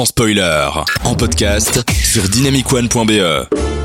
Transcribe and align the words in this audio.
sans 0.00 0.06
spoiler, 0.06 0.70
en 1.04 1.14
podcast 1.14 1.84
sur 2.02 2.26
dynamicone.be. 2.26 3.79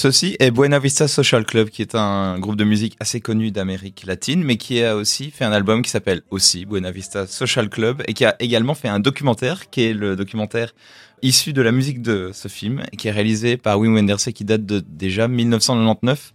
Ceci 0.00 0.34
est 0.40 0.50
Buena 0.50 0.78
Vista 0.78 1.06
Social 1.08 1.44
Club, 1.44 1.68
qui 1.68 1.82
est 1.82 1.94
un 1.94 2.38
groupe 2.38 2.56
de 2.56 2.64
musique 2.64 2.96
assez 3.00 3.20
connu 3.20 3.50
d'Amérique 3.50 4.04
latine, 4.06 4.42
mais 4.42 4.56
qui 4.56 4.82
a 4.82 4.96
aussi 4.96 5.30
fait 5.30 5.44
un 5.44 5.52
album 5.52 5.82
qui 5.82 5.90
s'appelle 5.90 6.22
aussi 6.30 6.64
Buena 6.64 6.90
Vista 6.90 7.26
Social 7.26 7.68
Club, 7.68 8.02
et 8.08 8.14
qui 8.14 8.24
a 8.24 8.34
également 8.38 8.74
fait 8.74 8.88
un 8.88 8.98
documentaire, 8.98 9.68
qui 9.68 9.82
est 9.82 9.92
le 9.92 10.16
documentaire 10.16 10.72
issu 11.20 11.52
de 11.52 11.60
la 11.60 11.70
musique 11.70 12.00
de 12.00 12.30
ce 12.32 12.48
film, 12.48 12.82
qui 12.96 13.08
est 13.08 13.10
réalisé 13.10 13.58
par 13.58 13.78
Wim 13.78 13.94
Wenders 13.94 14.16
qui 14.34 14.42
date 14.42 14.64
de 14.64 14.80
déjà 14.80 15.28
1999. 15.28 16.32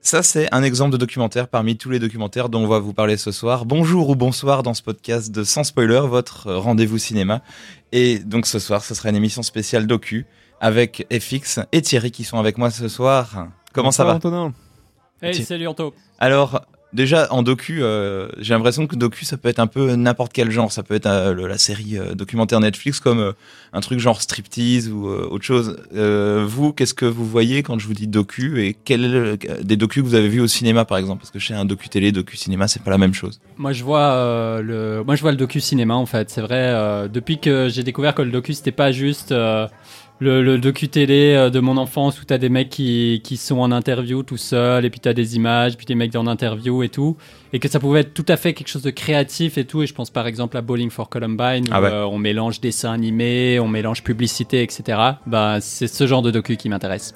Ça, 0.00 0.22
c'est 0.22 0.48
un 0.54 0.62
exemple 0.62 0.92
de 0.92 0.96
documentaire 0.96 1.48
parmi 1.48 1.76
tous 1.76 1.90
les 1.90 1.98
documentaires 1.98 2.48
dont 2.48 2.62
on 2.62 2.68
va 2.68 2.78
vous 2.78 2.94
parler 2.94 3.18
ce 3.18 3.32
soir. 3.32 3.66
Bonjour 3.66 4.08
ou 4.08 4.16
bonsoir 4.16 4.62
dans 4.62 4.72
ce 4.72 4.80
podcast 4.82 5.30
de 5.30 5.44
Sans 5.44 5.64
Spoiler, 5.64 6.00
votre 6.08 6.54
rendez-vous 6.54 6.96
cinéma. 6.96 7.42
Et 7.92 8.18
donc 8.18 8.46
ce 8.46 8.58
soir, 8.58 8.82
ce 8.82 8.94
sera 8.94 9.10
une 9.10 9.16
émission 9.16 9.42
spéciale 9.42 9.86
docu 9.86 10.24
avec 10.60 11.06
FX 11.12 11.60
et 11.72 11.82
Thierry 11.82 12.10
qui 12.10 12.24
sont 12.24 12.38
avec 12.38 12.58
moi 12.58 12.70
ce 12.70 12.88
soir. 12.88 13.48
Comment 13.72 13.90
ça 13.90 14.04
va 14.04 14.14
Antonin 14.14 14.52
Hey, 15.22 15.34
salut 15.42 15.66
Anto. 15.66 15.94
Alors, 16.18 16.62
déjà 16.92 17.26
en 17.32 17.42
docu, 17.42 17.82
euh, 17.82 18.28
j'ai 18.38 18.52
l'impression 18.52 18.86
que 18.86 18.94
docu, 18.94 19.24
ça 19.24 19.36
peut 19.38 19.48
être 19.48 19.58
un 19.58 19.66
peu 19.66 19.94
n'importe 19.94 20.32
quel 20.34 20.50
genre. 20.50 20.70
Ça 20.70 20.82
peut 20.82 20.94
être 20.94 21.06
euh, 21.06 21.32
le- 21.32 21.46
la 21.46 21.56
série 21.56 21.96
euh, 21.96 22.14
documentaire 22.14 22.60
Netflix 22.60 23.00
comme 23.00 23.20
euh, 23.20 23.32
un 23.72 23.80
truc 23.80 24.00
genre 24.00 24.20
striptease 24.20 24.90
ou 24.90 25.08
euh, 25.08 25.26
autre 25.30 25.44
chose. 25.44 25.78
Euh, 25.94 26.44
vous, 26.46 26.72
qu'est-ce 26.74 26.92
que 26.92 27.06
vous 27.06 27.24
voyez 27.26 27.62
quand 27.62 27.78
je 27.78 27.86
vous 27.86 27.94
dis 27.94 28.06
docu 28.06 28.64
et 28.66 28.74
quel 28.84 29.04
euh, 29.14 29.36
des 29.62 29.76
docus 29.76 30.02
que 30.02 30.08
vous 30.08 30.14
avez 30.14 30.28
vus 30.28 30.40
au 30.40 30.46
cinéma 30.46 30.84
par 30.84 30.98
exemple? 30.98 31.20
Parce 31.20 31.30
que 31.30 31.38
chez 31.38 31.54
un 31.54 31.64
docu 31.64 31.88
télé, 31.88 32.12
docu 32.12 32.36
cinéma, 32.36 32.68
c'est 32.68 32.82
pas 32.82 32.90
la 32.90 32.98
même 32.98 33.14
chose. 33.14 33.40
Moi 33.56 33.72
je 33.72 33.82
vois 33.82 34.12
euh, 34.12 34.60
le, 34.60 35.04
moi 35.04 35.16
je 35.16 35.22
vois 35.22 35.30
le 35.30 35.38
docu 35.38 35.60
cinéma 35.60 35.94
en 35.94 36.06
fait. 36.06 36.28
C'est 36.28 36.42
vrai. 36.42 36.68
euh, 36.74 37.08
depuis 37.08 37.38
que 37.40 37.68
j'ai 37.70 37.82
découvert 37.82 38.14
que 38.14 38.22
le 38.22 38.30
docu 38.30 38.52
c'était 38.52 38.72
pas 38.72 38.92
juste 38.92 39.32
euh, 39.32 39.66
le, 40.20 40.42
le 40.42 40.58
docu 40.58 40.88
télé 40.88 41.34
euh, 41.34 41.50
de 41.50 41.58
mon 41.60 41.76
enfance 41.76 42.20
où 42.20 42.24
t'as 42.24 42.38
des 42.38 42.48
mecs 42.48 42.70
qui, 42.70 43.20
qui 43.24 43.36
sont 43.36 43.58
en 43.58 43.72
interview 43.72 44.22
tout 44.22 44.36
seuls 44.36 44.84
et 44.84 44.90
puis 44.90 45.00
t'as 45.00 45.12
des 45.12 45.36
images 45.36 45.76
puis 45.76 45.86
des 45.86 45.94
mecs 45.96 46.14
en 46.14 46.26
interview 46.26 46.82
et 46.84 46.88
tout 46.88 47.16
et 47.52 47.58
que 47.58 47.68
ça 47.68 47.80
pouvait 47.80 48.00
être 48.00 48.14
tout 48.14 48.24
à 48.28 48.36
fait 48.36 48.54
quelque 48.54 48.68
chose 48.68 48.82
de 48.82 48.90
créatif 48.90 49.58
et 49.58 49.64
tout. 49.64 49.82
Et 49.82 49.86
je 49.86 49.94
pense 49.94 50.10
par 50.10 50.26
exemple 50.26 50.56
à 50.56 50.62
Bowling 50.62 50.90
for 50.90 51.08
Columbine 51.08 51.64
où 51.68 51.72
Ah 51.72 51.82
ouais. 51.82 51.90
euh, 51.90 52.06
on 52.06 52.18
mélange 52.18 52.60
dessin 52.60 52.92
animé, 52.92 53.58
on 53.60 53.68
mélange 53.68 54.02
publicité, 54.04 54.62
etc. 54.62 54.98
Bah 55.26 55.58
c'est 55.60 55.88
ce 55.88 56.06
genre 56.06 56.22
de 56.22 56.30
docu 56.30 56.56
qui 56.56 56.68
m'intéresse. 56.68 57.14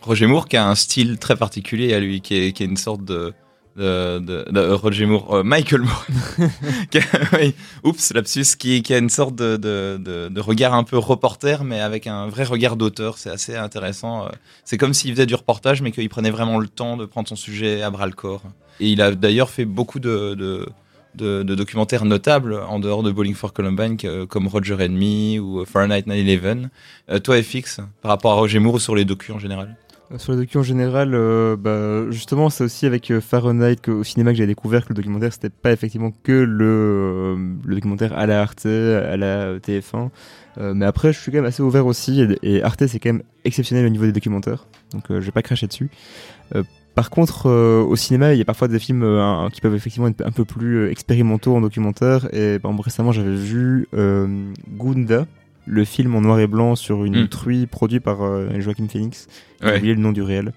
Roger 0.00 0.26
Moore 0.26 0.48
qui 0.48 0.56
a 0.56 0.66
un 0.66 0.74
style 0.74 1.18
très 1.18 1.36
particulier 1.36 1.92
à 1.92 2.00
lui, 2.00 2.20
qui 2.20 2.36
est, 2.36 2.52
qui 2.52 2.62
est 2.62 2.66
une 2.66 2.76
sorte 2.76 3.04
de 3.04 3.34
de, 3.78 4.18
de, 4.18 4.44
de- 4.50 4.58
euh, 4.60 4.74
Roger 4.76 5.06
Moore, 5.06 5.36
euh, 5.36 5.42
Michael 5.42 5.82
Moore, 5.82 6.04
Qui 6.90 6.98
a- 6.98 7.02
oui, 7.38 7.54
oups, 7.84 8.12
lapsus, 8.12 8.56
qui, 8.58 8.82
qui 8.82 8.92
a 8.94 8.98
une 8.98 9.08
sorte 9.10 9.34
de, 9.36 9.56
de, 9.56 10.40
regard 10.40 10.74
un 10.74 10.84
peu 10.84 10.98
reporter, 10.98 11.64
mais 11.64 11.80
avec 11.80 12.06
un 12.06 12.28
vrai 12.28 12.44
regard 12.44 12.76
d'auteur. 12.76 13.18
C'est 13.18 13.30
assez 13.30 13.56
intéressant. 13.56 14.26
euh. 14.26 14.28
C'est 14.64 14.76
comme 14.78 14.94
s'il 14.94 15.12
faisait 15.12 15.26
du 15.26 15.34
reportage, 15.34 15.80
mais 15.82 15.92
qu'il 15.92 16.08
prenait 16.08 16.30
vraiment 16.30 16.58
le 16.58 16.68
temps 16.68 16.96
de 16.96 17.04
prendre 17.06 17.28
son 17.28 17.36
sujet 17.36 17.82
à 17.82 17.90
bras 17.90 18.06
le 18.06 18.12
corps. 18.12 18.42
Et 18.80 18.88
il 18.90 19.00
a 19.02 19.12
d'ailleurs 19.14 19.50
fait 19.50 19.64
beaucoup 19.64 19.98
de, 20.00 20.66
documentaires 21.14 22.04
notables 22.04 22.54
en 22.68 22.78
dehors 22.78 23.02
de 23.02 23.10
Bowling 23.10 23.34
for 23.34 23.52
Columbine, 23.52 23.96
comme 24.28 24.46
Roger 24.48 24.74
and 24.80 24.90
Me 24.90 25.38
ou 25.40 25.64
Fahrenheit 25.64 26.02
9/11. 26.06 26.68
Euh, 27.10 27.18
toi, 27.18 27.42
FX, 27.42 27.80
par 28.02 28.10
rapport 28.10 28.32
à 28.32 28.34
Roger 28.36 28.58
Moore 28.58 28.74
ou 28.74 28.78
sur 28.78 28.94
les 28.94 29.04
docus 29.04 29.34
en 29.34 29.38
général? 29.38 29.76
Sur 30.16 30.32
le 30.32 30.38
docu 30.38 30.56
en 30.56 30.62
général, 30.62 31.10
euh, 31.12 31.54
bah, 31.54 32.10
justement, 32.10 32.48
c'est 32.48 32.64
aussi 32.64 32.86
avec 32.86 33.10
euh, 33.10 33.20
Fahrenheit 33.20 33.76
que, 33.76 33.90
au 33.90 34.04
cinéma 34.04 34.30
que 34.30 34.38
j'ai 34.38 34.46
découvert 34.46 34.84
que 34.84 34.88
le 34.88 34.94
documentaire, 34.94 35.34
c'était 35.34 35.50
pas 35.50 35.70
effectivement 35.70 36.12
que 36.22 36.32
le, 36.32 37.36
euh, 37.36 37.36
documentaire 37.66 38.16
à 38.16 38.26
la 38.26 38.40
Arte, 38.40 38.64
à 38.64 39.16
la 39.18 39.58
TF1. 39.58 40.08
Euh, 40.56 40.72
mais 40.72 40.86
après, 40.86 41.12
je 41.12 41.18
suis 41.18 41.30
quand 41.30 41.38
même 41.38 41.44
assez 41.44 41.62
ouvert 41.62 41.84
aussi, 41.84 42.26
et, 42.42 42.62
Arte, 42.62 42.86
c'est 42.86 42.98
quand 42.98 43.10
même 43.10 43.22
exceptionnel 43.44 43.84
au 43.84 43.90
niveau 43.90 44.06
des 44.06 44.12
documentaires. 44.12 44.66
Donc, 44.92 45.04
je 45.10 45.18
vais 45.18 45.30
pas 45.30 45.42
cracher 45.42 45.66
dessus. 45.66 45.90
Par 46.94 47.10
contre, 47.10 47.48
au 47.50 47.94
cinéma, 47.94 48.32
il 48.32 48.38
y 48.38 48.42
a 48.42 48.46
parfois 48.46 48.66
des 48.66 48.78
films 48.78 49.04
qui 49.52 49.60
peuvent 49.60 49.74
effectivement 49.74 50.08
être 50.08 50.26
un 50.26 50.32
peu 50.32 50.46
plus 50.46 50.90
expérimentaux 50.90 51.54
en 51.54 51.60
documentaire. 51.60 52.34
Et 52.34 52.58
récemment, 52.82 53.12
j'avais 53.12 53.36
vu 53.36 53.86
Gunda, 53.92 55.26
le 55.68 55.84
film 55.84 56.14
en 56.14 56.20
noir 56.22 56.40
et 56.40 56.46
blanc 56.46 56.74
sur 56.76 57.04
une 57.04 57.24
Mm. 57.24 57.28
truie 57.28 57.66
produit 57.66 58.00
par 58.00 58.22
euh, 58.22 58.48
Joachim 58.58 58.88
Phoenix. 58.90 59.26
J'ai 59.60 59.66
Ouais. 59.68 59.76
oublié 59.78 59.94
le 59.94 60.00
nom 60.00 60.12
du 60.12 60.22
réel. 60.22 60.52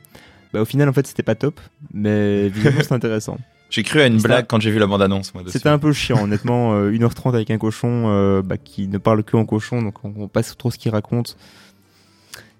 Bah, 0.54 0.62
au 0.62 0.66
final, 0.66 0.88
en 0.90 0.94
fait, 0.94 1.06
c'était 1.08 1.24
pas 1.24 1.36
top, 1.36 1.60
mais 1.94 2.48
visuellement, 2.50 2.82
c'était 2.82 2.96
intéressant. 2.96 3.38
J'ai 3.70 3.84
cru 3.84 4.02
à 4.02 4.08
une 4.08 4.18
blague 4.22 4.48
quand 4.48 4.60
j'ai 4.60 4.70
vu 4.70 4.80
la 4.80 4.86
bande-annonce. 4.88 5.32
C'était 5.48 5.70
un 5.70 5.80
peu 5.80 5.94
chiant, 5.94 6.24
honnêtement. 6.26 6.74
euh, 6.76 6.92
1h30 6.92 7.34
avec 7.36 7.50
un 7.52 7.58
cochon 7.58 8.06
euh, 8.10 8.42
bah, 8.42 8.58
qui 8.58 8.90
ne 8.90 8.98
parle 8.98 9.24
que 9.24 9.38
en 9.38 9.46
cochon, 9.46 9.82
donc 9.82 10.04
on, 10.04 10.14
on 10.18 10.28
passe 10.28 10.58
trop 10.58 10.70
ce 10.72 10.78
qu'il 10.78 10.92
raconte. 10.92 11.38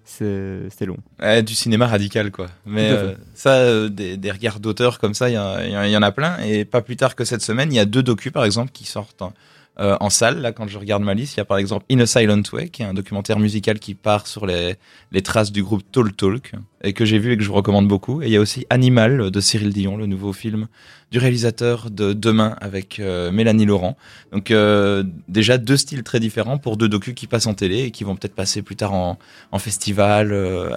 C'était 0.04 0.84
long. 0.86 0.96
Ouais, 1.20 1.42
du 1.42 1.54
cinéma 1.54 1.86
radical, 1.86 2.30
quoi. 2.30 2.48
Mais 2.66 2.90
euh, 2.90 3.14
ça, 3.34 3.54
euh, 3.56 3.88
des, 3.88 4.16
des 4.16 4.30
regards 4.30 4.60
d'auteur 4.60 4.98
comme 4.98 5.14
ça, 5.14 5.28
il 5.30 5.32
y, 5.32 5.90
y 5.92 5.96
en 5.96 6.02
a 6.02 6.12
plein. 6.12 6.38
Et 6.44 6.64
pas 6.64 6.82
plus 6.82 6.96
tard 6.96 7.14
que 7.14 7.24
cette 7.24 7.40
semaine, 7.42 7.72
il 7.72 7.76
y 7.76 7.78
a 7.80 7.84
deux 7.86 8.02
docus, 8.02 8.32
par 8.32 8.44
exemple, 8.44 8.72
qui 8.72 8.84
sortent 8.84 9.22
en, 9.22 9.32
euh, 9.80 9.96
en 10.00 10.10
salle. 10.10 10.40
Là, 10.40 10.52
quand 10.52 10.68
je 10.68 10.78
regarde 10.78 11.02
ma 11.02 11.14
liste, 11.14 11.36
il 11.36 11.38
y 11.38 11.40
a 11.40 11.44
par 11.44 11.58
exemple 11.58 11.84
In 11.90 11.98
a 12.00 12.06
Silent 12.06 12.42
Way, 12.52 12.68
qui 12.68 12.82
est 12.82 12.86
un 12.86 12.94
documentaire 12.94 13.38
musical 13.38 13.78
qui 13.78 13.94
part 13.94 14.26
sur 14.26 14.46
les, 14.46 14.76
les 15.12 15.22
traces 15.22 15.52
du 15.52 15.62
groupe 15.62 15.82
Talk 15.90 16.16
Talk, 16.16 16.52
et 16.82 16.92
que 16.92 17.04
j'ai 17.04 17.18
vu 17.18 17.32
et 17.32 17.36
que 17.36 17.42
je 17.42 17.48
vous 17.48 17.54
recommande 17.54 17.88
beaucoup. 17.88 18.22
Et 18.22 18.26
il 18.26 18.32
y 18.32 18.36
a 18.36 18.40
aussi 18.40 18.66
Animal 18.70 19.30
de 19.30 19.40
Cyril 19.40 19.72
Dion, 19.72 19.96
le 19.96 20.06
nouveau 20.06 20.32
film 20.32 20.68
du 21.12 21.18
réalisateur 21.18 21.90
de 21.90 22.14
Demain 22.14 22.56
avec 22.60 22.98
euh, 22.98 23.30
Mélanie 23.30 23.66
Laurent. 23.66 23.96
Donc 24.32 24.50
euh, 24.50 25.04
déjà 25.28 25.58
deux 25.58 25.76
styles 25.76 26.02
très 26.02 26.20
différents 26.20 26.56
pour 26.56 26.78
deux 26.78 26.88
docus 26.88 27.14
qui 27.14 27.26
passent 27.26 27.46
en 27.46 27.52
télé 27.52 27.82
et 27.82 27.90
qui 27.90 28.02
vont 28.02 28.16
peut-être 28.16 28.34
passer 28.34 28.62
plus 28.62 28.76
tard 28.76 28.94
en, 28.94 29.18
festival, 29.58 30.30
euh, 30.32 30.70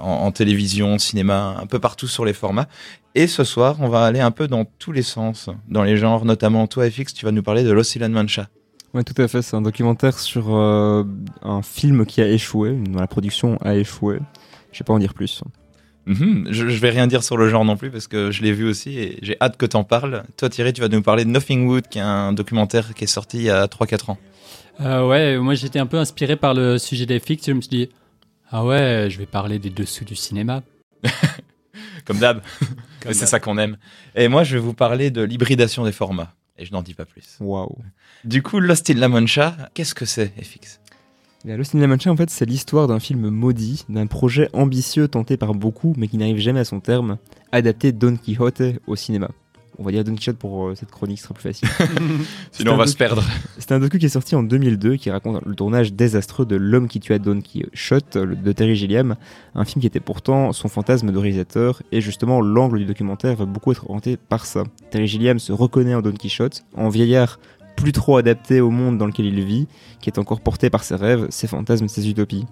en, 0.00 0.10
en 0.10 0.32
télévision, 0.32 0.98
cinéma, 0.98 1.56
un 1.60 1.66
peu 1.66 1.78
partout 1.78 2.08
sur 2.08 2.24
les 2.24 2.32
formats. 2.32 2.66
Et 3.14 3.28
ce 3.28 3.44
soir, 3.44 3.76
on 3.78 3.88
va 3.88 4.04
aller 4.04 4.20
un 4.20 4.32
peu 4.32 4.48
dans 4.48 4.64
tous 4.64 4.92
les 4.92 5.02
sens, 5.02 5.48
dans 5.68 5.84
les 5.84 5.96
genres, 5.96 6.24
notamment 6.24 6.66
toi 6.66 6.90
FX, 6.90 7.14
tu 7.14 7.24
vas 7.24 7.32
nous 7.32 7.42
parler 7.42 7.62
de 7.62 7.70
Los 7.70 7.94
Ilan 7.94 8.10
Mancha. 8.10 8.48
Ouais, 8.92 9.04
tout 9.04 9.20
à 9.20 9.28
fait. 9.28 9.42
C'est 9.42 9.56
un 9.56 9.62
documentaire 9.62 10.18
sur 10.18 10.50
un 10.50 11.62
film 11.62 12.06
qui 12.06 12.22
a 12.22 12.28
échoué, 12.28 12.72
dont 12.72 12.98
la 12.98 13.06
production 13.06 13.56
a 13.62 13.76
échoué. 13.76 14.18
Je 14.72 14.78
vais 14.80 14.84
pas 14.84 14.92
en 14.92 14.98
dire 14.98 15.14
plus. 15.14 15.42
Mhm, 16.06 16.48
je, 16.50 16.68
je 16.68 16.78
vais 16.80 16.90
rien 16.90 17.06
dire 17.06 17.22
sur 17.22 17.36
le 17.36 17.48
genre 17.48 17.64
non 17.64 17.76
plus 17.76 17.90
parce 17.90 18.06
que 18.06 18.30
je 18.30 18.42
l'ai 18.42 18.52
vu 18.52 18.66
aussi 18.66 18.98
et 18.98 19.18
j'ai 19.20 19.36
hâte 19.40 19.56
que 19.56 19.66
t'en 19.66 19.84
parles. 19.84 20.24
Toi 20.36 20.48
Thierry, 20.48 20.72
tu 20.72 20.80
vas 20.80 20.88
nous 20.88 21.02
parler 21.02 21.24
de 21.24 21.30
Nothing 21.30 21.66
Wood, 21.66 21.88
qui 21.88 21.98
est 21.98 22.02
un 22.02 22.32
documentaire 22.32 22.94
qui 22.94 23.04
est 23.04 23.08
sorti 23.08 23.38
il 23.38 23.42
y 23.44 23.50
a 23.50 23.66
3-4 23.66 24.12
ans. 24.12 24.18
Euh, 24.80 25.06
ouais, 25.06 25.36
moi 25.38 25.54
j'étais 25.54 25.78
un 25.78 25.86
peu 25.86 25.98
inspiré 25.98 26.36
par 26.36 26.54
le 26.54 26.78
sujet 26.78 27.04
des 27.04 27.20
fixes. 27.20 27.46
Je 27.46 27.52
me 27.52 27.60
suis 27.60 27.68
dit, 27.68 27.88
ah 28.50 28.64
ouais, 28.64 29.08
je 29.10 29.18
vais 29.18 29.26
parler 29.26 29.58
des 29.58 29.70
dessous 29.70 30.04
du 30.04 30.16
cinéma. 30.16 30.62
Comme 32.06 32.18
d'hab, 32.18 32.40
c'est 33.04 33.26
ça 33.26 33.38
qu'on 33.38 33.58
aime. 33.58 33.76
Et 34.14 34.28
moi, 34.28 34.44
je 34.44 34.54
vais 34.54 34.62
vous 34.62 34.72
parler 34.72 35.10
de 35.10 35.22
l'hybridation 35.22 35.84
des 35.84 35.92
formats. 35.92 36.32
Et 36.56 36.64
je 36.64 36.72
n'en 36.72 36.82
dis 36.82 36.94
pas 36.94 37.04
plus. 37.04 37.36
Waouh. 37.38 37.76
Du 38.24 38.42
coup, 38.42 38.58
Lost 38.58 38.88
in 38.90 38.94
La 38.94 39.08
Mancha, 39.08 39.56
qu'est-ce 39.74 39.94
que 39.94 40.06
c'est, 40.06 40.32
FX 40.42 40.77
Et 41.46 41.56
Lost 41.56 41.74
in 41.74 41.78
La 41.78 41.86
Mancha, 41.86 42.10
en 42.10 42.16
fait, 42.16 42.30
c'est 42.30 42.46
l'histoire 42.46 42.88
d'un 42.88 42.98
film 42.98 43.30
maudit, 43.30 43.84
d'un 43.88 44.08
projet 44.08 44.48
ambitieux 44.52 45.06
tenté 45.06 45.36
par 45.36 45.54
beaucoup, 45.54 45.94
mais 45.96 46.08
qui 46.08 46.18
n'arrive 46.18 46.38
jamais 46.38 46.60
à 46.60 46.64
son 46.64 46.80
terme, 46.80 47.16
adapter 47.52 47.92
Don 47.92 48.16
Quixote 48.16 48.80
au 48.88 48.96
cinéma. 48.96 49.30
On 49.78 49.84
va 49.84 49.92
dire 49.92 50.02
Don 50.02 50.16
Quixote 50.16 50.36
pour 50.36 50.66
euh, 50.66 50.74
cette 50.74 50.90
chronique, 50.90 51.18
ce 51.18 51.24
sera 51.24 51.34
plus 51.34 51.44
facile. 51.44 51.68
Sinon, 52.50 52.72
on 52.72 52.76
va 52.76 52.88
se 52.88 52.96
perdre. 52.96 53.24
C'est 53.58 53.70
un 53.70 53.78
docu 53.78 54.00
qui 54.00 54.06
est 54.06 54.10
sorti 54.10 54.34
en 54.34 54.42
2002 54.42 54.96
qui 54.96 55.10
raconte 55.12 55.44
le 55.46 55.54
tournage 55.54 55.92
désastreux 55.92 56.44
de 56.44 56.56
L'homme 56.56 56.88
qui 56.88 56.98
tua 56.98 57.20
Don 57.20 57.40
Quixote 57.40 58.18
de 58.18 58.52
Terry 58.52 58.74
Gilliam, 58.74 59.14
un 59.54 59.64
film 59.64 59.80
qui 59.80 59.86
était 59.86 60.00
pourtant 60.00 60.52
son 60.52 60.66
fantasme 60.66 61.12
de 61.12 61.18
réalisateur 61.18 61.82
et 61.92 62.00
justement 62.00 62.40
l'angle 62.40 62.80
du 62.80 62.84
documentaire 62.84 63.36
va 63.36 63.44
beaucoup 63.44 63.70
être 63.70 63.88
orienté 63.88 64.16
par 64.16 64.44
ça. 64.44 64.64
Terry 64.90 65.06
Gilliam 65.06 65.38
se 65.38 65.52
reconnaît 65.52 65.94
en 65.94 66.02
Don 66.02 66.12
Quixote, 66.12 66.64
en 66.74 66.88
vieillard 66.88 67.38
plus 67.78 67.92
trop 67.92 68.16
adapté 68.16 68.60
au 68.60 68.70
monde 68.70 68.98
dans 68.98 69.06
lequel 69.06 69.26
il 69.26 69.44
vit, 69.44 69.68
qui 70.00 70.10
est 70.10 70.18
encore 70.18 70.40
porté 70.40 70.68
par 70.68 70.82
ses 70.82 70.96
rêves, 70.96 71.26
ses 71.30 71.46
fantasmes, 71.46 71.86
ses 71.86 72.08
utopies. 72.10 72.44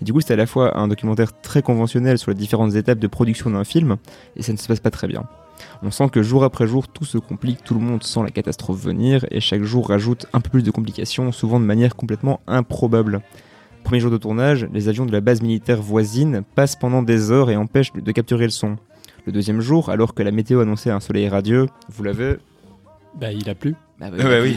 Et 0.00 0.04
du 0.04 0.12
coup, 0.12 0.20
c'est 0.20 0.32
à 0.32 0.36
la 0.36 0.46
fois 0.46 0.78
un 0.78 0.86
documentaire 0.86 1.40
très 1.40 1.62
conventionnel 1.62 2.16
sur 2.16 2.30
les 2.30 2.36
différentes 2.36 2.76
étapes 2.76 3.00
de 3.00 3.06
production 3.08 3.50
d'un 3.50 3.64
film, 3.64 3.96
et 4.36 4.42
ça 4.42 4.52
ne 4.52 4.56
se 4.56 4.68
passe 4.68 4.78
pas 4.78 4.92
très 4.92 5.08
bien. 5.08 5.24
On 5.82 5.90
sent 5.90 6.10
que 6.10 6.22
jour 6.22 6.44
après 6.44 6.68
jour, 6.68 6.86
tout 6.86 7.04
se 7.04 7.18
complique, 7.18 7.64
tout 7.64 7.74
le 7.74 7.80
monde 7.80 8.04
sent 8.04 8.20
la 8.22 8.30
catastrophe 8.30 8.80
venir, 8.80 9.26
et 9.32 9.40
chaque 9.40 9.64
jour 9.64 9.88
rajoute 9.88 10.26
un 10.32 10.40
peu 10.40 10.50
plus 10.50 10.62
de 10.62 10.70
complications, 10.70 11.32
souvent 11.32 11.58
de 11.58 11.64
manière 11.64 11.96
complètement 11.96 12.38
improbable. 12.46 13.20
Premier 13.82 13.98
jour 13.98 14.12
de 14.12 14.16
tournage, 14.16 14.68
les 14.72 14.88
avions 14.88 15.06
de 15.06 15.12
la 15.12 15.20
base 15.20 15.42
militaire 15.42 15.82
voisine 15.82 16.42
passent 16.54 16.76
pendant 16.76 17.02
des 17.02 17.32
heures 17.32 17.50
et 17.50 17.56
empêchent 17.56 17.92
de 17.92 18.12
capturer 18.12 18.44
le 18.44 18.50
son. 18.50 18.76
Le 19.26 19.32
deuxième 19.32 19.60
jour, 19.60 19.90
alors 19.90 20.14
que 20.14 20.22
la 20.22 20.30
météo 20.30 20.60
annonçait 20.60 20.90
un 20.90 21.00
soleil 21.00 21.28
radieux, 21.28 21.66
vous 21.88 22.04
l'avez 22.04 22.36
Bah, 23.18 23.32
il 23.32 23.50
a 23.50 23.56
plu. 23.56 23.74
Bah 23.98 24.10
Ouais, 24.10 24.40
oui. 24.40 24.56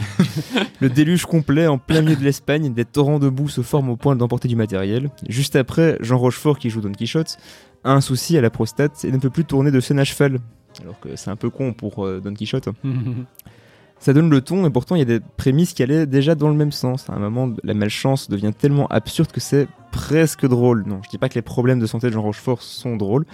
Le 0.80 0.88
déluge 0.88 1.26
complet 1.26 1.66
en 1.66 1.78
plein 1.78 2.02
milieu 2.02 2.16
de 2.16 2.24
l'Espagne, 2.24 2.72
des 2.72 2.84
torrents 2.84 3.18
de 3.18 3.28
boue 3.28 3.48
se 3.48 3.60
forment 3.62 3.90
au 3.90 3.96
point 3.96 4.16
d'emporter 4.16 4.48
du 4.48 4.56
matériel. 4.56 5.10
Juste 5.28 5.56
après, 5.56 5.96
Jean 6.00 6.18
Rochefort, 6.18 6.58
qui 6.58 6.70
joue 6.70 6.80
Don 6.80 6.92
Quichotte, 6.92 7.38
a 7.84 7.92
un 7.92 8.00
souci 8.00 8.38
à 8.38 8.40
la 8.40 8.50
prostate 8.50 9.04
et 9.04 9.10
ne 9.10 9.18
peut 9.18 9.30
plus 9.30 9.44
tourner 9.44 9.70
de 9.70 9.80
scène 9.80 9.98
à 9.98 10.04
cheval. 10.04 10.38
Alors 10.80 10.98
que 11.00 11.16
c'est 11.16 11.30
un 11.30 11.36
peu 11.36 11.50
con 11.50 11.72
pour 11.72 12.06
euh, 12.06 12.20
Don 12.20 12.34
Quichotte. 12.34 12.68
Ça 13.98 14.12
donne 14.12 14.30
le 14.30 14.40
ton 14.40 14.66
et 14.66 14.70
pourtant 14.70 14.96
il 14.96 14.98
y 14.98 15.02
a 15.02 15.04
des 15.04 15.20
prémices 15.20 15.74
qui 15.74 15.82
allaient 15.84 16.06
déjà 16.06 16.34
dans 16.34 16.48
le 16.48 16.56
même 16.56 16.72
sens. 16.72 17.08
À 17.08 17.12
un 17.12 17.20
moment, 17.20 17.54
la 17.62 17.72
malchance 17.72 18.28
devient 18.28 18.50
tellement 18.56 18.88
absurde 18.88 19.30
que 19.30 19.38
c'est 19.38 19.68
presque 19.92 20.44
drôle. 20.44 20.82
Non, 20.88 21.00
je 21.04 21.08
dis 21.08 21.18
pas 21.18 21.28
que 21.28 21.36
les 21.36 21.42
problèmes 21.42 21.78
de 21.78 21.86
santé 21.86 22.08
de 22.08 22.12
Jean 22.12 22.22
Rochefort 22.22 22.62
sont 22.62 22.96
drôles. 22.96 23.24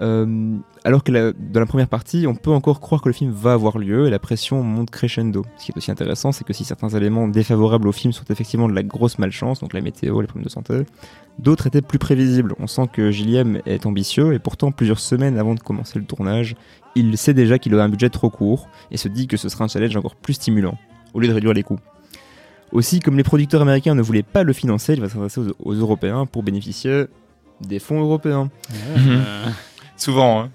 Euh, 0.00 0.56
alors 0.84 1.02
que 1.02 1.10
la- 1.10 1.32
dans 1.32 1.58
la 1.58 1.66
première 1.66 1.88
partie, 1.88 2.26
on 2.28 2.36
peut 2.36 2.52
encore 2.52 2.78
croire 2.80 3.02
que 3.02 3.08
le 3.08 3.12
film 3.12 3.32
va 3.32 3.52
avoir 3.54 3.78
lieu 3.78 4.06
et 4.06 4.10
la 4.10 4.20
pression 4.20 4.62
monte 4.62 4.90
crescendo. 4.90 5.44
Ce 5.58 5.64
qui 5.66 5.72
est 5.72 5.76
aussi 5.76 5.90
intéressant, 5.90 6.30
c'est 6.30 6.44
que 6.44 6.52
si 6.52 6.64
certains 6.64 6.88
éléments 6.90 7.26
défavorables 7.26 7.88
au 7.88 7.92
film 7.92 8.12
sont 8.12 8.22
effectivement 8.30 8.68
de 8.68 8.74
la 8.74 8.84
grosse 8.84 9.18
malchance, 9.18 9.58
donc 9.60 9.72
la 9.72 9.80
météo, 9.80 10.20
les 10.20 10.28
problèmes 10.28 10.44
de 10.44 10.50
santé, 10.50 10.82
d'autres 11.40 11.66
étaient 11.66 11.82
plus 11.82 11.98
prévisibles. 11.98 12.54
On 12.60 12.68
sent 12.68 12.88
que 12.92 13.10
Gilliam 13.10 13.60
est 13.66 13.86
ambitieux 13.86 14.34
et 14.34 14.38
pourtant 14.38 14.70
plusieurs 14.70 15.00
semaines 15.00 15.36
avant 15.36 15.54
de 15.54 15.60
commencer 15.60 15.98
le 15.98 16.04
tournage, 16.04 16.54
il 16.94 17.18
sait 17.18 17.34
déjà 17.34 17.58
qu'il 17.58 17.74
aura 17.74 17.82
un 17.84 17.88
budget 17.88 18.08
trop 18.10 18.30
court 18.30 18.68
et 18.92 18.96
se 18.96 19.08
dit 19.08 19.26
que 19.26 19.36
ce 19.36 19.48
sera 19.48 19.64
un 19.64 19.68
challenge 19.68 19.96
encore 19.96 20.14
plus 20.14 20.34
stimulant, 20.34 20.78
au 21.12 21.18
lieu 21.20 21.26
de 21.28 21.32
réduire 21.34 21.54
les 21.54 21.64
coûts. 21.64 21.78
Aussi, 22.70 23.00
comme 23.00 23.16
les 23.16 23.22
producteurs 23.24 23.62
américains 23.62 23.94
ne 23.96 24.02
voulaient 24.02 24.22
pas 24.22 24.42
le 24.44 24.52
financer, 24.52 24.92
il 24.94 25.00
va 25.00 25.08
s'adresser 25.08 25.40
aux, 25.40 25.54
aux 25.70 25.74
Européens 25.74 26.26
pour 26.26 26.42
bénéficier 26.44 27.06
des 27.60 27.78
fonds 27.80 28.00
européens. 28.00 28.50
Souvent, 29.98 30.42
hein. 30.42 30.50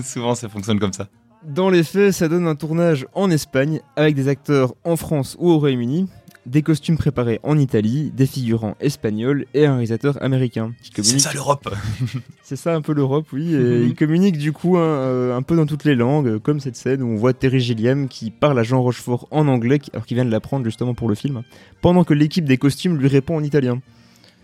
Souvent, 0.02 0.34
ça 0.34 0.48
fonctionne 0.48 0.80
comme 0.80 0.92
ça. 0.92 1.08
Dans 1.44 1.70
les 1.70 1.84
faits, 1.84 2.12
ça 2.12 2.28
donne 2.28 2.46
un 2.46 2.56
tournage 2.56 3.06
en 3.14 3.30
Espagne 3.30 3.80
avec 3.94 4.14
des 4.14 4.28
acteurs 4.28 4.74
en 4.84 4.96
France 4.96 5.36
ou 5.38 5.50
au 5.50 5.58
Royaume-Uni, 5.58 6.08
des 6.46 6.62
costumes 6.62 6.96
préparés 6.96 7.38
en 7.42 7.58
Italie, 7.58 8.10
des 8.10 8.26
figurants 8.26 8.74
espagnols 8.80 9.44
et 9.54 9.66
un 9.66 9.74
réalisateur 9.74 10.20
américain. 10.22 10.72
C'est 10.94 11.20
ça 11.20 11.32
l'Europe. 11.32 11.72
C'est 12.42 12.56
ça 12.56 12.74
un 12.74 12.80
peu 12.80 12.92
l'Europe, 12.92 13.26
oui. 13.32 13.54
Et 13.54 13.82
il 13.82 13.94
communique 13.94 14.38
du 14.38 14.52
coup 14.52 14.78
un, 14.78 14.82
euh, 14.82 15.36
un 15.36 15.42
peu 15.42 15.54
dans 15.54 15.66
toutes 15.66 15.84
les 15.84 15.94
langues, 15.94 16.26
euh, 16.26 16.38
comme 16.38 16.58
cette 16.58 16.76
scène 16.76 17.02
où 17.02 17.08
on 17.08 17.16
voit 17.16 17.34
Terry 17.34 17.60
Gilliam 17.60 18.08
qui 18.08 18.30
parle 18.30 18.58
à 18.58 18.62
Jean 18.62 18.82
Rochefort 18.82 19.28
en 19.30 19.46
anglais, 19.46 19.78
alors 19.92 20.06
qu'il 20.06 20.16
vient 20.16 20.24
de 20.24 20.30
l'apprendre 20.30 20.64
justement 20.64 20.94
pour 20.94 21.08
le 21.08 21.14
film, 21.14 21.42
pendant 21.82 22.04
que 22.04 22.14
l'équipe 22.14 22.46
des 22.46 22.56
costumes 22.56 22.96
lui 22.96 23.08
répond 23.08 23.36
en 23.36 23.42
italien. 23.42 23.80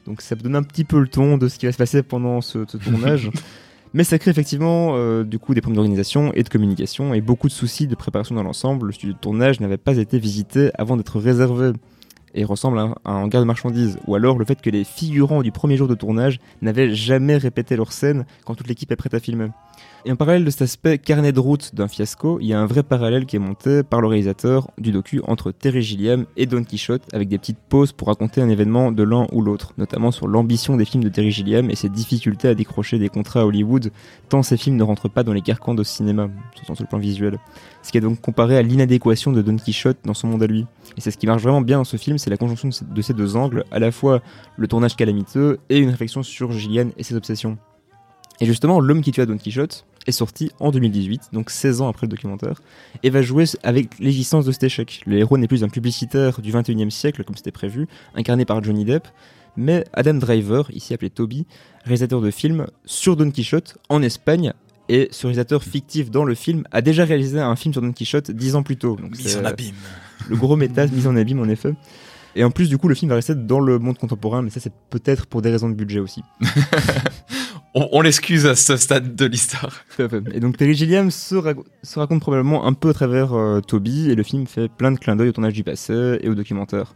Donc 0.06 0.20
ça 0.20 0.37
donne 0.37 0.55
un 0.55 0.62
petit 0.62 0.85
peu 0.85 1.00
le 1.00 1.08
ton 1.08 1.38
de 1.38 1.49
ce 1.49 1.58
qui 1.58 1.67
va 1.67 1.73
se 1.73 1.79
passer 1.79 2.02
pendant 2.02 2.41
ce, 2.41 2.64
ce 2.69 2.76
tournage. 2.76 3.31
Mais 3.94 4.02
ça 4.02 4.19
crée 4.19 4.32
effectivement 4.32 4.96
euh, 4.96 5.23
du 5.23 5.38
coup 5.38 5.55
des 5.55 5.61
problèmes 5.61 5.76
d'organisation 5.76 6.32
et 6.35 6.43
de 6.43 6.49
communication 6.49 7.14
et 7.14 7.20
beaucoup 7.20 7.46
de 7.46 7.52
soucis 7.52 7.87
de 7.87 7.94
préparation 7.94 8.35
dans 8.35 8.43
l'ensemble. 8.43 8.88
Le 8.88 8.93
studio 8.93 9.14
de 9.14 9.20
tournage 9.20 9.61
n'avait 9.61 9.76
pas 9.76 9.96
été 9.96 10.19
visité 10.19 10.73
avant 10.75 10.96
d'être 10.96 11.20
réservé 11.20 11.70
et 12.35 12.44
ressemble 12.44 12.81
à 12.81 12.93
un, 13.05 13.14
hangar 13.23 13.41
de 13.41 13.46
marchandises. 13.46 13.96
Ou 14.08 14.17
alors 14.17 14.37
le 14.37 14.44
fait 14.44 14.61
que 14.61 14.69
les 14.69 14.82
figurants 14.82 15.43
du 15.43 15.52
premier 15.52 15.76
jour 15.76 15.87
de 15.87 15.94
tournage 15.94 16.41
n'avaient 16.61 16.93
jamais 16.93 17.37
répété 17.37 17.76
leur 17.76 17.93
scène 17.93 18.26
quand 18.44 18.56
toute 18.56 18.67
l'équipe 18.67 18.91
est 18.91 18.96
prête 18.96 19.14
à 19.14 19.20
filmer. 19.20 19.50
Et 20.06 20.12
en 20.12 20.17
parallèle 20.17 20.44
de 20.44 20.50
cet 20.50 20.62
aspect 20.62 20.99
carnet 20.99 21.32
de 21.32 21.41
route 21.41 21.75
d'un 21.75 21.88
fiasco, 21.88 22.38
il 22.41 22.47
y 22.47 22.53
a 22.53 22.61
un 22.61 22.67
vrai 22.67 22.82
parallèle 22.82 23.25
qui 23.25 23.37
est 23.37 23.38
monté 23.38 23.82
par 23.82 24.03
le 24.03 24.06
réalisateur 24.06 24.69
du 24.76 24.93
docu 24.93 25.23
entre 25.26 25.50
Terry 25.50 25.81
Gilliam 25.81 26.26
et 26.37 26.44
Don 26.44 26.62
Quichotte, 26.62 27.03
avec 27.15 27.29
des 27.29 27.38
petites 27.38 27.59
pauses 27.59 27.93
pour 27.93 28.09
raconter 28.09 28.43
un 28.43 28.50
événement 28.50 28.93
de 28.93 29.03
l'un 29.03 29.26
ou 29.32 29.41
l'autre, 29.41 29.73
notamment 29.79 30.11
sur 30.11 30.29
l'ambition 30.29 30.76
des 30.76 30.85
films 30.85 31.05
de 31.05 31.09
Terry 31.09 31.31
Gilliam 31.31 31.71
et 31.71 31.75
ses 31.75 31.88
difficultés 31.88 32.49
à 32.49 32.55
décrocher 32.55 32.99
des 32.99 33.09
contrats 33.09 33.41
à 33.41 33.44
Hollywood, 33.47 33.91
tant 34.29 34.43
ces 34.43 34.59
films 34.59 34.76
ne 34.76 34.82
rentrent 34.82 35.09
pas 35.09 35.23
dans 35.23 35.32
les 35.32 35.41
carcans 35.41 35.75
de 35.75 35.82
cinéma, 35.82 36.29
surtout 36.55 36.75
sur 36.75 36.85
le 36.85 36.88
plan 36.88 36.99
visuel. 36.99 37.38
Ce 37.82 37.91
qui 37.91 37.97
est 37.97 38.03
donc 38.03 38.20
comparé 38.20 38.59
à 38.59 38.62
l'inadéquation 38.62 39.32
de 39.32 39.41
Don 39.41 39.56
Quichotte 39.56 39.99
dans 40.05 40.15
son 40.15 40.29
monde 40.29 40.43
à 40.43 40.47
lui. 40.47 40.67
Et 40.99 41.00
c'est 41.00 41.11
ce 41.11 41.17
qui 41.17 41.27
marche 41.27 41.43
vraiment 41.43 41.62
bien 41.62 41.79
dans 41.79 41.85
ce 41.85 41.97
film, 41.97 42.19
c'est 42.19 42.31
la 42.31 42.37
conjonction 42.37 42.69
de 42.69 42.75
ces- 42.75 42.85
de 42.85 43.03
ces 43.03 43.15
deux 43.15 43.37
angles, 43.37 43.65
à 43.70 43.79
la 43.79 43.91
fois 43.91 44.20
le 44.59 44.69
tournage 44.69 44.97
calamiteux 44.97 45.61
et 45.70 45.79
une 45.79 45.88
réflexion 45.91 46.23
sur 46.23 46.53
Gillian 46.53 46.91
et 46.99 47.03
ses 47.03 47.15
obsessions. 47.15 47.56
Et 48.44 48.46
justement, 48.46 48.79
L'homme 48.79 49.00
qui 49.00 49.11
tua 49.11 49.25
Don 49.25 49.38
Quichotte 49.38 49.87
est 50.06 50.12
sorti 50.12 50.50
en 50.61 50.70
2018, 50.70 51.31
donc 51.32 51.49
16 51.49 51.81
ans 51.81 51.88
après 51.88 52.06
le 52.06 52.11
documentaire, 52.11 52.61
et 53.02 53.08
va 53.08 53.23
jouer 53.23 53.46
avec 53.62 53.99
l'existence 53.99 54.44
de 54.44 54.52
cet 54.52 54.64
échec. 54.64 55.00
Le 55.06 55.17
héros 55.17 55.38
n'est 55.38 55.49
plus 55.49 55.64
un 55.64 55.70
publicitaire 55.70 56.43
du 56.43 56.52
21e 56.52 56.91
siècle, 56.91 57.25
comme 57.25 57.37
c'était 57.37 57.52
prévu, 57.52 57.88
incarné 58.14 58.44
par 58.44 58.62
Johnny 58.62 58.85
Depp, 58.85 59.08
mais 59.56 59.87
Adam 59.94 60.12
Driver, 60.12 60.70
ici 60.75 60.93
appelé 60.93 61.08
Toby, 61.08 61.46
réalisateur 61.85 62.20
de 62.20 62.31
films 62.31 62.67
sur 62.85 63.17
Don 63.17 63.31
Quichotte 63.31 63.79
en 63.88 64.02
Espagne, 64.02 64.52
et 64.91 65.08
ce 65.11 65.26
réalisateur 65.26 65.64
fictif 65.64 66.11
dans 66.11 66.26
le 66.26 66.35
film 66.35 66.64
a 66.70 66.82
déjà 66.82 67.06
réalisé 67.06 67.41
un 67.41 67.56
film 67.56 67.73
sur 67.73 67.81
Don 67.81 67.93
Quichotte 67.93 68.31
10 68.31 68.56
ans 68.56 68.62
plus 68.62 68.76
tôt. 68.76 68.96
Donc 68.96 69.17
Mise 69.17 69.38
en 69.38 69.44
abîme. 69.46 69.75
le 70.29 70.37
gros 70.37 70.56
méta 70.56 70.87
mise 70.88 71.06
en 71.06 71.17
abîme 71.17 71.41
en 71.41 71.49
effet. 71.49 71.73
Et 72.37 72.44
en 72.44 72.50
plus, 72.50 72.69
du 72.69 72.76
coup, 72.79 72.88
le 72.88 72.94
film 72.94 73.08
va 73.08 73.14
rester 73.14 73.35
dans 73.35 73.61
le 73.61 73.79
monde 73.79 73.96
contemporain, 73.96 74.43
mais 74.43 74.50
ça, 74.50 74.61
c'est 74.61 74.73
peut-être 74.91 75.26
pour 75.26 75.41
des 75.41 75.50
raisons 75.50 75.69
de 75.69 75.75
budget 75.75 76.00
aussi. 76.00 76.23
On, 77.75 77.88
on 77.93 78.00
l'excuse 78.03 78.47
à 78.47 78.55
ce 78.55 78.76
stade 78.76 79.17
de 79.17 79.26
l'histoire. 79.26 79.73
Et 80.32 80.41
donc, 80.41 80.56
Terry 80.56 80.75
Gilliam 80.75 81.11
se, 81.11 81.35
rac- 81.35 81.65
se 81.82 81.99
raconte 81.99 82.21
probablement 82.21 82.67
un 82.67 82.73
peu 82.73 82.91
à 82.91 82.94
travers 82.94 83.32
euh, 83.35 83.61
Toby, 83.61 84.11
et 84.11 84.15
le 84.15 84.23
film 84.23 84.47
fait 84.47 84.69
plein 84.69 84.93
de 84.93 84.99
clins 84.99 85.17
d'œil 85.17 85.29
au 85.31 85.32
tournage 85.32 85.55
du 85.55 85.65
passé 85.65 86.19
et 86.21 86.29
au 86.29 86.35
documentaire. 86.35 86.94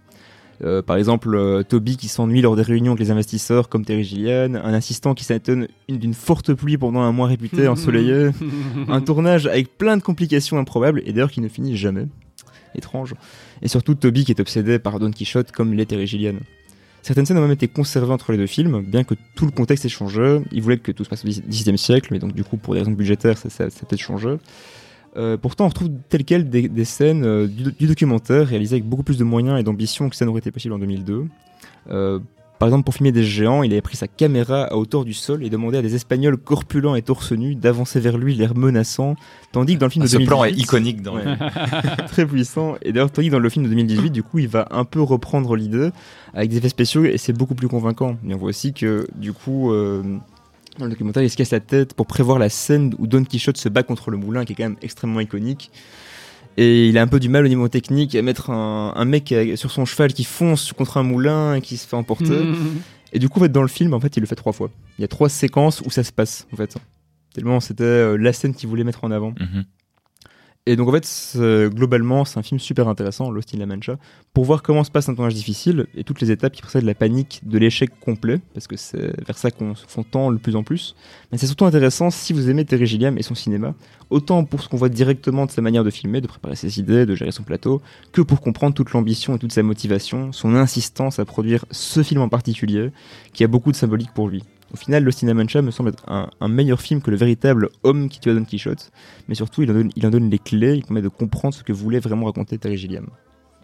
Euh, 0.65 0.83
par 0.83 0.97
exemple, 0.97 1.35
euh, 1.35 1.63
Toby 1.63 1.97
qui 1.97 2.09
s'ennuie 2.09 2.43
lors 2.43 2.57
des 2.57 2.63
réunions 2.63 2.93
avec 2.93 3.01
les 3.01 3.11
investisseurs, 3.11 3.69
comme 3.69 3.85
Terry 3.85 4.03
Gilliam, 4.05 4.55
un 4.57 4.75
assistant 4.75 5.15
qui 5.15 5.25
s'étonne 5.25 5.69
une- 5.89 5.99
d'une 5.99 6.15
forte 6.15 6.53
pluie 6.55 6.79
pendant 6.79 7.01
un 7.01 7.13
mois 7.13 7.27
réputé 7.29 7.67
ensoleillé, 7.69 8.31
un 8.89 9.01
tournage 9.01 9.47
avec 9.47 9.77
plein 9.79 9.97
de 9.97 10.03
complications 10.03 10.59
improbables, 10.59 11.03
et 11.07 11.13
d'ailleurs 11.13 11.31
qui 11.31 11.41
ne 11.41 11.49
finit 11.49 11.77
jamais. 11.77 12.07
Étrange. 12.75 13.15
Et 13.63 13.69
surtout 13.69 13.95
Toby 13.95 14.25
qui 14.25 14.31
est 14.33 14.41
obsédé 14.41 14.79
par 14.79 15.01
Don 15.01 15.11
Quichotte 15.11 15.51
comme 15.53 15.73
l'est 15.75 15.87
Terry 15.87 16.07
Gilliam. 16.07 16.39
Certaines 17.03 17.27
scènes 17.27 17.39
ont 17.39 17.43
même 17.43 17.53
été 17.53 17.69
conservées 17.69 18.13
entre 18.13 18.33
les 18.33 18.39
deux 18.39 18.47
films, 18.47 18.83
bien 18.83 19.05
que 19.05 19.15
tout 19.35 19.47
le 19.47 19.51
contexte 19.51 19.85
ait 19.85 19.89
changé. 19.89 20.41
Ils 20.53 20.63
voulaient 20.63 20.79
que 20.79 20.93
tout 20.93 21.05
se 21.05 21.09
passe 21.09 21.25
au 21.25 21.29
XVIIe 21.29 21.79
siècle, 21.79 22.09
mais 22.11 22.19
donc 22.19 22.35
du 22.35 22.45
coup, 22.45 22.57
pour 22.57 22.75
des 22.75 22.81
raisons 22.81 22.93
budgétaires, 22.93 23.39
ça, 23.39 23.65
a 23.65 23.67
peut-être 23.69 24.01
changé. 24.01 24.37
Euh, 25.17 25.37
pourtant, 25.37 25.65
on 25.65 25.69
retrouve 25.69 25.91
tel 26.09 26.25
quel 26.25 26.49
des, 26.49 26.85
scènes 26.85 27.25
euh, 27.25 27.47
du, 27.47 27.87
documentaire 27.87 28.47
réalisées 28.47 28.77
avec 28.77 28.85
beaucoup 28.85 29.03
plus 29.03 29.17
de 29.17 29.25
moyens 29.25 29.59
et 29.59 29.63
d'ambition 29.63 30.09
que 30.09 30.17
ça 30.17 30.25
n'aurait 30.25 30.41
été 30.41 30.51
possible 30.51 30.75
en 30.75 30.79
2002. 30.79 31.25
Euh, 31.91 32.21
par 32.59 32.69
exemple, 32.69 32.85
pour 32.85 32.95
filmer 32.95 33.13
des 33.13 33.23
géants, 33.23 33.63
il 33.63 33.73
avait 33.73 33.81
pris 33.83 33.97
sa 33.97 34.09
caméra 34.09 34.65
à 34.65 34.75
hauteur 34.77 35.05
du 35.05 35.15
sol 35.15 35.45
et 35.45 35.51
demandé 35.51 35.79
à 35.79 35.83
des 35.83 35.95
Espagnols 35.95 36.37
corpulents 36.37 36.95
et 36.97 37.03
torse 37.03 37.33
nus 37.33 37.55
d'avancer 37.55 38.01
vers 38.01 38.19
lui, 38.19 38.35
l'air 38.35 38.57
menaçant, 38.57 39.15
tandis 39.53 39.75
que 39.75 39.79
dans 39.81 39.87
le 39.87 39.91
film 39.91 40.05
de 40.05 40.09
Ah, 40.09 40.19
Ce 40.19 40.25
plan 40.27 40.45
est 40.45 40.51
2018 40.51 40.63
iconique 40.63 41.03
dans 41.03 41.15
Ouais. 41.17 41.25
très 42.09 42.27
puissant. 42.27 42.75
Et 42.83 42.93
d'ailleurs, 42.93 43.11
tandis 43.11 43.29
que 43.29 43.33
dans 43.33 43.39
le 43.39 43.49
film 43.49 43.65
de 43.65 43.71
2018, 43.71 44.11
du 44.11 44.23
coup, 44.23 44.41
il 44.41 44.49
va 44.49 44.67
un 44.71 44.85
peu 44.85 45.01
reprendre 45.01 45.55
l'idée 45.55 45.91
avec 46.35 46.51
des 46.51 46.57
effets 46.57 46.69
spéciaux 46.69 47.05
et 47.05 47.17
c'est 47.17 47.33
beaucoup 47.33 47.55
plus 47.55 47.69
convaincant. 47.69 48.17
Mais 48.23 48.35
on 48.35 48.39
voit 48.39 48.49
aussi 48.49 48.73
que, 48.73 49.07
du 49.15 49.33
coup, 49.33 49.73
euh, 49.73 50.03
dans 50.79 50.85
le 50.85 50.91
documentaire, 50.91 51.23
il 51.23 51.31
se 51.31 51.37
casse 51.37 51.51
la 51.53 51.61
tête 51.61 51.95
pour 51.95 52.07
prévoir 52.07 52.39
la 52.39 52.49
scène 52.49 52.95
où 52.99 53.07
Don 53.07 53.23
Quichotte 53.25 53.57
se 53.57 53.69
bat 53.69 53.83
contre 53.83 54.11
le 54.11 54.17
moulin, 54.17 54.45
qui 54.45 54.53
est 54.53 54.57
quand 54.57 54.65
même 54.65 54.77
extrêmement 54.83 55.21
iconique. 55.21 55.71
Et 56.61 56.89
il 56.89 56.99
a 56.99 57.03
un 57.03 57.07
peu 57.07 57.21
du 57.21 57.29
mal 57.29 57.45
au 57.45 57.49
niveau 57.49 57.69
technique 57.69 58.17
à 58.17 58.23
mettre 58.23 58.51
un, 58.51 58.93
un 58.97 59.05
mec 59.05 59.31
euh, 59.31 59.55
sur 59.55 59.71
son 59.71 59.85
cheval 59.85 60.13
qui 60.13 60.25
fonce 60.25 60.73
contre 60.73 60.97
un 60.97 61.05
moulin 61.05 61.55
et 61.55 61.61
qui 61.61 61.77
se 61.77 61.87
fait 61.87 61.95
emporter. 61.95 62.35
Et 63.13 63.21
du 63.21 63.29
coup, 63.29 63.39
en 63.39 63.43
fait, 63.45 63.53
dans 63.53 63.63
le 63.63 63.69
film, 63.69 63.95
en 63.95 64.01
fait, 64.01 64.17
il 64.17 64.21
le 64.21 64.27
fait 64.27 64.35
trois 64.35 64.53
fois. 64.53 64.69
Il 64.99 65.03
y 65.03 65.05
a 65.05 65.09
trois 65.09 65.29
séquences 65.29 65.81
où 65.83 65.91
ça 65.91 66.03
se 66.03 66.11
passe, 66.11 66.49
en 66.53 66.57
fait. 66.57 66.77
Tellement 67.33 67.61
c'était 67.61 67.85
euh, 67.85 68.17
la 68.17 68.33
scène 68.33 68.55
qu'il 68.55 68.69
voulait 68.69 68.83
mettre 68.83 69.05
en 69.05 69.13
avant. 69.13 69.35
Mhm. 69.39 69.65
Et 70.71 70.77
donc 70.77 70.87
en 70.91 70.93
fait, 70.93 71.39
globalement, 71.75 72.27
c'est 72.27 72.39
un 72.39 72.43
film 72.43 72.61
super 72.61 72.89
intéressant, 72.89 73.31
Lost 73.31 73.55
in 73.55 73.59
La 73.59 73.65
Mancha, 73.65 73.97
pour 74.35 74.45
voir 74.45 74.63
comment 74.63 74.85
se 74.85 74.91
passe 74.91 75.09
un 75.09 75.15
tournage 75.15 75.33
difficile 75.33 75.87
et 75.95 76.05
toutes 76.05 76.21
les 76.21 76.31
étapes 76.31 76.53
qui 76.53 76.61
précèdent 76.61 76.85
la 76.85 76.95
panique 76.95 77.41
de 77.45 77.57
l'échec 77.57 77.89
complet, 78.01 78.39
parce 78.53 78.67
que 78.67 78.77
c'est 78.77 79.19
vers 79.27 79.39
ça 79.39 79.51
qu'on 79.51 79.75
s'en 79.75 80.03
tend 80.03 80.29
le 80.29 80.37
plus 80.37 80.57
en 80.57 80.65
plus. 80.65 80.95
Mais 81.33 81.39
c'est 81.39 81.47
surtout 81.47 81.65
intéressant 81.65 82.11
si 82.11 82.35
vous 82.35 82.51
aimez 82.51 82.67
Terry 82.67 82.85
Gilliam 82.85 83.17
et 83.17 83.23
son 83.23 83.35
cinéma, 83.35 83.75
autant 84.11 84.45
pour 84.45 84.61
ce 84.61 84.69
qu'on 84.69 84.77
voit 84.77 84.91
directement 84.91 85.47
de 85.47 85.51
sa 85.51 85.63
manière 85.63 85.85
de 85.85 85.91
filmer, 85.91 86.21
de 86.21 86.27
préparer 86.27 86.55
ses 86.55 86.79
idées, 86.79 87.07
de 87.07 87.15
gérer 87.15 87.33
son 87.33 87.45
plateau, 87.45 87.81
que 88.13 88.21
pour 88.21 88.43
comprendre 88.43 88.75
toute 88.75 88.93
l'ambition 88.93 89.37
et 89.37 89.39
toute 89.39 89.53
sa 89.53 89.63
motivation, 89.63 90.33
son 90.33 90.55
insistance 90.55 91.19
à 91.19 91.25
produire 91.25 91.65
ce 91.71 92.03
film 92.03 92.21
en 92.21 92.29
particulier, 92.29 92.91
qui 93.33 93.43
a 93.43 93.47
beaucoup 93.47 93.73
de 93.73 93.77
symbolique 93.77 94.13
pour 94.13 94.29
lui. 94.29 94.45
Au 94.73 94.77
final, 94.77 95.09
La 95.23 95.35
Mancha 95.35 95.63
me 95.63 95.71
semble 95.71 95.91
être 95.91 96.05
un, 96.09 96.29
un 96.41 96.49
meilleur 96.49 96.81
film 96.83 97.01
que 97.01 97.11
le 97.11 97.17
véritable 97.17 97.71
homme 97.85 98.09
qui 98.09 98.21
tua 98.21 98.35
Don 98.35 98.45
Quichotte, 98.45 98.91
mais 99.29 99.35
surtout 99.35 99.63
il 99.63 99.71
en 99.71 99.75
donne, 99.75 99.91
il 99.97 100.07
en 100.07 100.11
donne 100.11 100.29
les 100.29 100.39
clés, 100.39 100.75
il 100.75 100.83
permet 100.85 101.01
de 101.03 101.09
comprendre 101.09 101.55
ce 101.55 101.63
que 101.63 101.73
voulait 101.73 102.01
vraiment 102.01 102.27
raconter 102.27 102.59
Terry 102.59 102.77
Gilliam. 102.77 103.07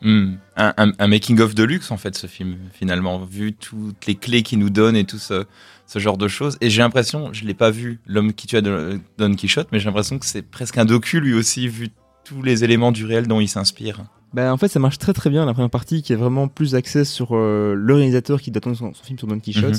Hmm. 0.03 0.35
Un, 0.57 0.75
un- 0.77 0.93
un 0.99 1.07
making-of 1.07 1.55
de 1.55 1.63
luxe, 1.63 1.91
en 1.91 1.97
fait, 1.97 2.15
ce 2.17 2.27
film, 2.27 2.57
finalement, 2.73 3.25
vu 3.25 3.53
toutes 3.55 4.07
les 4.07 4.15
clés 4.17 4.43
qu'il 4.43 4.59
nous 4.59 4.69
donne 4.71 4.97
et 4.97 5.05
tout 5.05 5.19
ce, 5.19 5.45
ce 5.87 5.99
genre 5.99 6.19
de 6.19 6.29
choses. 6.29 6.59
Et 6.61 6.69
j'ai 6.69 6.83
l'impression, 6.83 7.33
je 7.33 7.45
l'ai 7.45 7.55
pas 7.55 7.71
vu, 7.71 8.01
L'homme 8.07 8.33
qui 8.33 8.47
tue 8.47 8.61
Don 8.61 8.99
Don 9.19 9.35
Quichotte, 9.35 9.69
mais 9.73 9.79
j'ai 9.79 9.87
l'impression 9.87 10.19
que 10.19 10.27
c'est 10.27 10.43
presque 10.43 10.77
un 10.79 10.85
docu, 10.85 11.21
lui 11.21 11.33
aussi, 11.35 11.69
vu 11.69 11.89
tous 12.25 12.43
les 12.43 12.65
éléments 12.65 12.93
du 12.93 13.05
réel 13.07 13.27
dont 13.27 13.41
il 13.41 13.49
s'inspire. 13.49 14.05
Bah, 14.35 14.53
en 14.53 14.57
fait, 14.57 14.69
ça 14.69 14.81
marche 14.81 14.99
très 14.99 15.13
très 15.13 15.31
bien 15.31 15.47
la 15.47 15.53
première 15.55 15.71
partie 15.71 16.03
qui 16.03 16.13
est 16.13 16.17
vraiment 16.17 16.49
plus 16.49 16.75
axée 16.75 17.05
sur 17.05 17.29
euh, 17.37 17.75
le 17.75 17.95
réalisateur 17.95 18.41
qui 18.43 18.51
donne 18.51 18.75
son, 18.75 18.93
son 18.93 19.05
film 19.05 19.19
sur 19.19 19.29
Don 19.29 19.39
Quichotte. 19.39 19.73
Mhm. 19.75 19.79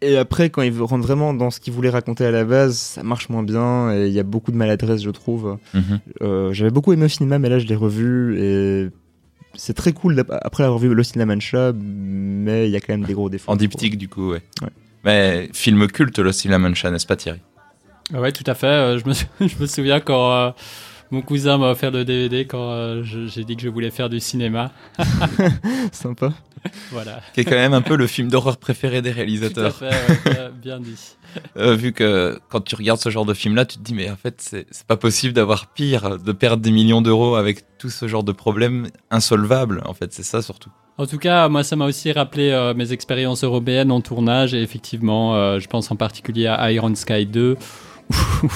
Et 0.00 0.16
après, 0.16 0.48
quand 0.50 0.62
il 0.62 0.70
veut 0.70 0.84
rentre 0.84 1.04
vraiment 1.04 1.34
dans 1.34 1.50
ce 1.50 1.58
qu'il 1.58 1.72
voulait 1.72 1.90
raconter 1.90 2.24
à 2.24 2.30
la 2.30 2.44
base, 2.44 2.76
ça 2.76 3.02
marche 3.02 3.28
moins 3.30 3.42
bien 3.42 3.92
et 3.92 4.06
il 4.06 4.12
y 4.12 4.20
a 4.20 4.22
beaucoup 4.22 4.52
de 4.52 4.56
maladresse, 4.56 5.02
je 5.02 5.10
trouve. 5.10 5.58
Mhm. 5.74 6.00
Euh, 6.22 6.52
J'avais 6.52 6.70
beaucoup 6.70 6.92
aimé 6.92 7.06
au 7.06 7.08
cinéma, 7.08 7.38
mais 7.40 7.48
là, 7.48 7.58
je 7.58 7.66
l'ai 7.66 7.74
revu 7.74 8.38
et 8.40 8.88
c'est 9.54 9.74
très 9.74 9.92
cool 9.92 10.24
après 10.42 10.62
l'avoir 10.62 10.78
vu 10.78 10.94
Lost 10.94 11.16
in 11.16 11.18
La 11.20 11.26
Mancha, 11.26 11.72
mais 11.74 12.68
il 12.68 12.70
y 12.70 12.76
a 12.76 12.80
quand 12.80 12.92
même 12.92 13.04
des 13.04 13.14
gros 13.14 13.28
défauts. 13.28 13.50
En 13.50 13.56
diptyque, 13.56 13.98
du 13.98 14.08
coup, 14.08 14.30
ouais. 14.30 14.42
Ouais. 14.62 14.68
Mais 15.04 15.48
film 15.52 15.86
culte, 15.88 16.18
Lost 16.20 16.46
in 16.46 16.50
La 16.50 16.58
Mancha, 16.60 16.90
n'est-ce 16.92 17.06
pas, 17.06 17.16
Thierry 17.16 17.40
Ah 18.14 18.20
Ouais, 18.20 18.30
tout 18.30 18.44
à 18.46 18.54
fait. 18.54 18.66
Euh, 18.66 18.98
je, 18.98 19.08
me, 19.08 19.12
sou- 19.14 19.26
je 19.40 19.56
me 19.60 19.66
souviens 19.66 19.98
quand 19.98 20.30
euh, 20.32 20.50
mon 21.10 21.22
cousin 21.22 21.58
m'a 21.58 21.70
offert 21.70 21.90
le 21.90 22.04
DVD 22.04 22.46
quand 22.46 22.70
euh, 22.70 23.02
je- 23.02 23.26
j'ai 23.26 23.44
dit 23.44 23.56
que 23.56 23.62
je 23.62 23.68
voulais 23.68 23.90
faire 23.90 24.08
du 24.08 24.20
cinéma. 24.20 24.72
Sympa. 25.92 26.32
Voilà. 26.90 27.20
Qui 27.34 27.40
est 27.40 27.44
quand 27.44 27.52
même 27.54 27.72
un 27.72 27.82
peu 27.82 27.96
le 27.96 28.06
film 28.06 28.28
d'horreur 28.28 28.56
préféré 28.56 29.00
des 29.00 29.10
Tout 29.10 29.14
à 29.14 29.16
réalisateurs. 29.16 29.74
fait, 29.76 29.86
ouais, 30.26 30.50
bien- 30.60 30.80
dit. 30.80 30.96
Euh, 31.58 31.74
vu 31.74 31.92
que 31.92 32.40
quand 32.48 32.62
tu 32.62 32.74
regardes 32.74 32.98
ce 33.00 33.10
genre 33.10 33.26
de 33.26 33.34
film-là, 33.34 33.66
tu 33.66 33.76
te 33.76 33.82
dis, 33.82 33.92
mais 33.94 34.10
en 34.10 34.16
fait, 34.16 34.36
c'est 34.40 34.66
c'est 34.70 34.86
pas 34.86 34.96
possible 34.96 35.34
d'avoir 35.34 35.66
pire, 35.66 36.18
de 36.18 36.32
perdre 36.32 36.62
des 36.62 36.70
millions 36.70 37.02
d'euros 37.02 37.34
avec 37.36 37.64
tout 37.76 37.90
ce 37.90 38.08
genre 38.08 38.24
de 38.24 38.32
problèmes 38.32 38.88
insolvables. 39.10 39.82
En 39.84 39.92
fait, 39.92 40.10
c'est 40.14 40.22
ça 40.22 40.40
surtout. 40.40 40.70
En 40.96 41.06
tout 41.06 41.18
cas, 41.18 41.48
moi, 41.50 41.62
ça 41.64 41.76
m'a 41.76 41.84
aussi 41.84 42.10
rappelé 42.12 42.50
euh, 42.50 42.72
mes 42.72 42.92
expériences 42.92 43.44
européennes 43.44 43.92
en 43.92 44.00
tournage. 44.00 44.54
Et 44.54 44.62
effectivement, 44.62 45.34
euh, 45.36 45.60
je 45.60 45.68
pense 45.68 45.90
en 45.90 45.96
particulier 45.96 46.46
à 46.46 46.72
Iron 46.72 46.94
Sky 46.94 47.26
2, 47.26 47.56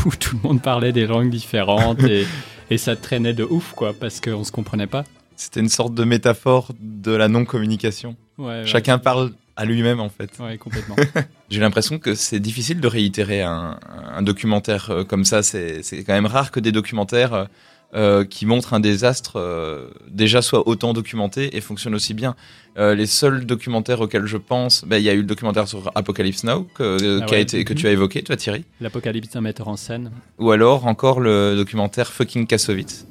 où 0.05 0.11
tout 0.19 0.37
le 0.43 0.49
monde 0.49 0.63
parlait 0.63 0.93
des 0.93 1.07
langues 1.07 1.31
différentes 1.31 2.03
et, 2.03 2.27
et 2.71 2.79
ça 2.79 2.97
traînait 2.97 3.35
de 3.35 3.45
ouf, 3.45 3.73
quoi, 3.75 3.93
parce 3.93 4.21
qu'on 4.21 4.45
se 4.45 4.53
comprenait 4.53 4.87
pas. 4.87 5.05
C'était 5.37 5.61
une 5.61 5.69
sorte 5.69 5.95
de 5.95 6.05
métaphore 6.05 6.73
de 6.81 7.13
la 7.13 7.29
non-communication. 7.29 8.17
Ouais, 8.39 8.47
ouais. 8.47 8.67
Chacun 8.67 8.99
parle 8.99 9.33
à 9.57 9.65
lui-même, 9.65 10.01
en 10.01 10.09
fait. 10.09 10.31
Ouais, 10.39 10.57
complètement. 10.57 10.97
J'ai 11.51 11.61
l'impression 11.61 11.99
que 11.99 12.15
c'est 12.15 12.41
difficile 12.41 12.81
de 12.81 12.87
réitérer 12.87 13.43
un, 13.43 13.79
un 14.15 14.23
documentaire 14.23 14.91
euh, 14.91 15.05
comme 15.05 15.25
ça. 15.25 15.43
C'est 15.43 15.83
c'est 15.83 16.05
quand 16.05 16.15
même 16.15 16.27
rare 16.27 16.51
que 16.51 16.61
des 16.61 16.73
documentaires 16.73 17.49
euh, 17.95 18.25
qui 18.25 18.47
montrent 18.47 18.73
un 18.75 18.81
désastre 18.81 19.33
euh, 19.37 19.89
déjà 20.09 20.41
soient 20.43 20.67
autant 20.67 20.93
documentés 20.95 21.57
et 21.57 21.61
fonctionnent 21.61 21.95
aussi 21.95 22.15
bien. 22.15 22.35
Euh, 22.79 22.95
les 22.95 23.07
seuls 23.07 23.45
documentaires 23.45 24.01
auxquels 24.01 24.25
je 24.27 24.39
pense, 24.39 24.85
ben, 24.87 24.97
il 24.97 25.03
y 25.05 25.11
a 25.11 25.13
eu 25.13 25.19
le 25.19 25.23
documentaire 25.25 25.69
sur 25.69 25.91
Apocalypse 25.95 26.45
Now 26.45 26.67
que, 26.75 27.21
Ah 27.23 27.27
qui 27.27 27.35
a 27.35 27.37
ouais. 27.37 27.43
été, 27.43 27.65
que 27.65 27.75
Mhm. 27.75 27.79
tu 27.79 27.87
as 27.87 27.91
évoqué, 27.93 28.23
toi 28.23 28.37
Thierry. 28.37 28.65
L'apocalypse 28.81 29.31
d'un 29.31 29.43
metteur 29.43 29.69
en 29.69 29.77
scène. 29.77 30.11
Ou 30.39 30.51
alors 30.53 30.87
encore 30.87 31.21
le 31.21 31.55
documentaire 31.57 32.11
Fucking 32.11 32.47
Kassovitz, 32.47 33.07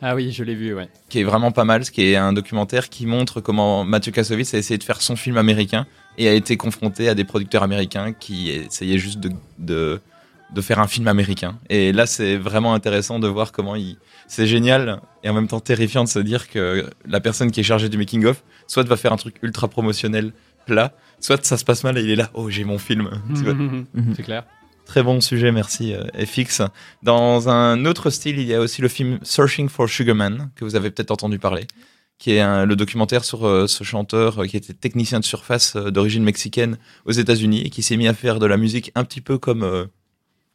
Ah 0.00 0.14
oui, 0.16 0.32
je 0.32 0.42
l'ai 0.44 0.54
vu, 0.54 0.74
ouais. 0.74 0.88
qui 1.10 1.20
est 1.20 1.24
vraiment 1.24 1.52
pas 1.52 1.64
mal, 1.64 1.84
ce 1.84 1.90
qui 1.90 2.02
est 2.02 2.16
un 2.16 2.32
documentaire 2.32 2.88
qui 2.88 3.04
montre 3.06 3.40
comment 3.42 3.84
Mathieu 3.84 4.12
Kassovitz 4.12 4.54
a 4.54 4.58
essayé 4.58 4.78
de 4.78 4.82
faire 4.84 5.00
son 5.02 5.14
film 5.14 5.36
américain 5.36 5.86
et 6.18 6.28
a 6.28 6.32
été 6.32 6.56
confronté 6.56 7.08
à 7.08 7.14
des 7.14 7.24
producteurs 7.24 7.62
américains 7.62 8.12
qui 8.12 8.50
essayaient 8.50 8.98
juste 8.98 9.20
de, 9.20 9.30
de, 9.58 10.00
de 10.54 10.60
faire 10.60 10.78
un 10.78 10.86
film 10.86 11.08
américain. 11.08 11.58
Et 11.70 11.92
là, 11.92 12.06
c'est 12.06 12.36
vraiment 12.36 12.74
intéressant 12.74 13.18
de 13.18 13.28
voir 13.28 13.52
comment 13.52 13.74
il... 13.76 13.96
C'est 14.28 14.46
génial 14.46 15.00
et 15.24 15.28
en 15.28 15.34
même 15.34 15.48
temps 15.48 15.60
terrifiant 15.60 16.04
de 16.04 16.08
se 16.08 16.18
dire 16.18 16.48
que 16.48 16.88
la 17.06 17.20
personne 17.20 17.50
qui 17.50 17.60
est 17.60 17.64
chargée 17.64 17.88
du 17.88 17.98
making-of, 17.98 18.42
soit 18.66 18.86
va 18.86 18.96
faire 18.96 19.12
un 19.12 19.16
truc 19.16 19.36
ultra 19.42 19.68
promotionnel 19.68 20.32
plat, 20.66 20.94
soit 21.20 21.44
ça 21.44 21.56
se 21.56 21.64
passe 21.64 21.84
mal 21.84 21.98
et 21.98 22.02
il 22.02 22.10
est 22.10 22.16
là, 22.16 22.30
oh 22.34 22.48
j'ai 22.50 22.64
mon 22.64 22.78
film. 22.78 23.10
Vois. 23.28 23.54
Mhm. 23.54 23.86
C'est 24.16 24.22
clair. 24.22 24.44
Très 24.86 25.02
bon 25.02 25.20
sujet, 25.20 25.52
merci 25.52 25.94
euh, 25.94 26.04
FX. 26.26 26.62
Dans 27.02 27.48
un 27.48 27.84
autre 27.86 28.10
style, 28.10 28.38
il 28.38 28.46
y 28.46 28.54
a 28.54 28.60
aussi 28.60 28.82
le 28.82 28.88
film 28.88 29.18
Searching 29.22 29.68
for 29.68 29.88
Sugarman, 29.88 30.50
que 30.56 30.64
vous 30.64 30.76
avez 30.76 30.90
peut-être 30.90 31.10
entendu 31.12 31.38
parler, 31.38 31.66
qui 32.18 32.32
est 32.32 32.40
un- 32.40 32.66
le 32.66 32.74
documentaire 32.76 33.24
sur 33.24 33.46
euh, 33.46 33.66
ce 33.66 33.84
chanteur 33.84 34.42
euh, 34.42 34.46
qui 34.46 34.56
était 34.56 34.72
technicien 34.74 35.20
de 35.20 35.24
surface 35.24 35.76
euh, 35.76 35.90
d'origine 35.90 36.24
mexicaine 36.24 36.78
aux 37.06 37.12
États-Unis 37.12 37.62
et 37.64 37.70
qui 37.70 37.82
s'est 37.82 37.96
mis 37.96 38.08
à 38.08 38.14
faire 38.14 38.38
de 38.38 38.46
la 38.46 38.56
musique 38.56 38.90
un 38.94 39.04
petit 39.04 39.20
peu 39.20 39.38
comme, 39.38 39.62
euh, 39.62 39.86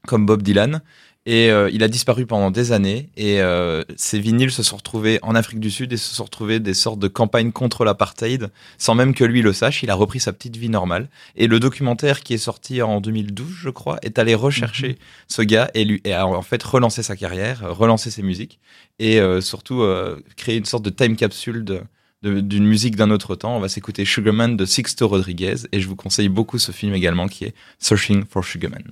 comme 0.07 0.25
Bob 0.25 0.41
Dylan. 0.41 0.81
Et 1.29 1.51
euh, 1.51 1.69
il 1.73 1.83
a 1.83 1.89
disparu 1.89 2.25
pendant 2.25 2.51
des 2.51 2.71
années 2.71 3.09
et 3.17 3.41
euh, 3.41 3.83
ses 3.97 4.17
vinyles 4.17 4.49
se 4.49 4.63
sont 4.63 4.77
retrouvés 4.77 5.19
en 5.23 5.35
Afrique 5.35 5.59
du 5.59 5.69
Sud 5.69 5.91
et 5.91 5.97
se 5.97 6.15
sont 6.15 6.23
retrouvés 6.23 6.61
des 6.61 6.73
sortes 6.73 6.99
de 6.99 7.09
campagnes 7.09 7.51
contre 7.51 7.83
l'apartheid 7.83 8.47
sans 8.77 8.95
même 8.95 9.13
que 9.13 9.25
lui 9.25 9.41
le 9.41 9.51
sache. 9.51 9.83
Il 9.83 9.89
a 9.89 9.95
repris 9.95 10.21
sa 10.21 10.31
petite 10.31 10.55
vie 10.55 10.69
normale. 10.69 11.09
Et 11.35 11.47
le 11.47 11.59
documentaire 11.59 12.21
qui 12.21 12.33
est 12.33 12.37
sorti 12.37 12.81
en 12.81 13.01
2012, 13.01 13.45
je 13.61 13.69
crois, 13.69 13.99
est 14.03 14.19
allé 14.19 14.35
rechercher 14.35 14.97
ce 15.27 15.41
gars 15.41 15.69
et 15.73 15.83
lui 15.83 15.99
et 16.05 16.13
a 16.13 16.25
en 16.25 16.41
fait 16.43 16.63
relancé 16.63 17.03
sa 17.03 17.17
carrière, 17.17 17.75
relancé 17.77 18.09
ses 18.09 18.21
musiques 18.23 18.57
et 18.99 19.19
euh, 19.19 19.41
surtout 19.41 19.81
euh, 19.81 20.23
créer 20.37 20.55
une 20.55 20.63
sorte 20.63 20.85
de 20.85 20.89
time 20.91 21.17
capsule 21.17 21.65
de- 21.65 21.81
d'une 22.23 22.65
musique 22.65 22.95
d'un 22.95 23.11
autre 23.11 23.35
temps. 23.35 23.57
On 23.57 23.59
va 23.59 23.67
s'écouter 23.67 24.05
Sugarman 24.05 24.55
de 24.55 24.65
Sixto 24.65 25.05
Rodriguez 25.09 25.55
et 25.73 25.81
je 25.81 25.87
vous 25.89 25.97
conseille 25.97 26.29
beaucoup 26.29 26.57
ce 26.57 26.71
film 26.71 26.93
également 26.93 27.27
qui 27.27 27.43
est 27.43 27.53
Searching 27.79 28.23
for 28.29 28.45
Sugarman. 28.45 28.91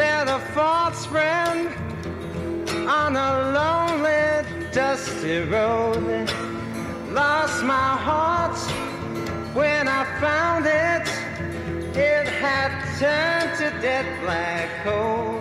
met 0.00 0.28
a 0.28 0.40
false 0.56 1.04
friend 1.12 1.68
on 3.00 3.10
a 3.28 3.30
lonely, 3.58 4.24
dusty 4.72 5.38
road. 5.54 6.06
Lost 7.12 7.58
my 7.74 7.90
heart 8.08 8.58
when 9.58 9.84
I 9.98 10.02
found 10.24 10.64
it. 10.88 11.06
It 12.12 12.26
had 12.44 12.70
turned 13.00 13.52
to 13.60 13.66
dead 13.84 14.06
black 14.22 14.68
coal. 14.84 15.34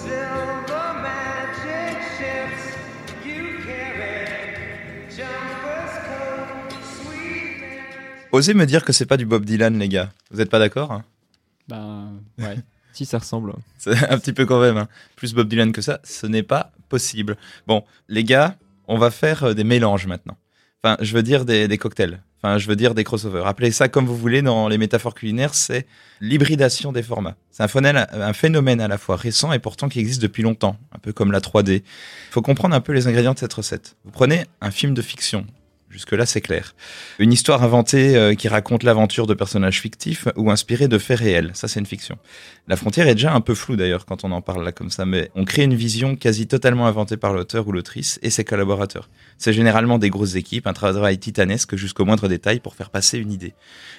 Silver 0.00 0.88
magic 1.08 1.94
ships 2.16 2.64
you 3.28 3.42
carry, 3.68 4.18
jumpers, 5.16 5.94
coat, 6.08 6.72
sweet 6.96 8.32
Osez 8.32 8.54
me 8.54 8.66
dire 8.66 8.84
que 8.84 8.92
c'est 8.92 9.06
pas 9.06 9.16
du 9.16 9.26
Bob 9.26 9.44
Dylan, 9.44 9.78
les 9.78 9.88
gars. 9.88 10.10
Vous 10.32 10.40
êtes 10.40 10.50
pas 10.50 10.58
d'accord 10.58 10.90
hein? 10.90 11.04
Ben, 11.72 12.20
ouais. 12.38 12.56
Si 12.92 13.06
ça 13.06 13.18
ressemble. 13.18 13.54
C'est 13.78 14.10
un 14.10 14.18
petit 14.18 14.32
peu 14.34 14.44
quand 14.44 14.60
même. 14.60 14.76
hein. 14.76 14.88
Plus 15.16 15.32
Bob 15.32 15.48
Dylan 15.48 15.72
que 15.72 15.80
ça, 15.80 16.00
ce 16.04 16.26
n'est 16.26 16.42
pas 16.42 16.72
possible. 16.90 17.36
Bon, 17.66 17.84
les 18.08 18.22
gars, 18.24 18.56
on 18.86 18.98
va 18.98 19.10
faire 19.10 19.44
euh, 19.44 19.54
des 19.54 19.64
mélanges 19.64 20.06
maintenant. 20.06 20.36
Enfin, 20.84 20.96
je 21.00 21.14
veux 21.14 21.22
dire 21.22 21.44
des, 21.46 21.68
des 21.68 21.78
cocktails. 21.78 22.20
Enfin, 22.42 22.58
je 22.58 22.66
veux 22.66 22.76
dire 22.76 22.94
des 22.94 23.04
crossovers. 23.04 23.46
Appelez 23.46 23.70
ça 23.70 23.88
comme 23.88 24.04
vous 24.04 24.16
voulez 24.16 24.42
dans 24.42 24.68
les 24.68 24.76
métaphores 24.76 25.14
culinaires, 25.14 25.54
c'est 25.54 25.86
l'hybridation 26.20 26.92
des 26.92 27.02
formats. 27.02 27.36
C'est 27.52 27.62
un 27.62 28.32
phénomène 28.32 28.80
à 28.80 28.88
la 28.88 28.98
fois 28.98 29.14
récent 29.16 29.52
et 29.52 29.60
pourtant 29.60 29.88
qui 29.88 30.00
existe 30.00 30.20
depuis 30.20 30.42
longtemps, 30.42 30.76
un 30.92 30.98
peu 30.98 31.12
comme 31.12 31.30
la 31.32 31.40
3D. 31.40 31.76
Il 31.76 31.82
faut 32.32 32.42
comprendre 32.42 32.74
un 32.74 32.80
peu 32.80 32.92
les 32.92 33.06
ingrédients 33.06 33.32
de 33.32 33.38
cette 33.38 33.52
recette. 33.54 33.96
Vous 34.04 34.10
prenez 34.10 34.44
un 34.60 34.72
film 34.72 34.92
de 34.92 35.02
fiction. 35.02 35.46
Jusque-là, 35.92 36.24
c'est 36.24 36.40
clair. 36.40 36.74
Une 37.18 37.32
histoire 37.32 37.62
inventée 37.62 38.16
euh, 38.16 38.34
qui 38.34 38.48
raconte 38.48 38.82
l'aventure 38.82 39.26
de 39.26 39.34
personnages 39.34 39.80
fictifs 39.80 40.26
ou 40.36 40.50
inspirés 40.50 40.88
de 40.88 40.96
faits 40.96 41.18
réels. 41.18 41.50
Ça, 41.52 41.68
c'est 41.68 41.80
une 41.80 41.86
fiction. 41.86 42.16
La 42.68 42.76
frontière 42.76 43.08
est 43.08 43.16
déjà 43.16 43.34
un 43.34 43.40
peu 43.40 43.56
floue 43.56 43.74
d'ailleurs 43.74 44.06
quand 44.06 44.22
on 44.22 44.30
en 44.30 44.40
parle 44.40 44.64
là 44.64 44.70
comme 44.70 44.90
ça, 44.90 45.04
mais 45.04 45.32
on 45.34 45.44
crée 45.44 45.64
une 45.64 45.74
vision 45.74 46.14
quasi 46.14 46.46
totalement 46.46 46.86
inventée 46.86 47.16
par 47.16 47.32
l'auteur 47.32 47.66
ou 47.66 47.72
l'autrice 47.72 48.20
et 48.22 48.30
ses 48.30 48.44
collaborateurs. 48.44 49.10
C'est 49.36 49.52
généralement 49.52 49.98
des 49.98 50.10
grosses 50.10 50.36
équipes, 50.36 50.68
un 50.68 50.72
travail 50.72 51.18
titanesque 51.18 51.74
jusqu'au 51.74 52.04
moindre 52.04 52.28
détail 52.28 52.60
pour 52.60 52.76
faire 52.76 52.90
passer 52.90 53.18
une 53.18 53.32
idée. 53.32 53.54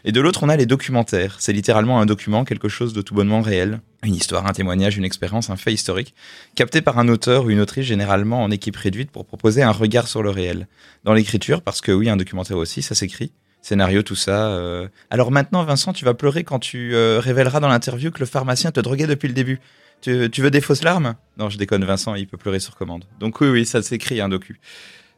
Et 0.06 0.14
de 0.14 0.22
l'autre, 0.22 0.44
on 0.44 0.50
a 0.50 0.56
les 0.56 0.66
documentaires. 0.66 1.36
C'est 1.40 1.52
littéralement 1.52 2.00
un 2.00 2.06
document, 2.06 2.46
quelque 2.46 2.70
chose 2.70 2.94
de 2.94 3.02
tout 3.02 3.14
bonnement 3.14 3.42
réel. 3.42 3.82
Une 4.02 4.16
histoire, 4.16 4.48
un 4.48 4.54
témoignage, 4.54 4.98
une 4.98 5.06
expérience, 5.06 5.50
un 5.50 5.58
fait 5.58 5.74
historique, 5.74 6.16
capté 6.56 6.80
par 6.80 7.00
un 7.00 7.10
auteur 7.10 7.44
ou 7.44 7.50
une 7.50 7.60
autrice 7.60 7.86
généralement 7.86 8.44
en 8.44 8.50
équipe 8.50 8.78
réduite 8.78 9.12
pour 9.12 9.26
proposer 9.26 9.62
un 9.62 9.72
regard 9.72 10.08
sur 10.08 10.24
le 10.24 10.30
réel. 10.30 10.70
Dans 11.04 11.14
l'écriture, 11.14 11.62
parce 11.62 11.82
que 11.82 11.92
oui, 11.92 12.10
un 12.10 12.16
documentaire 12.16 12.58
aussi, 12.58 12.82
ça 12.82 12.96
s'écrit. 12.96 13.34
Scénario, 13.64 14.04
tout 14.04 14.16
ça. 14.16 14.50
euh. 14.50 14.90
Alors 15.10 15.32
maintenant, 15.32 15.64
Vincent, 15.64 15.94
tu 15.94 16.04
vas 16.04 16.14
pleurer 16.14 16.44
quand 16.44 16.60
tu 16.60 16.94
euh, 16.94 17.20
révéleras 17.22 17.62
dans 17.62 17.70
l'interview 17.70 18.12
que 18.12 18.20
le 18.20 18.26
pharmacien 18.26 18.72
te 18.72 18.82
droguait 18.82 19.08
depuis 19.08 19.30
le 19.30 19.34
début. 19.34 19.60
Tu, 20.02 20.30
veux 20.42 20.52
des 20.52 20.60
fausses 20.60 20.84
larmes? 20.84 21.16
Non, 21.38 21.50
je 21.50 21.58
déconne, 21.58 21.86
Vincent, 21.86 22.14
il 22.16 22.28
peut 22.28 22.36
pleurer 22.36 22.60
sur 22.60 22.76
commande. 22.76 23.06
Donc 23.22 23.40
oui, 23.40 23.48
oui, 23.48 23.66
ça 23.66 23.82
s'écrit, 23.82 24.20
un 24.20 24.28
docu. 24.28 24.60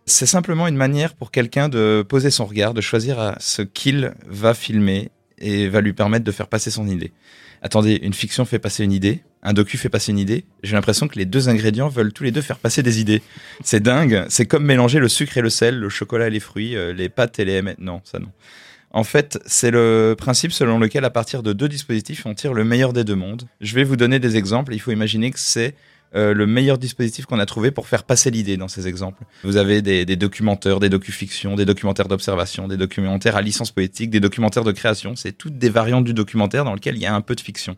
C'est 0.05 0.27
simplement 0.27 0.67
une 0.67 0.75
manière 0.75 1.15
pour 1.15 1.31
quelqu'un 1.31 1.69
de 1.69 2.05
poser 2.07 2.29
son 2.29 2.45
regard, 2.45 2.75
de 2.75 2.81
choisir 2.81 3.19
à 3.19 3.35
ce 3.39 3.63
qu'il 3.63 4.13
va 4.27 4.53
filmer 4.53 5.09
et 5.39 5.67
va 5.67 5.81
lui 5.81 5.93
permettre 5.93 6.23
de 6.23 6.31
faire 6.31 6.47
passer 6.47 6.69
son 6.69 6.87
idée. 6.87 7.13
Attendez, 7.65 7.99
une 8.03 8.13
fiction 8.13 8.45
fait 8.45 8.59
passer 8.59 8.83
une 8.83 8.91
idée, 8.91 9.23
un 9.41 9.51
docu 9.51 9.79
fait 9.79 9.89
passer 9.89 10.11
une 10.11 10.19
idée. 10.19 10.45
J'ai 10.61 10.75
l'impression 10.75 11.07
que 11.07 11.17
les 11.17 11.25
deux 11.25 11.49
ingrédients 11.49 11.87
veulent 11.87 12.13
tous 12.13 12.23
les 12.23 12.29
deux 12.29 12.43
faire 12.43 12.59
passer 12.59 12.83
des 12.83 12.99
idées. 12.99 13.23
C'est 13.63 13.81
dingue. 13.81 14.23
C'est 14.29 14.45
comme 14.45 14.63
mélanger 14.63 14.99
le 14.99 15.07
sucre 15.07 15.35
et 15.39 15.41
le 15.41 15.49
sel, 15.49 15.79
le 15.79 15.89
chocolat 15.89 16.27
et 16.27 16.29
les 16.29 16.39
fruits, 16.39 16.75
euh, 16.75 16.93
les 16.93 17.09
pâtes 17.09 17.39
et 17.39 17.45
les 17.45 17.53
M. 17.53 17.73
Non, 17.79 18.01
ça 18.03 18.19
non. 18.19 18.27
En 18.91 19.03
fait, 19.03 19.39
c'est 19.47 19.71
le 19.71 20.13
principe 20.15 20.51
selon 20.51 20.77
lequel, 20.77 21.05
à 21.05 21.09
partir 21.09 21.41
de 21.41 21.53
deux 21.53 21.67
dispositifs, 21.67 22.27
on 22.27 22.35
tire 22.35 22.53
le 22.53 22.63
meilleur 22.63 22.93
des 22.93 23.03
deux 23.03 23.15
mondes. 23.15 23.47
Je 23.61 23.73
vais 23.73 23.83
vous 23.83 23.95
donner 23.95 24.19
des 24.19 24.37
exemples. 24.37 24.75
Il 24.75 24.79
faut 24.79 24.91
imaginer 24.91 25.31
que 25.31 25.39
c'est 25.39 25.73
euh, 26.15 26.33
le 26.33 26.45
meilleur 26.47 26.77
dispositif 26.77 27.25
qu'on 27.25 27.39
a 27.39 27.45
trouvé 27.45 27.71
pour 27.71 27.87
faire 27.87 28.03
passer 28.03 28.31
l'idée 28.31 28.57
dans 28.57 28.67
ces 28.67 28.87
exemples. 28.87 29.23
Vous 29.43 29.57
avez 29.57 29.81
des, 29.81 30.05
des 30.05 30.15
documentaires, 30.15 30.79
des 30.79 30.89
docu-fictions, 30.89 31.55
des 31.55 31.65
documentaires 31.65 32.07
d'observation, 32.07 32.67
des 32.67 32.77
documentaires 32.77 33.35
à 33.35 33.41
licence 33.41 33.71
poétique, 33.71 34.09
des 34.09 34.19
documentaires 34.19 34.63
de 34.63 34.71
création. 34.71 35.15
C'est 35.15 35.33
toutes 35.33 35.57
des 35.57 35.69
variantes 35.69 36.05
du 36.05 36.13
documentaire 36.13 36.65
dans 36.65 36.73
lequel 36.73 36.95
il 36.95 37.01
y 37.01 37.05
a 37.05 37.13
un 37.13 37.21
peu 37.21 37.35
de 37.35 37.41
fiction. 37.41 37.75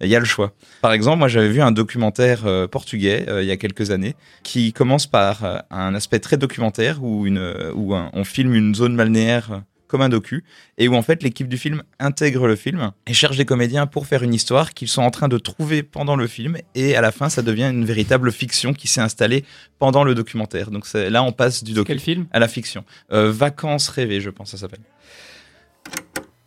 Et 0.00 0.06
Il 0.06 0.10
y 0.10 0.16
a 0.16 0.20
le 0.20 0.24
choix. 0.24 0.52
Par 0.82 0.92
exemple, 0.92 1.18
moi 1.18 1.28
j'avais 1.28 1.48
vu 1.48 1.60
un 1.62 1.72
documentaire 1.72 2.46
euh, 2.46 2.66
portugais 2.66 3.26
euh, 3.28 3.42
il 3.42 3.48
y 3.48 3.52
a 3.52 3.56
quelques 3.56 3.90
années 3.90 4.14
qui 4.42 4.72
commence 4.72 5.06
par 5.06 5.44
euh, 5.44 5.58
un 5.70 5.94
aspect 5.94 6.18
très 6.20 6.36
documentaire 6.36 7.02
où, 7.02 7.26
une, 7.26 7.54
où 7.74 7.94
un- 7.94 8.10
on 8.12 8.24
filme 8.24 8.54
une 8.54 8.74
zone 8.74 8.96
balnéaire 8.96 9.62
comme 9.90 10.00
un 10.02 10.08
docu 10.08 10.44
et 10.78 10.88
où 10.88 10.94
en 10.94 11.02
fait 11.02 11.22
l'équipe 11.22 11.48
du 11.48 11.58
film 11.58 11.82
intègre 11.98 12.46
le 12.46 12.56
film 12.56 12.92
et 13.06 13.12
cherche 13.12 13.36
des 13.36 13.44
comédiens 13.44 13.86
pour 13.86 14.06
faire 14.06 14.22
une 14.22 14.32
histoire 14.32 14.72
qu'ils 14.72 14.88
sont 14.88 15.02
en 15.02 15.10
train 15.10 15.28
de 15.28 15.36
trouver 15.36 15.82
pendant 15.82 16.16
le 16.16 16.26
film 16.26 16.56
et 16.74 16.94
à 16.96 17.00
la 17.00 17.10
fin 17.12 17.28
ça 17.28 17.42
devient 17.42 17.64
une 17.70 17.84
véritable 17.84 18.32
fiction 18.32 18.72
qui 18.72 18.88
s'est 18.88 19.00
installée 19.00 19.44
pendant 19.78 20.04
le 20.04 20.14
documentaire. 20.14 20.70
Donc 20.70 20.86
c'est- 20.86 21.10
là 21.10 21.22
on 21.22 21.32
passe 21.32 21.64
du 21.64 21.72
docu 21.74 21.88
Quel 21.88 22.00
film? 22.00 22.26
à 22.32 22.38
la 22.38 22.48
fiction. 22.48 22.84
Euh, 23.12 23.30
Vacances 23.32 23.88
rêvées, 23.88 24.20
je 24.20 24.30
pense, 24.30 24.50
ça 24.52 24.56
s'appelle. 24.56 24.80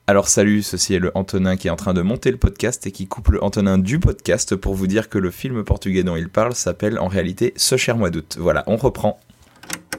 Alors 0.06 0.28
salut, 0.28 0.64
ceci 0.64 0.94
est 0.96 1.00
le 1.00 1.12
Antonin 1.16 1.56
qui 1.56 1.68
est 1.68 1.72
en 1.72 1.78
train 1.78 1.94
de 1.94 2.02
monter 2.02 2.30
le 2.32 2.38
podcast 2.38 2.86
et 2.88 2.92
qui 2.92 3.08
coupe 3.08 3.30
le 3.30 3.44
Antonin 3.44 3.78
du 3.78 4.00
podcast 4.00 4.56
pour 4.56 4.74
vous 4.76 4.86
dire 4.88 5.08
que 5.10 5.18
le 5.18 5.32
film 5.32 5.64
portugais 5.64 6.04
dont 6.04 6.16
il 6.18 6.28
parle 6.30 6.56
s'appelle 6.56 7.00
en 7.00 7.08
réalité 7.08 7.54
Ce 7.56 7.78
cher 7.78 7.96
mois 7.98 8.10
d'août. 8.10 8.36
Voilà, 8.40 8.64
on 8.68 8.76
reprend. 8.76 9.20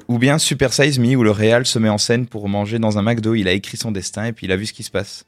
Ou 0.08 0.18
bien 0.18 0.38
Super 0.38 0.72
Size 0.72 0.98
Me 0.98 1.16
où 1.16 1.22
le 1.22 1.30
réal 1.30 1.66
se 1.66 1.78
met 1.78 1.88
en 1.88 1.98
scène 1.98 2.26
pour 2.26 2.48
manger 2.48 2.78
dans 2.78 2.98
un 2.98 3.02
McDo, 3.02 3.34
il 3.34 3.48
a 3.48 3.52
écrit 3.52 3.76
son 3.76 3.90
destin 3.90 4.26
et 4.26 4.32
puis 4.32 4.46
il 4.46 4.52
a 4.52 4.56
vu 4.56 4.66
ce 4.66 4.72
qui 4.72 4.82
se 4.82 4.90
passe. 4.90 5.26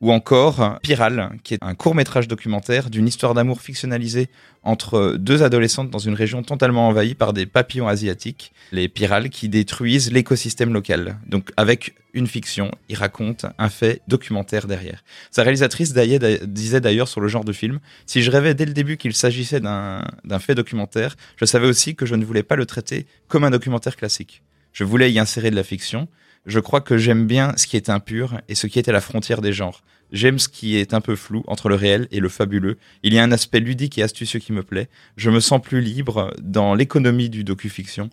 Ou 0.00 0.12
encore 0.12 0.78
Piral, 0.80 1.30
qui 1.42 1.54
est 1.54 1.58
un 1.60 1.74
court 1.74 1.96
métrage 1.96 2.28
documentaire 2.28 2.88
d'une 2.88 3.08
histoire 3.08 3.34
d'amour 3.34 3.60
fictionnalisée 3.60 4.28
entre 4.62 5.16
deux 5.18 5.42
adolescentes 5.42 5.90
dans 5.90 5.98
une 5.98 6.14
région 6.14 6.42
totalement 6.42 6.86
envahie 6.86 7.14
par 7.14 7.32
des 7.32 7.46
papillons 7.46 7.88
asiatiques, 7.88 8.52
les 8.70 8.88
pyrales 8.88 9.28
qui 9.28 9.48
détruisent 9.48 10.12
l'écosystème 10.12 10.72
local. 10.72 11.18
Donc 11.26 11.50
avec 11.56 11.94
une 12.14 12.28
fiction, 12.28 12.70
il 12.88 12.96
raconte 12.96 13.46
un 13.58 13.68
fait 13.68 14.00
documentaire 14.06 14.68
derrière. 14.68 15.02
Sa 15.32 15.42
réalisatrice 15.42 15.92
disait 15.92 16.80
d'ailleurs 16.80 17.08
sur 17.08 17.20
le 17.20 17.28
genre 17.28 17.44
de 17.44 17.52
film, 17.52 17.80
si 18.06 18.22
je 18.22 18.30
rêvais 18.30 18.54
dès 18.54 18.66
le 18.66 18.72
début 18.72 18.98
qu'il 18.98 19.14
s'agissait 19.14 19.60
d'un 19.60 20.04
fait 20.38 20.54
documentaire, 20.54 21.16
je 21.36 21.44
savais 21.44 21.66
aussi 21.66 21.96
que 21.96 22.06
je 22.06 22.14
ne 22.14 22.24
voulais 22.24 22.44
pas 22.44 22.56
le 22.56 22.66
traiter 22.66 23.06
comme 23.26 23.42
un 23.42 23.50
documentaire 23.50 23.96
classique. 23.96 24.42
Je 24.72 24.84
voulais 24.84 25.10
y 25.10 25.18
insérer 25.18 25.50
de 25.50 25.56
la 25.56 25.64
fiction. 25.64 26.06
Je 26.48 26.60
crois 26.60 26.80
que 26.80 26.96
j'aime 26.96 27.26
bien 27.26 27.52
ce 27.58 27.66
qui 27.66 27.76
est 27.76 27.90
impur 27.90 28.40
et 28.48 28.54
ce 28.54 28.66
qui 28.66 28.78
est 28.78 28.88
à 28.88 28.92
la 28.92 29.02
frontière 29.02 29.42
des 29.42 29.52
genres. 29.52 29.82
J'aime 30.12 30.38
ce 30.38 30.48
qui 30.48 30.76
est 30.76 30.94
un 30.94 31.02
peu 31.02 31.14
flou 31.14 31.44
entre 31.46 31.68
le 31.68 31.74
réel 31.74 32.08
et 32.10 32.20
le 32.20 32.30
fabuleux. 32.30 32.78
Il 33.02 33.12
y 33.12 33.18
a 33.18 33.22
un 33.22 33.32
aspect 33.32 33.60
ludique 33.60 33.98
et 33.98 34.02
astucieux 34.02 34.40
qui 34.40 34.54
me 34.54 34.62
plaît. 34.62 34.88
Je 35.18 35.28
me 35.28 35.40
sens 35.40 35.60
plus 35.60 35.82
libre 35.82 36.32
dans 36.40 36.74
l'économie 36.74 37.28
du 37.28 37.44
docu-fiction. 37.44 38.08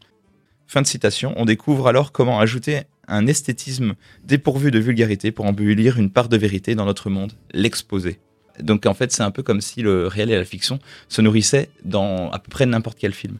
Fin 0.67 0.82
de 0.82 0.88
citation. 0.88 1.34
On 1.38 1.45
découvre 1.45 1.88
alors 1.88 2.12
comment 2.12 2.41
ajouter 2.41 2.82
un 3.08 3.26
esthétisme 3.26 3.93
dépourvu 4.26 4.69
de 4.69 4.80
vulgarité 4.80 5.32
pour 5.32 5.45
embellir 5.45 5.98
une 5.98 6.10
part 6.10 6.28
de 6.28 6.36
vérité 6.36 6.76
dans 6.76 6.86
notre 6.86 7.10
monde, 7.10 7.32
l'exposer. 7.54 8.19
Donc 8.60 8.86
en 8.86 8.93
fait, 8.93 9.13
c'est 9.13 9.24
un 9.24 9.32
peu 9.32 9.43
comme 9.43 9.62
si 9.62 9.82
le 9.82 10.08
réel 10.08 10.30
et 10.30 10.36
la 10.36 10.43
fiction 10.43 10.80
se 11.08 11.21
nourrissaient 11.21 11.69
dans 11.86 12.32
à 12.32 12.39
peu 12.39 12.50
près 12.50 12.65
n'importe 12.65 12.98
quel 13.00 13.13
film. 13.13 13.38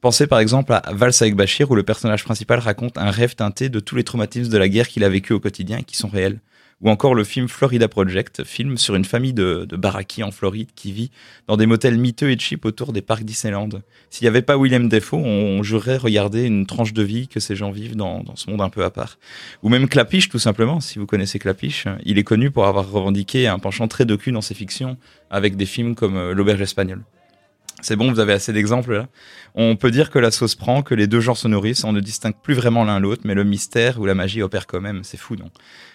Pensez 0.00 0.28
par 0.28 0.38
exemple 0.38 0.72
à 0.72 0.82
Valse 0.92 1.22
avec 1.22 1.34
Bachir 1.34 1.70
où 1.72 1.74
le 1.74 1.82
personnage 1.82 2.22
principal 2.22 2.60
raconte 2.60 2.96
un 2.98 3.10
rêve 3.10 3.34
teinté 3.34 3.68
de 3.68 3.80
tous 3.80 3.96
les 3.96 4.04
traumatismes 4.04 4.52
de 4.52 4.58
la 4.58 4.68
guerre 4.68 4.86
qu'il 4.86 5.02
a 5.02 5.08
vécu 5.08 5.32
au 5.32 5.40
quotidien 5.40 5.78
et 5.78 5.82
qui 5.82 5.96
sont 5.96 6.08
réels. 6.08 6.38
Ou 6.80 6.90
encore 6.90 7.16
le 7.16 7.24
film 7.24 7.48
Florida 7.48 7.88
Project, 7.88 8.44
film 8.44 8.78
sur 8.78 8.94
une 8.94 9.04
famille 9.04 9.32
de, 9.32 9.66
de 9.68 9.76
baraquis 9.76 10.22
en 10.22 10.30
Floride 10.30 10.68
qui 10.76 10.92
vit 10.92 11.10
dans 11.48 11.56
des 11.56 11.66
motels 11.66 11.98
miteux 11.98 12.30
et 12.30 12.38
cheap 12.38 12.64
autour 12.64 12.92
des 12.92 13.02
parcs 13.02 13.24
Disneyland. 13.24 13.70
S'il 14.10 14.24
n'y 14.24 14.28
avait 14.28 14.42
pas 14.42 14.56
William 14.56 14.88
Defoe, 14.88 15.16
on, 15.16 15.64
jurerait 15.64 15.96
regarder 15.96 16.44
une 16.44 16.66
tranche 16.66 16.92
de 16.92 17.02
vie 17.02 17.26
que 17.26 17.40
ces 17.40 17.56
gens 17.56 17.72
vivent 17.72 17.96
dans, 17.96 18.22
dans 18.22 18.36
ce 18.36 18.48
monde 18.48 18.60
un 18.60 18.70
peu 18.70 18.84
à 18.84 18.90
part. 18.90 19.18
Ou 19.64 19.68
même 19.68 19.88
Clapiche, 19.88 20.28
tout 20.28 20.38
simplement, 20.38 20.78
si 20.78 21.00
vous 21.00 21.06
connaissez 21.06 21.40
Clapiche. 21.40 21.88
Il 22.04 22.16
est 22.16 22.24
connu 22.24 22.52
pour 22.52 22.66
avoir 22.66 22.88
revendiqué 22.88 23.48
un 23.48 23.58
penchant 23.58 23.88
très 23.88 24.04
docu 24.04 24.30
dans 24.30 24.42
ses 24.42 24.54
fictions, 24.54 24.96
avec 25.30 25.56
des 25.56 25.66
films 25.66 25.96
comme 25.96 26.16
euh, 26.16 26.32
L'Auberge 26.32 26.60
espagnole. 26.60 27.02
C'est 27.80 27.94
bon, 27.96 28.10
vous 28.10 28.18
avez 28.20 28.32
assez 28.32 28.52
d'exemples 28.52 28.92
là. 28.92 29.06
On 29.54 29.76
peut 29.76 29.90
dire 29.90 30.10
que 30.10 30.18
la 30.18 30.30
sauce 30.30 30.54
prend, 30.56 30.82
que 30.82 30.94
les 30.94 31.06
deux 31.06 31.20
genres 31.20 31.36
se 31.36 31.46
nourrissent, 31.48 31.84
on 31.84 31.92
ne 31.92 32.00
distingue 32.00 32.34
plus 32.42 32.54
vraiment 32.54 32.84
l'un 32.84 32.98
l'autre, 32.98 33.22
mais 33.24 33.34
le 33.34 33.44
mystère 33.44 34.00
ou 34.00 34.06
la 34.06 34.14
magie 34.14 34.42
opère 34.42 34.66
quand 34.66 34.80
même. 34.80 35.04
C'est 35.04 35.16
fou, 35.16 35.36
non 35.36 35.50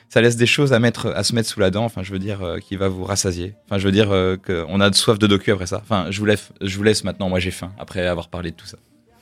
Ça 0.10 0.22
laisse 0.22 0.38
des 0.38 0.46
choses 0.46 0.72
à 0.74 0.80
mettre, 0.80 1.08
à 1.16 1.24
se 1.24 1.36
mettre 1.36 1.50
sous 1.50 1.60
la 1.60 1.72
dent. 1.72 1.84
Enfin, 1.84 2.02
je 2.04 2.12
veux 2.12 2.20
dire, 2.20 2.42
euh, 2.42 2.60
qui 2.60 2.78
va 2.78 2.88
vous 2.88 3.04
rassasier. 3.04 3.54
Enfin, 3.66 3.78
je 3.80 3.86
veux 3.86 3.92
dire 3.92 4.12
euh, 4.12 4.38
qu'on 4.38 4.80
a 4.80 4.92
soif 4.94 5.20
de 5.20 5.28
docu 5.28 5.52
après 5.52 5.68
ça. 5.68 5.82
Enfin, 5.84 6.08
je 6.10 6.20
vous 6.20 6.26
laisse, 6.26 6.50
je 6.62 6.78
vous 6.78 6.84
laisse 6.84 7.04
maintenant. 7.04 7.28
Moi, 7.30 7.40
j'ai 7.40 7.52
faim 7.52 7.72
après 7.78 8.06
avoir 8.08 8.30
parlé 8.30 8.52
de 8.52 8.56
tout 8.56 8.68
ça. 8.68 8.78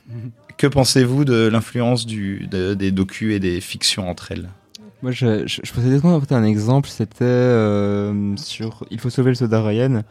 Que 0.58 0.67
pensez-vous 0.67 1.26
de 1.26 1.47
l'influence 1.47 2.06
de- 2.06 2.76
des 2.76 2.91
docus 2.91 3.34
et 3.34 3.39
des 3.39 3.62
fictions 3.62 4.08
entre 4.10 4.32
elles? 4.32 4.47
Moi, 5.02 5.12
je, 5.12 5.47
je, 5.47 5.62
je 5.63 5.74
pensais 5.74 6.34
un 6.36 6.43
exemple. 6.43 6.88
C'était 6.88 7.24
euh, 7.24 8.36
sur 8.38 8.86
Il 8.91 9.00
faut 9.00 9.10
sauver 9.10 9.32
le 9.32 9.36
soldat 9.36 9.63
Ryan. 9.63 10.04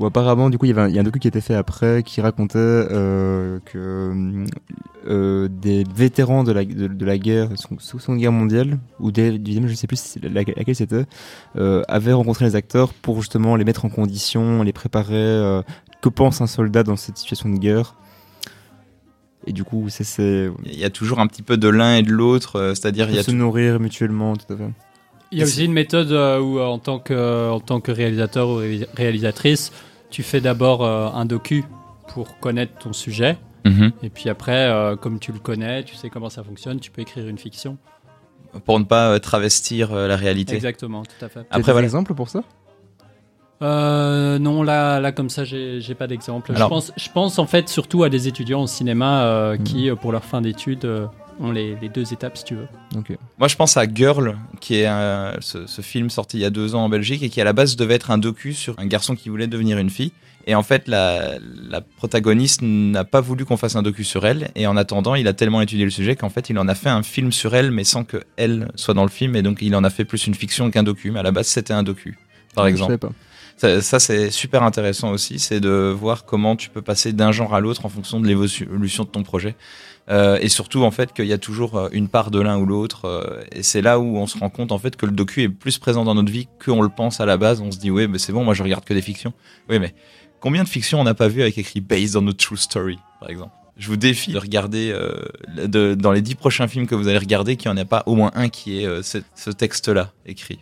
Où 0.00 0.06
apparemment, 0.06 0.48
du 0.48 0.58
coup, 0.58 0.66
il 0.66 0.68
y 0.68 0.72
avait 0.72 0.82
un, 0.82 0.88
il 0.88 0.94
y 0.94 0.98
a 0.98 1.00
un 1.00 1.04
docu 1.04 1.18
qui 1.18 1.26
était 1.28 1.40
fait 1.40 1.54
après 1.56 2.02
qui 2.04 2.20
racontait 2.20 2.56
euh, 2.58 3.58
que 3.64 4.44
euh, 5.08 5.48
des 5.50 5.84
vétérans 5.92 6.44
de 6.44 6.52
la, 6.52 6.64
de, 6.64 6.86
de 6.86 7.04
la 7.04 7.18
guerre, 7.18 7.48
Seconde 7.56 8.18
Guerre 8.18 8.30
mondiale, 8.32 8.78
ou 9.00 9.10
des, 9.10 9.38
du 9.38 9.68
je 9.68 9.74
sais 9.74 9.86
plus 9.88 10.18
laquelle 10.22 10.74
c'était, 10.76 11.04
euh, 11.56 11.82
avaient 11.88 12.12
rencontré 12.12 12.44
les 12.44 12.54
acteurs 12.54 12.92
pour 12.94 13.16
justement 13.20 13.56
les 13.56 13.64
mettre 13.64 13.84
en 13.84 13.88
condition, 13.88 14.62
les 14.62 14.72
préparer. 14.72 15.14
euh, 15.16 15.62
que 16.00 16.08
pense 16.08 16.40
un 16.40 16.46
soldat 16.46 16.84
dans 16.84 16.94
cette 16.94 17.18
situation 17.18 17.48
de 17.48 17.58
guerre 17.58 17.96
Et 19.48 19.52
du 19.52 19.64
coup, 19.64 19.86
c'est- 19.88 20.48
Il 20.64 20.78
y 20.78 20.84
a 20.84 20.90
toujours 20.90 21.18
un 21.18 21.26
petit 21.26 21.42
peu 21.42 21.56
de 21.56 21.68
l'un 21.68 21.96
et 21.96 22.02
de 22.02 22.10
l'autre, 22.12 22.56
euh, 22.56 22.74
c'est-à-dire 22.74 23.08
il 23.08 23.16
y 23.16 23.18
a 23.18 23.22
se 23.24 23.30
tout- 23.32 23.36
nourrir 23.36 23.80
mutuellement, 23.80 24.36
tout 24.36 24.52
à 24.52 24.56
fait. 24.56 24.70
Il 25.32 25.38
y 25.38 25.42
a 25.42 25.44
aussi 25.44 25.64
une 25.64 25.72
méthode 25.72 26.10
euh, 26.12 26.38
où, 26.40 26.58
en 26.60 26.78
tant 26.78 26.98
que, 27.00 27.50
en 27.50 27.60
tant 27.60 27.80
que 27.80 27.90
réalisateur 27.92 28.48
ou 28.48 28.56
ré- 28.56 28.86
réalisatrice, 28.94 29.72
tu 30.10 30.22
fais 30.22 30.40
d'abord 30.40 30.84
euh, 30.84 31.08
un 31.08 31.24
docu 31.24 31.64
pour 32.08 32.38
connaître 32.38 32.78
ton 32.78 32.92
sujet. 32.92 33.38
Mhm. 33.64 33.92
Et 34.02 34.10
puis 34.10 34.28
après, 34.28 34.66
euh, 34.68 34.96
comme 34.96 35.18
tu 35.18 35.32
le 35.32 35.38
connais, 35.38 35.84
tu 35.84 35.94
sais 35.94 36.10
comment 36.10 36.30
ça 36.30 36.42
fonctionne, 36.42 36.80
tu 36.80 36.90
peux 36.90 37.02
écrire 37.02 37.26
une 37.28 37.38
fiction. 37.38 37.76
pour 38.64 38.78
ne 38.78 38.84
pas 38.84 39.10
euh, 39.10 39.18
travestir 39.18 39.92
euh, 39.92 40.08
la 40.08 40.16
réalité. 40.16 40.54
Exactement, 40.54 41.02
tout 41.02 41.24
à 41.24 41.28
fait. 41.28 41.46
Après 41.50 41.72
voilà. 41.72 41.84
exemples 41.84 42.14
pour 42.14 42.28
ça? 42.28 42.42
Euh, 43.60 44.38
non, 44.38 44.62
là, 44.62 45.00
là, 45.00 45.12
comme 45.12 45.30
ça, 45.30 45.44
j'ai 45.44 45.94
pas 45.98 46.06
d'exemple. 46.06 46.52
Je 46.54 46.64
pense, 46.64 46.92
je 46.96 47.08
pense 47.10 47.38
en 47.38 47.46
fait 47.46 47.68
surtout 47.68 48.04
à 48.04 48.08
des 48.08 48.28
étudiants 48.28 48.62
au 48.62 48.66
cinéma 48.66 49.24
euh, 49.24 49.56
qui, 49.56 49.90
euh, 49.90 49.96
pour 49.96 50.12
leur 50.12 50.24
fin 50.24 50.40
d'études, 50.40 50.84
euh, 50.84 51.06
ont 51.40 51.50
les, 51.52 51.76
les 51.80 51.88
deux 51.88 52.12
étapes, 52.12 52.36
si 52.36 52.44
tu 52.44 52.54
veux. 52.56 52.66
Moi, 53.38 53.48
je 53.48 53.56
pense 53.56 53.76
à 53.76 53.84
Girl, 53.92 54.36
qui 54.60 54.76
est 54.76 54.86
un- 54.86 55.34
ce, 55.40 55.66
ce 55.66 55.82
film 55.82 56.10
sorti 56.10 56.38
il 56.38 56.40
y 56.40 56.44
a 56.44 56.50
deux 56.50 56.74
ans 56.74 56.84
en 56.84 56.88
Belgique 56.88 57.22
et 57.22 57.28
qui 57.28 57.40
à 57.40 57.44
la 57.44 57.52
base 57.52 57.76
devait 57.76 57.94
être 57.94 58.10
un 58.10 58.18
docu 58.18 58.52
sur 58.54 58.74
un 58.78 58.86
garçon 58.86 59.14
qui 59.14 59.28
voulait 59.28 59.46
devenir 59.46 59.78
une 59.78 59.90
fille. 59.90 60.12
Et 60.46 60.54
en 60.54 60.62
fait, 60.62 60.88
la, 60.88 61.34
la 61.68 61.82
protagoniste 61.82 62.62
n'a 62.62 63.04
pas 63.04 63.20
voulu 63.20 63.44
qu'on 63.44 63.58
fasse 63.58 63.76
un 63.76 63.82
docu 63.82 64.02
sur 64.02 64.26
elle. 64.26 64.50
Et 64.54 64.66
en 64.66 64.76
attendant, 64.78 65.14
il 65.14 65.28
a 65.28 65.34
tellement 65.34 65.60
étudié 65.60 65.84
le 65.84 65.90
sujet 65.90 66.16
qu'en 66.16 66.30
fait, 66.30 66.48
il 66.48 66.58
en 66.58 66.68
a 66.68 66.74
fait 66.74 66.88
un 66.88 67.02
film 67.02 67.32
sur 67.32 67.54
elle, 67.54 67.70
mais 67.70 67.84
sans 67.84 68.02
que 68.04 68.22
elle 68.36 68.70
soit 68.74 68.94
dans 68.94 69.02
le 69.02 69.10
film. 69.10 69.36
Et 69.36 69.42
donc, 69.42 69.58
il 69.60 69.76
en 69.76 69.84
a 69.84 69.90
fait 69.90 70.06
plus 70.06 70.26
une 70.26 70.34
fiction 70.34 70.70
qu'un 70.70 70.82
docu. 70.84 71.10
Mais 71.10 71.20
à 71.20 71.22
la 71.22 71.32
base, 71.32 71.48
c'était 71.48 71.74
un 71.74 71.82
docu, 71.82 72.18
par 72.54 72.64
Je 72.64 72.70
exemple. 72.70 72.92
savais 72.92 72.98
pas. 72.98 73.12
Ça, 73.58 73.82
ça, 73.82 73.98
c'est 73.98 74.30
super 74.30 74.62
intéressant 74.62 75.10
aussi, 75.10 75.38
c'est 75.40 75.58
de 75.60 75.92
voir 75.94 76.24
comment 76.24 76.54
tu 76.56 76.70
peux 76.70 76.80
passer 76.80 77.12
d'un 77.12 77.32
genre 77.32 77.54
à 77.54 77.60
l'autre 77.60 77.84
en 77.84 77.88
fonction 77.88 78.20
de 78.20 78.26
l'évolution 78.28 79.02
de 79.04 79.08
ton 79.08 79.24
projet. 79.24 79.56
Euh, 80.10 80.38
et 80.40 80.48
surtout, 80.48 80.84
en 80.84 80.90
fait, 80.90 81.12
qu'il 81.12 81.26
y 81.26 81.32
a 81.32 81.38
toujours 81.38 81.76
euh, 81.76 81.88
une 81.92 82.08
part 82.08 82.30
de 82.30 82.40
l'un 82.40 82.58
ou 82.58 82.66
l'autre. 82.66 83.04
euh, 83.04 83.42
et 83.52 83.62
c'est 83.62 83.82
là 83.82 83.98
où 83.98 84.16
on 84.16 84.26
se 84.26 84.38
rend 84.38 84.48
compte, 84.48 84.72
en 84.72 84.78
fait, 84.78 84.96
que 84.96 85.06
le 85.06 85.12
docu 85.12 85.42
est 85.42 85.48
plus 85.48 85.78
présent 85.78 86.04
dans 86.04 86.14
notre 86.14 86.32
vie 86.32 86.48
qu'on 86.64 86.82
le 86.82 86.88
pense 86.88 87.20
à 87.20 87.26
la 87.26 87.36
base. 87.36 87.60
On 87.60 87.70
se 87.70 87.78
dit, 87.78 87.90
ouais, 87.90 88.06
mais 88.06 88.18
c'est 88.18 88.32
bon, 88.32 88.44
moi 88.44 88.54
je 88.54 88.62
regarde 88.62 88.84
que 88.84 88.94
des 88.94 89.02
fictions. 89.02 89.32
Oui, 89.68 89.78
mais 89.78 89.94
combien 90.40 90.64
de 90.64 90.68
fictions 90.68 91.00
on 91.00 91.04
n'a 91.04 91.14
pas 91.14 91.28
vu 91.28 91.42
avec 91.42 91.58
écrit 91.58 91.80
Based 91.80 92.16
on 92.16 92.26
a 92.26 92.32
True 92.32 92.56
Story, 92.56 92.98
par 93.20 93.28
exemple? 93.28 93.52
Je 93.76 93.86
vous 93.86 93.96
défie 93.96 94.32
de 94.32 94.38
regarder, 94.38 94.92
euh, 94.92 95.94
dans 95.94 96.10
les 96.10 96.22
dix 96.22 96.34
prochains 96.34 96.66
films 96.66 96.86
que 96.88 96.96
vous 96.96 97.06
allez 97.06 97.18
regarder, 97.18 97.56
qu'il 97.56 97.70
n'y 97.70 97.78
en 97.78 97.80
ait 97.80 97.84
pas 97.84 98.02
au 98.06 98.16
moins 98.16 98.32
un 98.34 98.48
qui 98.48 98.80
ait 98.80 98.86
euh, 98.86 99.02
ce 99.02 99.50
texte-là 99.50 100.12
écrit. 100.26 100.58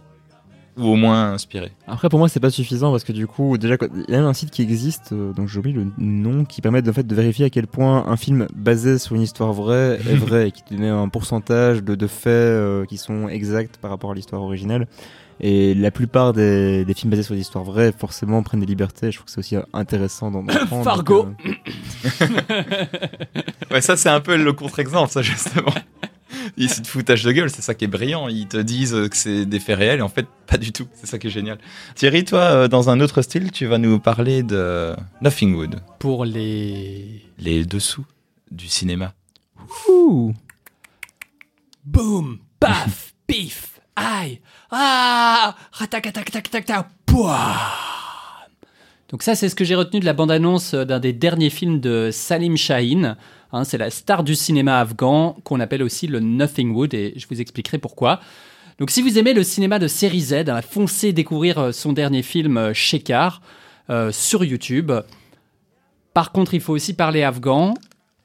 Ou 0.76 0.88
au 0.88 0.96
moins 0.96 1.32
inspiré. 1.32 1.72
Après, 1.86 2.08
pour 2.10 2.18
moi, 2.18 2.28
c'est 2.28 2.40
pas 2.40 2.50
suffisant 2.50 2.90
parce 2.90 3.04
que 3.04 3.12
du 3.12 3.26
coup, 3.26 3.56
déjà, 3.56 3.76
il 4.08 4.14
y 4.14 4.16
a 4.16 4.22
un 4.22 4.34
site 4.34 4.50
qui 4.50 4.60
existe, 4.60 5.12
euh, 5.12 5.32
donc 5.32 5.48
j'oublie 5.48 5.72
le 5.72 5.86
nom, 5.96 6.44
qui 6.44 6.60
permet 6.60 6.86
en 6.86 6.92
fait 6.92 7.06
de 7.06 7.14
vérifier 7.14 7.46
à 7.46 7.50
quel 7.50 7.66
point 7.66 8.06
un 8.06 8.16
film 8.16 8.46
basé 8.54 8.98
sur 8.98 9.16
une 9.16 9.22
histoire 9.22 9.54
vraie 9.54 9.98
est 10.10 10.16
vrai 10.16 10.48
et 10.48 10.52
qui 10.52 10.62
te 10.62 10.74
donne 10.74 10.84
un 10.84 11.08
pourcentage 11.08 11.82
de, 11.82 11.94
de 11.94 12.06
faits 12.06 12.26
euh, 12.26 12.84
qui 12.84 12.98
sont 12.98 13.28
exacts 13.28 13.78
par 13.78 13.90
rapport 13.90 14.10
à 14.10 14.14
l'histoire 14.14 14.42
originale. 14.42 14.86
Et 15.40 15.74
la 15.74 15.90
plupart 15.90 16.32
des, 16.32 16.84
des 16.86 16.94
films 16.94 17.10
basés 17.10 17.22
sur 17.22 17.34
des 17.34 17.42
histoires 17.42 17.64
vraies, 17.64 17.92
forcément, 17.96 18.42
prennent 18.42 18.60
des 18.60 18.66
libertés. 18.66 19.12
Je 19.12 19.18
trouve 19.18 19.26
que 19.26 19.32
c'est 19.32 19.40
aussi 19.40 19.56
intéressant 19.74 20.30
d'en 20.30 20.44
prendre. 20.66 20.82
Fargo. 20.82 21.24
donc, 21.24 21.36
euh, 21.46 22.26
Ouais, 23.70 23.80
ça 23.80 23.96
c'est 23.96 24.08
un 24.08 24.20
peu 24.20 24.36
le 24.36 24.52
contre-exemple, 24.52 25.10
ça 25.10 25.22
justement. 25.22 25.72
Ils 26.56 26.70
se 26.70 26.82
foutage 26.82 27.22
de 27.24 27.32
gueule, 27.32 27.50
c'est 27.50 27.62
ça 27.62 27.74
qui 27.74 27.85
est 27.85 27.88
brillant. 27.88 28.28
Ils 28.28 28.46
te 28.46 28.56
disent 28.56 28.96
que 29.11 29.16
c'est 29.16 29.46
des 29.46 29.61
faits 29.61 29.78
réels 29.78 29.98
et 29.98 30.02
en 30.02 30.09
fait 30.09 30.26
pas 30.46 30.56
du 30.59 30.72
tout. 30.72 30.87
C'est 30.94 31.06
ça 31.06 31.18
qui 31.18 31.26
est 31.26 31.30
génial. 31.30 31.59
Thierry, 31.94 32.24
toi, 32.24 32.40
euh, 32.40 32.68
dans 32.68 32.90
un 32.90 33.00
autre 33.00 33.22
style, 33.22 33.50
tu 33.50 33.66
vas 33.66 33.78
nous 33.78 33.98
parler 33.98 34.42
de 34.42 34.94
Nothing 35.20 35.54
Wood, 35.56 35.80
Pour 35.98 36.24
les. 36.24 37.22
les 37.38 37.64
dessous 37.64 38.04
du 38.50 38.68
cinéma. 38.68 39.12
ouh. 39.88 40.32
Boum, 41.85 42.38
paf, 42.59 43.12
pif, 43.26 43.80
aïe, 43.94 44.40
ah, 44.70 45.54
ratac, 45.72 46.12
tac, 46.12 46.30
tac, 46.32 46.50
tac, 46.50 46.64
tac, 46.64 46.87
pouah. 47.06 47.56
Donc 49.09 49.22
ça, 49.22 49.37
c'est 49.37 49.48
ce 49.48 49.54
que 49.54 49.64
j'ai 49.64 49.76
retenu 49.76 50.00
de 50.00 50.04
la 50.04 50.12
bande-annonce 50.14 50.74
d'un 50.74 50.98
des 50.98 51.12
derniers 51.12 51.50
films 51.50 51.78
de 51.80 52.11
Salim 52.12 52.56
Shahin. 52.56 53.16
Hein, 53.52 53.64
c'est 53.64 53.78
la 53.78 53.90
star 53.90 54.24
du 54.24 54.35
cinéma 54.35 54.80
afghan 54.80 55.37
qu'on 55.44 55.61
appelle 55.61 55.82
aussi 55.82 56.06
le 56.06 56.20
Nothing 56.20 56.72
Wood 56.74 56.94
et 56.94 57.14
je 57.16 57.26
vous 57.28 57.40
expliquerai 57.40 57.78
pourquoi. 57.78 58.20
Donc 58.78 58.90
si 58.90 59.00
vous 59.02 59.18
aimez 59.18 59.32
le 59.32 59.42
cinéma 59.42 59.78
de 59.78 59.88
série 59.88 60.20
Z, 60.20 60.32
hein, 60.48 60.61
foncez 60.62 61.12
découvrir 61.12 61.59
euh, 61.59 61.72
son 61.72 61.92
dernier 61.92 62.22
film 62.22 62.59
euh, 62.59 62.74
Shekar 62.74 63.40
euh, 63.88 64.12
sur 64.12 64.44
YouTube. 64.44 64.92
Par 66.12 66.32
contre, 66.32 66.54
il 66.54 66.61
faut 66.61 66.74
aussi 66.74 66.94
parler 66.94 67.22
afghan. 67.22 67.74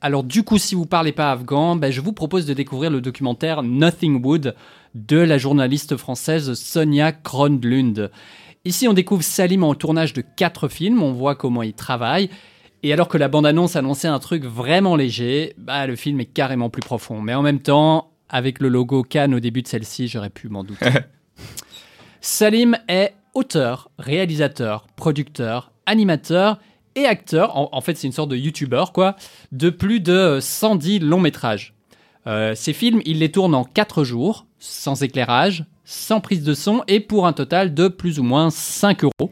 Alors 0.01 0.23
du 0.23 0.43
coup, 0.43 0.57
si 0.57 0.75
vous 0.75 0.85
parlez 0.85 1.11
pas 1.11 1.31
afghan, 1.31 1.75
ben, 1.75 1.91
je 1.91 2.01
vous 2.01 2.13
propose 2.13 2.45
de 2.45 2.53
découvrir 2.53 2.89
le 2.89 2.99
documentaire 2.99 3.63
Nothing 3.63 4.23
Wood 4.25 4.55
de 4.95 5.17
la 5.17 5.37
journaliste 5.37 5.95
française 5.95 6.53
Sonia 6.53 7.11
Kronlund. 7.11 8.11
Ici, 8.65 8.87
on 8.87 8.93
découvre 8.93 9.23
Salim 9.23 9.63
en 9.63 9.73
tournage 9.73 10.13
de 10.13 10.21
quatre 10.21 10.67
films, 10.67 11.01
on 11.01 11.13
voit 11.13 11.35
comment 11.35 11.63
il 11.63 11.73
travaille. 11.73 12.29
Et 12.83 12.93
alors 12.93 13.07
que 13.07 13.17
la 13.17 13.27
bande-annonce 13.27 13.75
annonçait 13.75 14.07
un 14.07 14.19
truc 14.19 14.43
vraiment 14.43 14.95
léger, 14.95 15.53
bah, 15.57 15.85
le 15.85 15.95
film 15.95 16.19
est 16.19 16.25
carrément 16.25 16.69
plus 16.69 16.81
profond. 16.81 17.21
Mais 17.21 17.33
en 17.33 17.43
même 17.43 17.59
temps, 17.59 18.11
avec 18.29 18.59
le 18.59 18.69
logo 18.69 19.03
Cannes 19.03 19.35
au 19.35 19.39
début 19.39 19.61
de 19.61 19.67
celle-ci, 19.67 20.07
j'aurais 20.07 20.29
pu 20.29 20.49
m'en 20.49 20.63
douter. 20.63 20.89
Salim 22.21 22.77
est 22.87 23.13
auteur, 23.33 23.91
réalisateur, 23.99 24.87
producteur, 24.95 25.71
animateur 25.85 26.59
et 26.95 27.05
acteur, 27.05 27.57
en, 27.57 27.69
en 27.71 27.81
fait 27.81 27.95
c'est 27.95 28.07
une 28.07 28.13
sorte 28.13 28.29
de 28.29 28.35
youtubeur 28.35 28.91
quoi, 28.91 29.15
de 29.51 29.69
plus 29.69 29.99
de 30.01 30.39
110 30.41 30.99
longs 30.99 31.19
métrages. 31.19 31.73
Euh, 32.27 32.53
ces 32.53 32.73
films, 32.73 33.01
il 33.05 33.19
les 33.19 33.31
tourne 33.31 33.55
en 33.55 33.63
4 33.63 34.03
jours, 34.03 34.45
sans 34.59 35.01
éclairage, 35.01 35.65
sans 35.85 36.19
prise 36.19 36.43
de 36.43 36.53
son 36.53 36.83
et 36.87 36.99
pour 36.99 37.25
un 37.25 37.33
total 37.33 37.73
de 37.73 37.87
plus 37.87 38.19
ou 38.19 38.23
moins 38.23 38.49
5 38.49 39.03
euros. 39.03 39.31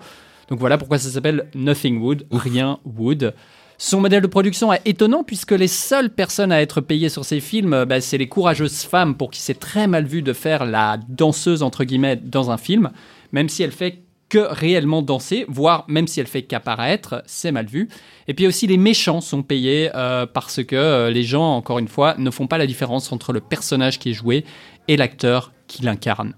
Donc 0.49 0.59
voilà 0.59 0.77
pourquoi 0.77 0.97
ça 0.97 1.09
s'appelle 1.09 1.45
Nothing 1.53 2.01
Wood, 2.01 2.25
rien 2.31 2.79
Wood. 2.85 3.33
Son 3.77 4.01
modèle 4.01 4.21
de 4.21 4.27
production 4.27 4.73
est 4.73 4.81
étonnant 4.85 5.23
puisque 5.23 5.53
les 5.53 5.69
seules 5.69 6.09
personnes 6.09 6.51
à 6.51 6.61
être 6.61 6.81
payées 6.81 7.07
sur 7.07 7.23
ces 7.23 7.39
films, 7.39 7.73
euh, 7.73 7.85
bah, 7.85 8.01
c'est 8.01 8.17
les 8.17 8.27
courageuses 8.27 8.83
femmes 8.83 9.15
pour 9.15 9.31
qui 9.31 9.39
c'est 9.39 9.57
très 9.57 9.87
mal 9.87 10.05
vu 10.05 10.21
de 10.21 10.33
faire 10.33 10.65
la 10.65 10.97
danseuse 11.07 11.63
entre 11.63 11.85
guillemets 11.85 12.17
dans 12.17 12.51
un 12.51 12.57
film, 12.57 12.91
même 13.31 13.47
si 13.47 13.63
elle 13.63 13.71
fait 13.71 14.03
que 14.27 14.39
réellement 14.39 15.01
danser, 15.01 15.45
voire 15.47 15.85
même 15.87 16.07
si 16.07 16.19
elle 16.19 16.27
fait 16.27 16.43
qu'apparaître, 16.43 17.23
c'est 17.25 17.51
mal 17.51 17.67
vu. 17.67 17.87
Et 18.27 18.33
puis 18.33 18.47
aussi 18.47 18.67
les 18.67 18.77
méchants 18.77 19.21
sont 19.21 19.43
payés 19.43 19.89
euh, 19.95 20.25
parce 20.25 20.63
que 20.63 20.75
euh, 20.75 21.09
les 21.09 21.23
gens, 21.23 21.55
encore 21.55 21.79
une 21.79 21.87
fois, 21.87 22.15
ne 22.17 22.29
font 22.31 22.47
pas 22.47 22.57
la 22.57 22.67
différence 22.67 23.11
entre 23.11 23.33
le 23.33 23.39
personnage 23.39 23.97
qui 23.97 24.09
est 24.09 24.13
joué 24.13 24.45
et 24.87 24.97
l'acteur 24.97 25.53
qui 25.67 25.83
l'incarne. 25.83 26.35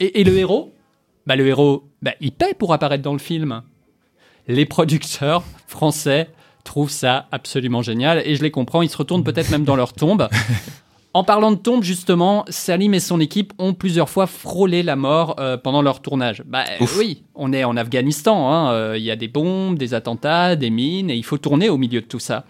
Et, 0.00 0.20
et 0.20 0.24
le 0.24 0.36
héros? 0.38 0.72
Bah, 1.26 1.36
Le 1.36 1.46
héros, 1.46 1.84
bah, 2.02 2.12
il 2.20 2.32
paye 2.32 2.54
pour 2.58 2.72
apparaître 2.72 3.02
dans 3.02 3.12
le 3.12 3.18
film. 3.18 3.62
Les 4.48 4.66
producteurs 4.66 5.42
français 5.66 6.28
trouvent 6.64 6.90
ça 6.90 7.26
absolument 7.32 7.82
génial 7.82 8.22
et 8.24 8.36
je 8.36 8.42
les 8.42 8.50
comprends, 8.50 8.82
ils 8.82 8.88
se 8.90 8.96
retournent 8.96 9.24
peut-être 9.24 9.50
même 9.50 9.64
dans 9.64 9.76
leur 9.76 9.92
tombe. 9.92 10.28
En 11.12 11.22
parlant 11.22 11.52
de 11.52 11.56
tombe, 11.56 11.84
justement, 11.84 12.44
Salim 12.48 12.92
et 12.92 12.98
son 13.00 13.20
équipe 13.20 13.52
ont 13.58 13.72
plusieurs 13.72 14.08
fois 14.10 14.26
frôlé 14.26 14.82
la 14.82 14.96
mort 14.96 15.36
euh, 15.38 15.56
pendant 15.56 15.80
leur 15.80 16.02
tournage. 16.02 16.42
Bah 16.44 16.64
Ouf. 16.80 16.98
oui, 16.98 17.22
on 17.36 17.52
est 17.52 17.62
en 17.62 17.76
Afghanistan, 17.76 18.50
hein, 18.52 18.72
euh, 18.72 18.98
il 18.98 19.04
y 19.04 19.12
a 19.12 19.16
des 19.16 19.28
bombes, 19.28 19.78
des 19.78 19.94
attentats, 19.94 20.56
des 20.56 20.70
mines, 20.70 21.10
et 21.10 21.14
il 21.14 21.22
faut 21.24 21.38
tourner 21.38 21.68
au 21.68 21.76
milieu 21.78 22.00
de 22.00 22.06
tout 22.06 22.18
ça. 22.18 22.44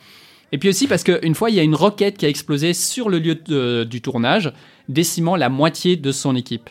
Et 0.51 0.57
puis 0.59 0.71
aussi 0.71 0.87
parce 0.87 1.03
qu'une 1.05 1.35
fois, 1.35 1.51
il 1.51 1.57
y 1.57 1.61
a 1.61 1.63
une 1.63 1.75
roquette 1.75 2.17
qui 2.17 2.25
a 2.25 2.29
explosé 2.31 2.73
sur 2.73 3.11
le 3.11 3.19
lieu 3.19 3.35
de- 3.35 3.85
du 3.85 4.01
tournage, 4.01 4.51
décimant 4.89 5.37
la 5.37 5.51
moitié 5.51 5.97
de 5.97 6.11
son 6.11 6.35
équipe. 6.35 6.71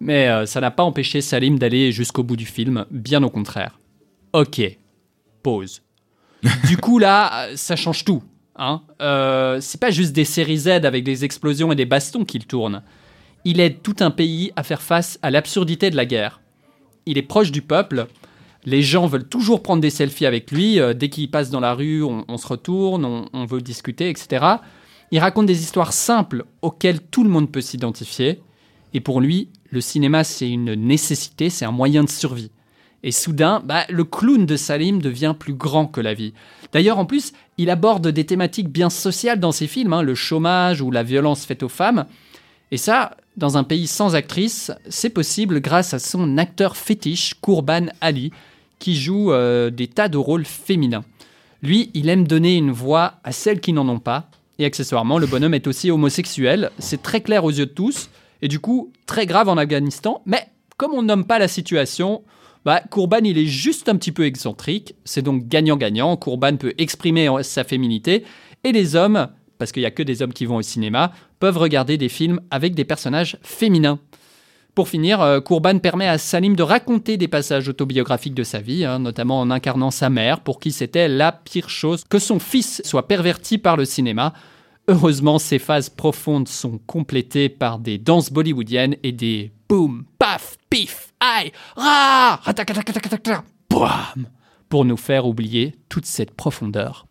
Mais 0.00 0.28
euh, 0.28 0.46
ça 0.46 0.60
n'a 0.60 0.70
pas 0.70 0.82
empêché 0.82 1.20
Salim 1.20 1.58
d'aller 1.58 1.92
jusqu'au 1.92 2.22
bout 2.22 2.36
du 2.36 2.46
film, 2.46 2.86
bien 2.90 3.22
au 3.22 3.30
contraire. 3.30 3.78
Ok, 4.32 4.62
pause. 5.42 5.82
du 6.68 6.78
coup, 6.78 6.98
là, 6.98 7.48
ça 7.54 7.76
change 7.76 8.04
tout. 8.04 8.22
Hein. 8.56 8.82
Euh, 9.02 9.58
c'est 9.60 9.80
pas 9.80 9.90
juste 9.90 10.12
des 10.12 10.24
séries 10.24 10.58
Z 10.58 10.68
avec 10.68 11.04
des 11.04 11.24
explosions 11.24 11.70
et 11.72 11.76
des 11.76 11.84
bastons 11.84 12.24
qu'il 12.24 12.46
tourne. 12.46 12.82
Il 13.44 13.60
aide 13.60 13.82
tout 13.82 13.96
un 14.00 14.10
pays 14.10 14.52
à 14.56 14.62
faire 14.62 14.82
face 14.82 15.18
à 15.22 15.30
l'absurdité 15.30 15.90
de 15.90 15.96
la 15.96 16.06
guerre. 16.06 16.40
Il 17.06 17.18
est 17.18 17.22
proche 17.22 17.52
du 17.52 17.62
peuple. 17.62 18.06
Les 18.64 18.82
gens 18.82 19.06
veulent 19.06 19.28
toujours 19.28 19.62
prendre 19.62 19.80
des 19.80 19.90
selfies 19.90 20.26
avec 20.26 20.50
lui. 20.50 20.80
Euh, 20.80 20.94
dès 20.94 21.08
qu'il 21.10 21.30
passe 21.30 21.50
dans 21.50 21.60
la 21.60 21.74
rue, 21.74 22.02
on, 22.02 22.24
on 22.26 22.36
se 22.38 22.46
retourne, 22.46 23.04
on, 23.04 23.26
on 23.32 23.44
veut 23.44 23.60
discuter, 23.60 24.08
etc. 24.08 24.46
Il 25.10 25.18
raconte 25.18 25.46
des 25.46 25.62
histoires 25.62 25.92
simples 25.92 26.44
auxquelles 26.62 27.00
tout 27.00 27.24
le 27.24 27.30
monde 27.30 27.50
peut 27.50 27.62
s'identifier. 27.62 28.40
Et 28.92 29.00
pour 29.00 29.20
lui, 29.20 29.48
le 29.70 29.80
cinéma, 29.80 30.24
c'est 30.24 30.48
une 30.48 30.74
nécessité, 30.74 31.50
c'est 31.50 31.64
un 31.64 31.70
moyen 31.70 32.04
de 32.04 32.10
survie. 32.10 32.50
Et 33.02 33.12
soudain, 33.12 33.62
bah, 33.64 33.84
le 33.88 34.04
clown 34.04 34.44
de 34.44 34.56
Salim 34.56 35.00
devient 35.00 35.34
plus 35.38 35.54
grand 35.54 35.86
que 35.86 36.00
la 36.00 36.12
vie. 36.12 36.34
D'ailleurs, 36.72 36.98
en 36.98 37.06
plus, 37.06 37.32
il 37.56 37.70
aborde 37.70 38.08
des 38.08 38.26
thématiques 38.26 38.68
bien 38.68 38.90
sociales 38.90 39.40
dans 39.40 39.52
ses 39.52 39.66
films, 39.66 39.92
hein, 39.92 40.02
le 40.02 40.14
chômage 40.14 40.82
ou 40.82 40.90
la 40.90 41.02
violence 41.02 41.46
faite 41.46 41.62
aux 41.62 41.68
femmes. 41.68 42.06
Et 42.72 42.76
ça, 42.76 43.16
dans 43.36 43.56
un 43.56 43.64
pays 43.64 43.86
sans 43.86 44.14
actrice, 44.14 44.70
c'est 44.88 45.10
possible 45.10 45.60
grâce 45.60 45.94
à 45.94 45.98
son 45.98 46.36
acteur 46.36 46.76
fétiche, 46.76 47.34
Kourban 47.40 47.86
Ali, 48.00 48.32
qui 48.78 48.96
joue 48.96 49.32
euh, 49.32 49.70
des 49.70 49.86
tas 49.86 50.08
de 50.08 50.18
rôles 50.18 50.44
féminins. 50.44 51.04
Lui, 51.62 51.90
il 51.94 52.08
aime 52.08 52.26
donner 52.26 52.56
une 52.56 52.70
voix 52.70 53.14
à 53.24 53.32
celles 53.32 53.60
qui 53.60 53.72
n'en 53.72 53.88
ont 53.88 53.98
pas. 53.98 54.28
Et 54.58 54.64
accessoirement, 54.64 55.18
le 55.18 55.26
bonhomme 55.26 55.54
est 55.54 55.66
aussi 55.66 55.90
homosexuel. 55.90 56.70
C'est 56.78 57.02
très 57.02 57.22
clair 57.22 57.44
aux 57.44 57.50
yeux 57.50 57.66
de 57.66 57.72
tous. 57.72 58.10
Et 58.42 58.48
du 58.48 58.60
coup, 58.60 58.92
très 59.06 59.26
grave 59.26 59.48
en 59.48 59.56
Afghanistan. 59.56 60.22
Mais 60.26 60.46
comme 60.76 60.92
on 60.92 61.02
nomme 61.02 61.24
pas 61.24 61.38
la 61.38 61.48
situation, 61.48 62.22
bah, 62.64 62.82
Kourban, 62.90 63.24
il 63.24 63.38
est 63.38 63.46
juste 63.46 63.88
un 63.88 63.96
petit 63.96 64.12
peu 64.12 64.24
excentrique. 64.24 64.94
C'est 65.04 65.22
donc 65.22 65.48
gagnant-gagnant. 65.48 66.16
Kourban 66.16 66.56
peut 66.56 66.74
exprimer 66.78 67.28
sa 67.42 67.64
féminité. 67.64 68.24
Et 68.64 68.72
les 68.72 68.96
hommes, 68.96 69.28
parce 69.58 69.72
qu'il 69.72 69.82
n'y 69.82 69.86
a 69.86 69.90
que 69.90 70.02
des 70.02 70.22
hommes 70.22 70.32
qui 70.32 70.46
vont 70.46 70.56
au 70.56 70.62
cinéma, 70.62 71.12
peuvent 71.38 71.58
regarder 71.58 71.96
des 71.96 72.08
films 72.08 72.40
avec 72.50 72.74
des 72.74 72.84
personnages 72.84 73.38
féminins. 73.42 73.98
Pour 74.74 74.88
finir, 74.88 75.20
euh, 75.20 75.40
Kourban 75.40 75.78
permet 75.78 76.06
à 76.06 76.16
Salim 76.16 76.54
de 76.54 76.62
raconter 76.62 77.16
des 77.16 77.28
passages 77.28 77.68
autobiographiques 77.68 78.34
de 78.34 78.44
sa 78.44 78.60
vie, 78.60 78.84
hein, 78.84 79.00
notamment 79.00 79.40
en 79.40 79.50
incarnant 79.50 79.90
sa 79.90 80.10
mère, 80.10 80.40
pour 80.40 80.60
qui 80.60 80.70
c'était 80.70 81.08
la 81.08 81.32
pire 81.32 81.68
chose 81.68 82.04
que 82.08 82.18
son 82.18 82.38
fils 82.38 82.80
soit 82.84 83.08
perverti 83.08 83.58
par 83.58 83.76
le 83.76 83.84
cinéma. 83.84 84.32
Heureusement, 84.94 85.38
ces 85.38 85.60
phases 85.60 85.88
profondes 85.88 86.48
sont 86.48 86.78
complétées 86.86 87.48
par 87.48 87.78
des 87.78 87.96
danses 87.96 88.32
bollywoodiennes 88.32 88.96
et 89.04 89.12
des 89.12 89.52
boum, 89.68 90.04
paf, 90.18 90.56
pif, 90.68 91.12
aïe, 91.20 91.52
ra, 91.76 92.40
boum, 93.70 94.26
pour 94.68 94.84
nous 94.84 94.96
faire 94.96 95.26
oublier 95.26 95.76
toute 95.88 96.06
cette 96.06 96.32
profondeur. 96.32 97.06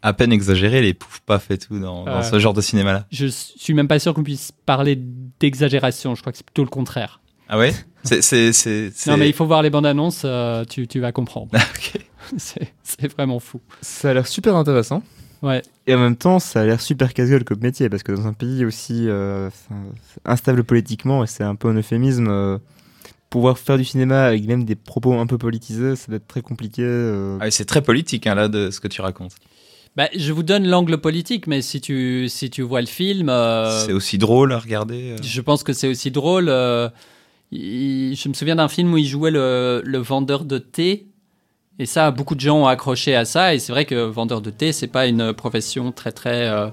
À 0.00 0.14
peine 0.14 0.32
exagéré, 0.32 0.80
les 0.80 0.94
pouf 0.94 1.20
paf 1.20 1.50
et 1.50 1.58
tout 1.58 1.78
dans, 1.78 2.04
dans 2.04 2.18
Euh, 2.18 2.22
ce 2.22 2.38
genre 2.38 2.54
de 2.54 2.62
cinéma-là. 2.62 3.06
Je 3.10 3.26
suis 3.26 3.74
même 3.74 3.88
pas 3.88 3.98
sûr 3.98 4.14
qu'on 4.14 4.22
puisse 4.22 4.50
parler 4.64 4.98
d'exagération, 5.40 6.14
je 6.14 6.22
crois 6.22 6.32
que 6.32 6.38
c'est 6.38 6.46
plutôt 6.46 6.64
le 6.64 6.70
contraire. 6.70 7.20
Ah 7.50 7.58
ouais? 7.58 7.74
C'est. 8.02 8.22
c'est- 8.22 8.52
Non 9.06 9.18
mais 9.18 9.28
il 9.28 9.34
faut 9.34 9.44
voir 9.46 9.60
les 9.62 9.68
bandes 9.68 9.84
annonces, 9.86 10.22
euh, 10.24 10.64
tu, 10.64 10.88
tu 10.88 11.00
vas 11.00 11.12
comprendre. 11.12 11.50
Ah, 11.54 11.62
ok. 11.76 12.00
c'est 12.38 12.72
c'est 12.82 13.08
vraiment 13.12 13.40
fou. 13.40 13.60
Ça 13.82 14.08
a 14.10 14.14
l'air 14.14 14.26
super 14.26 14.56
intéressant. 14.56 15.02
Ouais. 15.44 15.62
Et 15.86 15.94
en 15.94 15.98
même 15.98 16.16
temps, 16.16 16.38
ça 16.38 16.62
a 16.62 16.64
l'air 16.64 16.80
super 16.80 17.12
casse-gueule 17.12 17.44
comme 17.44 17.60
métier, 17.60 17.88
parce 17.90 18.02
que 18.02 18.12
dans 18.12 18.26
un 18.26 18.32
pays 18.32 18.64
aussi 18.64 19.08
euh, 19.08 19.50
instable 20.24 20.64
politiquement, 20.64 21.22
et 21.22 21.26
c'est 21.26 21.44
un 21.44 21.54
peu 21.54 21.68
un 21.68 21.74
euphémisme, 21.74 22.28
euh, 22.28 22.58
pouvoir 23.30 23.58
faire 23.58 23.76
du 23.76 23.84
cinéma 23.84 24.24
avec 24.24 24.46
même 24.46 24.64
des 24.64 24.74
propos 24.76 25.12
un 25.14 25.26
peu 25.26 25.38
politisés, 25.38 25.96
ça 25.96 26.06
va 26.08 26.16
être 26.16 26.26
très 26.26 26.40
compliqué. 26.42 26.82
euh. 26.84 27.36
Ah, 27.40 27.50
c'est 27.50 27.64
très 27.66 27.82
politique 27.82 28.26
hein, 28.26 28.34
là 28.34 28.48
de 28.48 28.70
ce 28.70 28.80
que 28.80 28.88
tu 28.88 29.00
racontes. 29.00 29.32
Bah, 29.96 30.08
je 30.16 30.32
vous 30.32 30.42
donne 30.42 30.66
l'angle 30.66 30.98
politique, 30.98 31.46
mais 31.46 31.62
si 31.62 31.80
tu, 31.80 32.28
si 32.28 32.50
tu 32.50 32.62
vois 32.62 32.80
le 32.80 32.86
film, 32.88 33.28
euh, 33.28 33.84
C'est 33.86 33.92
aussi 33.92 34.18
drôle 34.18 34.52
à 34.52 34.58
regarder. 34.58 35.12
euh. 35.12 35.16
je 35.22 35.40
pense 35.40 35.62
que 35.62 35.72
c'est 35.72 35.88
aussi 35.88 36.10
drôle. 36.10 36.48
euh, 36.48 36.88
il- 37.52 38.16
je 38.16 38.28
me 38.28 38.34
souviens 38.34 38.56
d'un 38.56 38.68
film 38.68 38.92
où 38.92 38.96
il 38.96 39.06
jouait 39.06 39.30
le, 39.30 39.82
le 39.84 39.98
vendeur 39.98 40.44
de 40.44 40.58
thé. 40.58 41.06
Et 41.78 41.86
ça, 41.86 42.10
beaucoup 42.10 42.34
de 42.34 42.40
gens 42.40 42.58
ont 42.58 42.66
accroché 42.66 43.16
à 43.16 43.24
ça. 43.24 43.54
Et 43.54 43.58
c'est 43.58 43.72
vrai 43.72 43.84
que 43.84 43.94
vendeur 43.96 44.40
de 44.40 44.50
thé, 44.50 44.72
c'est 44.72 44.86
pas 44.86 45.06
une 45.06 45.32
profession 45.32 45.90
très 45.92 46.12
très 46.12 46.48
euh, 46.48 46.68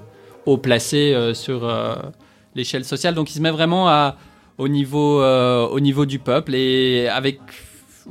haut 0.46 0.58
placée 0.58 1.12
euh, 1.12 1.34
sur 1.34 1.64
euh, 1.64 1.96
l'échelle 2.54 2.84
sociale. 2.84 3.14
Donc 3.14 3.30
il 3.30 3.34
se 3.34 3.40
met 3.40 3.50
vraiment 3.50 3.88
à, 3.88 4.16
au, 4.58 4.68
niveau, 4.68 5.22
au 5.22 5.80
niveau 5.80 6.06
du 6.06 6.18
peuple. 6.18 6.54
Et 6.54 7.08
avec 7.08 7.40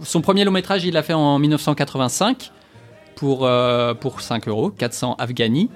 son 0.04 0.22
premier 0.22 0.44
long 0.44 0.52
métrage, 0.52 0.84
il 0.84 0.94
l'a 0.94 1.04
fait 1.04 1.14
en 1.14 1.40
1985 1.40 2.52
pour, 3.16 3.48
pour 4.00 4.22
5 4.22 4.48
euros, 4.48 4.70
400 4.72 5.16
Afghani. 5.18 5.70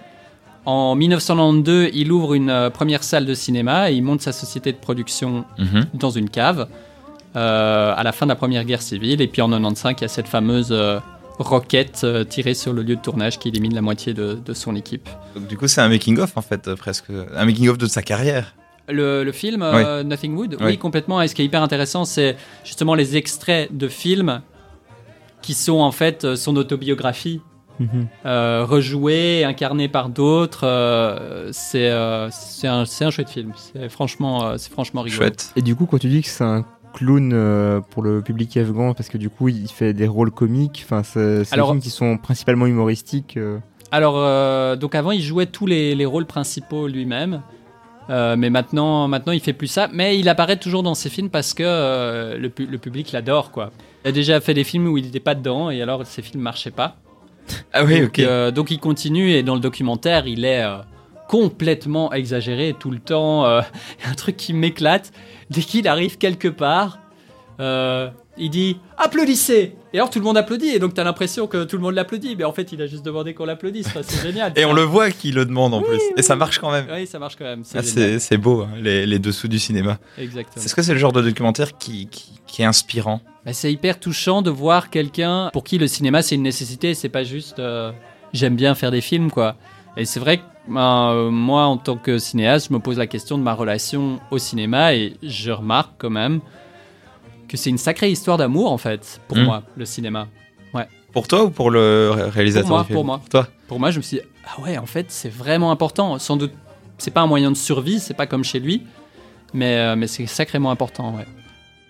En 0.65 0.95
1992, 0.95 1.91
il 1.93 2.11
ouvre 2.11 2.33
une 2.33 2.71
première 2.73 3.03
salle 3.03 3.25
de 3.25 3.35
cinéma 3.35 3.91
et 3.91 3.93
il 3.95 4.01
monte 4.03 4.21
sa 4.21 4.31
société 4.31 4.71
de 4.71 4.77
production 4.77 5.45
Mhm. 5.59 5.85
dans 5.93 6.09
une 6.09 6.29
cave 6.29 6.67
à 7.35 8.01
la 8.03 8.11
fin 8.11 8.25
de 8.25 8.31
la 8.31 8.35
première 8.35 8.63
guerre 8.65 8.81
civile. 8.81 9.21
Et 9.21 9.27
puis 9.27 9.41
en 9.41 9.49
95, 9.49 9.95
il 9.97 10.01
y 10.01 10.05
a 10.05 10.07
cette 10.07 10.27
fameuse 10.27 10.69
euh, 10.71 10.99
roquette 11.39 12.01
euh, 12.03 12.23
tirée 12.23 12.53
sur 12.53 12.71
le 12.73 12.81
lieu 12.81 12.95
de 12.95 13.01
tournage 13.01 13.39
qui 13.39 13.49
élimine 13.49 13.73
la 13.75 13.81
moitié 13.81 14.13
de, 14.13 14.35
de 14.43 14.53
son 14.53 14.75
équipe. 14.75 15.09
Donc, 15.35 15.47
du 15.47 15.57
coup, 15.57 15.67
c'est 15.67 15.81
un 15.81 15.89
making-of 15.89 16.37
en 16.37 16.41
fait, 16.41 16.67
euh, 16.67 16.75
presque. 16.75 17.05
Un 17.35 17.45
making-of 17.45 17.77
de 17.77 17.87
sa 17.87 18.01
carrière. 18.01 18.55
Le, 18.87 19.23
le 19.23 19.31
film 19.31 19.63
euh, 19.63 20.03
Nothing 20.03 20.35
Wood, 20.35 20.57
oui. 20.59 20.65
Oui. 20.67 20.77
complètement. 20.77 21.21
Et 21.21 21.27
ce 21.27 21.33
qui 21.35 21.41
est 21.41 21.45
hyper 21.45 21.63
intéressant, 21.63 22.05
c'est 22.05 22.37
justement 22.63 22.93
les 22.93 23.17
extraits 23.17 23.75
de 23.75 23.87
films 23.87 24.41
qui 25.41 25.53
sont 25.55 25.79
en 25.79 25.91
fait 25.91 26.23
euh, 26.23 26.35
son 26.35 26.55
autobiographie. 26.55 27.41
Mhm. 27.77 28.07
euh, 28.25 28.63
rejoué, 28.63 29.43
incarné 29.43 29.89
par 29.89 30.07
d'autres. 30.07 30.61
euh, 30.65 31.49
c'est 31.51 31.89
euh, 31.89 32.29
un, 32.63 32.85
chouette 33.11 33.29
film. 33.29 33.51
C'est 33.57 33.89
franchement, 33.89 34.45
euh, 34.45 34.55
c'est 34.57 34.71
franchement 34.71 35.01
rigolo. 35.01 35.23
Chouette. 35.23 35.51
Et 35.57 35.61
du 35.61 35.75
coup, 35.75 35.85
quand 35.85 35.97
tu 35.97 36.07
dis 36.07 36.21
que 36.21 36.29
c'est 36.29 36.45
un 36.45 36.65
clown 36.95 37.31
euh, 37.33 37.81
pour 37.91 38.01
le 38.03 38.21
public 38.21 38.55
afghan, 38.57 38.93
parce 38.93 39.09
que 39.09 39.17
du 39.17 39.29
coup, 39.29 39.49
il 39.49 39.67
fait 39.67 39.93
des 39.93 40.07
rôles 40.07 40.31
comiques, 40.31 40.81
enfin, 40.85 41.03
c'est 41.03 41.39
des 41.39 41.45
films 41.45 41.79
qui 41.81 41.89
sont 41.89 42.17
principalement 42.17 42.65
humoristiques. 42.65 43.37
euh. 43.37 43.59
Alors, 43.91 44.15
euh, 44.17 44.75
donc 44.75 44.95
avant, 44.95 45.11
il 45.11 45.21
jouait 45.21 45.45
tous 45.45 45.67
les, 45.67 45.93
les 45.95 46.05
rôles 46.05 46.25
principaux 46.25 46.87
lui-même. 46.87 47.41
Euh, 48.09 48.35
mais 48.37 48.51
maintenant, 48.51 49.07
maintenant, 49.07 49.33
il 49.33 49.39
fait 49.39 49.53
plus 49.53 49.67
ça. 49.67 49.89
Mais 49.91 50.19
il 50.19 50.29
apparaît 50.29 50.57
toujours 50.57 50.83
dans 50.83 50.93
ses 50.93 51.09
films 51.09 51.29
parce 51.29 51.53
que 51.55 51.63
euh, 51.65 52.37
le, 52.37 52.49
pu- 52.49 52.67
le 52.67 52.77
public 52.77 53.11
l'adore, 53.11 53.49
quoi. 53.51 53.71
Il 54.03 54.09
a 54.09 54.11
déjà 54.11 54.39
fait 54.41 54.53
des 54.53 54.63
films 54.63 54.87
où 54.87 54.97
il 54.97 55.05
n'était 55.05 55.19
pas 55.19 55.33
dedans 55.33 55.71
et 55.71 55.81
alors 55.81 56.05
ses 56.05 56.21
films 56.21 56.43
marchaient 56.43 56.69
pas. 56.69 56.97
Ah 57.73 57.83
oui, 57.83 58.01
donc, 58.01 58.09
ok. 58.09 58.19
euh, 58.19 58.51
donc 58.51 58.69
il 58.69 58.79
continue 58.79 59.31
et 59.31 59.41
dans 59.43 59.55
le 59.55 59.59
documentaire, 59.59 60.27
il 60.27 60.45
est 60.45 60.63
euh, 60.63 60.77
complètement 61.27 62.11
exagéré 62.13 62.75
tout 62.79 62.91
le 62.91 62.99
temps. 62.99 63.45
euh, 63.45 63.61
un 64.05 64.13
truc 64.13 64.37
qui 64.37 64.53
m'éclate. 64.53 65.11
Dès 65.49 65.61
qu'il 65.61 65.87
arrive 65.87 66.17
quelque 66.17 66.47
part, 66.47 66.99
euh, 67.59 68.09
il 68.37 68.49
dit 68.49 68.77
applaudissez. 68.97 69.75
Et 69.93 69.97
alors 69.97 70.09
tout 70.09 70.19
le 70.19 70.25
monde 70.25 70.37
applaudit 70.37 70.69
et 70.69 70.79
donc 70.79 70.93
t'as 70.93 71.05
l'impression 71.05 71.47
que 71.47 71.63
tout 71.63 71.77
le 71.77 71.81
monde 71.83 71.95
l'applaudit, 71.95 72.35
mais 72.35 72.43
en 72.43 72.51
fait 72.51 72.71
il 72.73 72.81
a 72.81 72.87
juste 72.87 73.05
demandé 73.05 73.33
qu'on 73.33 73.45
l'applaudisse. 73.45 73.87
C'est 74.01 74.21
génial. 74.23 74.51
Et 74.57 74.65
on 74.65 74.73
le 74.73 74.81
voit 74.81 75.09
qu'il 75.11 75.35
le 75.35 75.45
demande 75.45 75.73
en 75.73 75.81
plus. 75.81 76.01
Et 76.17 76.21
ça 76.21 76.35
marche 76.35 76.59
quand 76.59 76.71
même. 76.71 76.85
Oui, 76.91 77.07
ça 77.07 77.17
marche 77.19 77.35
quand 77.37 77.45
même. 77.45 77.63
C'est 77.63 78.33
Ah, 78.33 78.37
beau, 78.37 78.63
hein, 78.63 78.69
les, 78.81 79.05
les 79.05 79.19
dessous 79.19 79.47
du 79.47 79.57
cinéma. 79.59 79.99
Exactement. 80.17 80.65
Est-ce 80.65 80.75
que 80.75 80.81
c'est 80.81 80.91
le 80.93 80.99
genre 80.99 81.13
de 81.13 81.21
documentaire 81.21 81.77
qui, 81.77 82.07
qui, 82.07 82.31
qui 82.45 82.61
est 82.61 82.65
inspirant? 82.65 83.21
Bah, 83.45 83.53
c'est 83.53 83.71
hyper 83.71 83.99
touchant 83.99 84.41
de 84.41 84.49
voir 84.49 84.89
quelqu'un 84.89 85.49
pour 85.53 85.63
qui 85.63 85.77
le 85.77 85.87
cinéma 85.87 86.21
c'est 86.23 86.35
une 86.35 86.41
nécessité, 86.43 86.93
c'est 86.93 87.09
pas 87.09 87.23
juste 87.23 87.59
euh, 87.59 87.91
j'aime 88.33 88.55
bien 88.55 88.75
faire 88.75 88.91
des 88.91 89.01
films 89.01 89.31
quoi. 89.31 89.55
Et 89.95 90.03
c'est 90.03 90.19
vrai 90.19 90.39
que 90.39 90.43
ben, 90.67 91.11
euh, 91.11 91.29
moi 91.31 91.65
en 91.65 91.77
tant 91.77 91.97
que 91.97 92.17
cinéaste, 92.17 92.67
je 92.69 92.73
me 92.73 92.79
pose 92.79 92.97
la 92.97 93.07
question 93.07 93.37
de 93.37 93.43
ma 93.43 93.53
relation 93.53 94.19
au 94.31 94.37
cinéma 94.37 94.93
et 94.95 95.15
je 95.23 95.51
remarque 95.51 95.91
quand 95.97 96.09
même 96.09 96.39
que 97.47 97.57
c'est 97.57 97.69
une 97.69 97.77
sacrée 97.77 98.09
histoire 98.09 98.37
d'amour 98.37 98.71
en 98.71 98.77
fait 98.77 99.21
pour 99.27 99.37
Mm. 99.37 99.43
moi 99.43 99.63
le 99.75 99.85
cinéma. 99.85 100.27
Pour 101.13 101.29
toi 101.29 101.45
ou 101.45 101.49
pour 101.49 101.71
le 101.71 102.11
ré- 102.13 102.29
réalisateur 102.29 102.67
Pour 102.67 102.75
moi, 102.77 102.83
pour 102.83 103.05
moi. 103.05 103.21
toi 103.29 103.47
Pour 103.69 103.79
moi, 103.79 103.89
je 103.89 103.97
me 103.99 104.01
suis 104.01 104.17
dit 104.17 104.23
ah 104.47 104.59
ouais, 104.61 104.77
en 104.77 104.85
fait, 104.85 105.05
c'est 105.09 105.29
vraiment 105.29 105.71
important. 105.71 106.19
Sans 106.19 106.35
doute 106.35 106.51
c'est 106.97 107.11
pas 107.11 107.21
un 107.21 107.27
moyen 107.27 107.51
de 107.51 107.55
survie, 107.55 108.01
c'est 108.01 108.13
pas 108.13 108.27
comme 108.27 108.43
chez 108.43 108.59
lui, 108.59 108.83
mais 109.53 109.77
euh, 109.77 109.95
mais 109.95 110.07
c'est 110.07 110.25
sacrément 110.25 110.71
important, 110.71 111.15
ouais. 111.15 111.25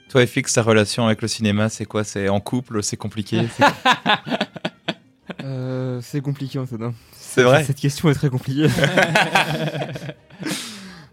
Toi, 0.10 0.28
FX, 0.28 0.54
ta 0.54 0.62
relation 0.62 1.08
avec 1.08 1.24
le 1.24 1.28
cinéma, 1.28 1.70
c'est 1.70 1.86
quoi? 1.86 2.04
C'est 2.04 2.30
en 2.30 2.40
couple 2.40 2.84
C'est 2.84 2.98
compliqué? 2.98 3.48
C'est- 3.58 3.64
Euh, 5.44 6.00
c'est 6.02 6.22
compliqué 6.22 6.60
en 6.60 6.66
fait. 6.68 6.82
hein. 6.82 6.94
C'est 7.36 7.44
vrai. 7.44 7.64
Cette 7.64 7.80
question 7.80 8.10
est 8.10 8.14
très 8.16 8.30
compliquée. 8.30 8.68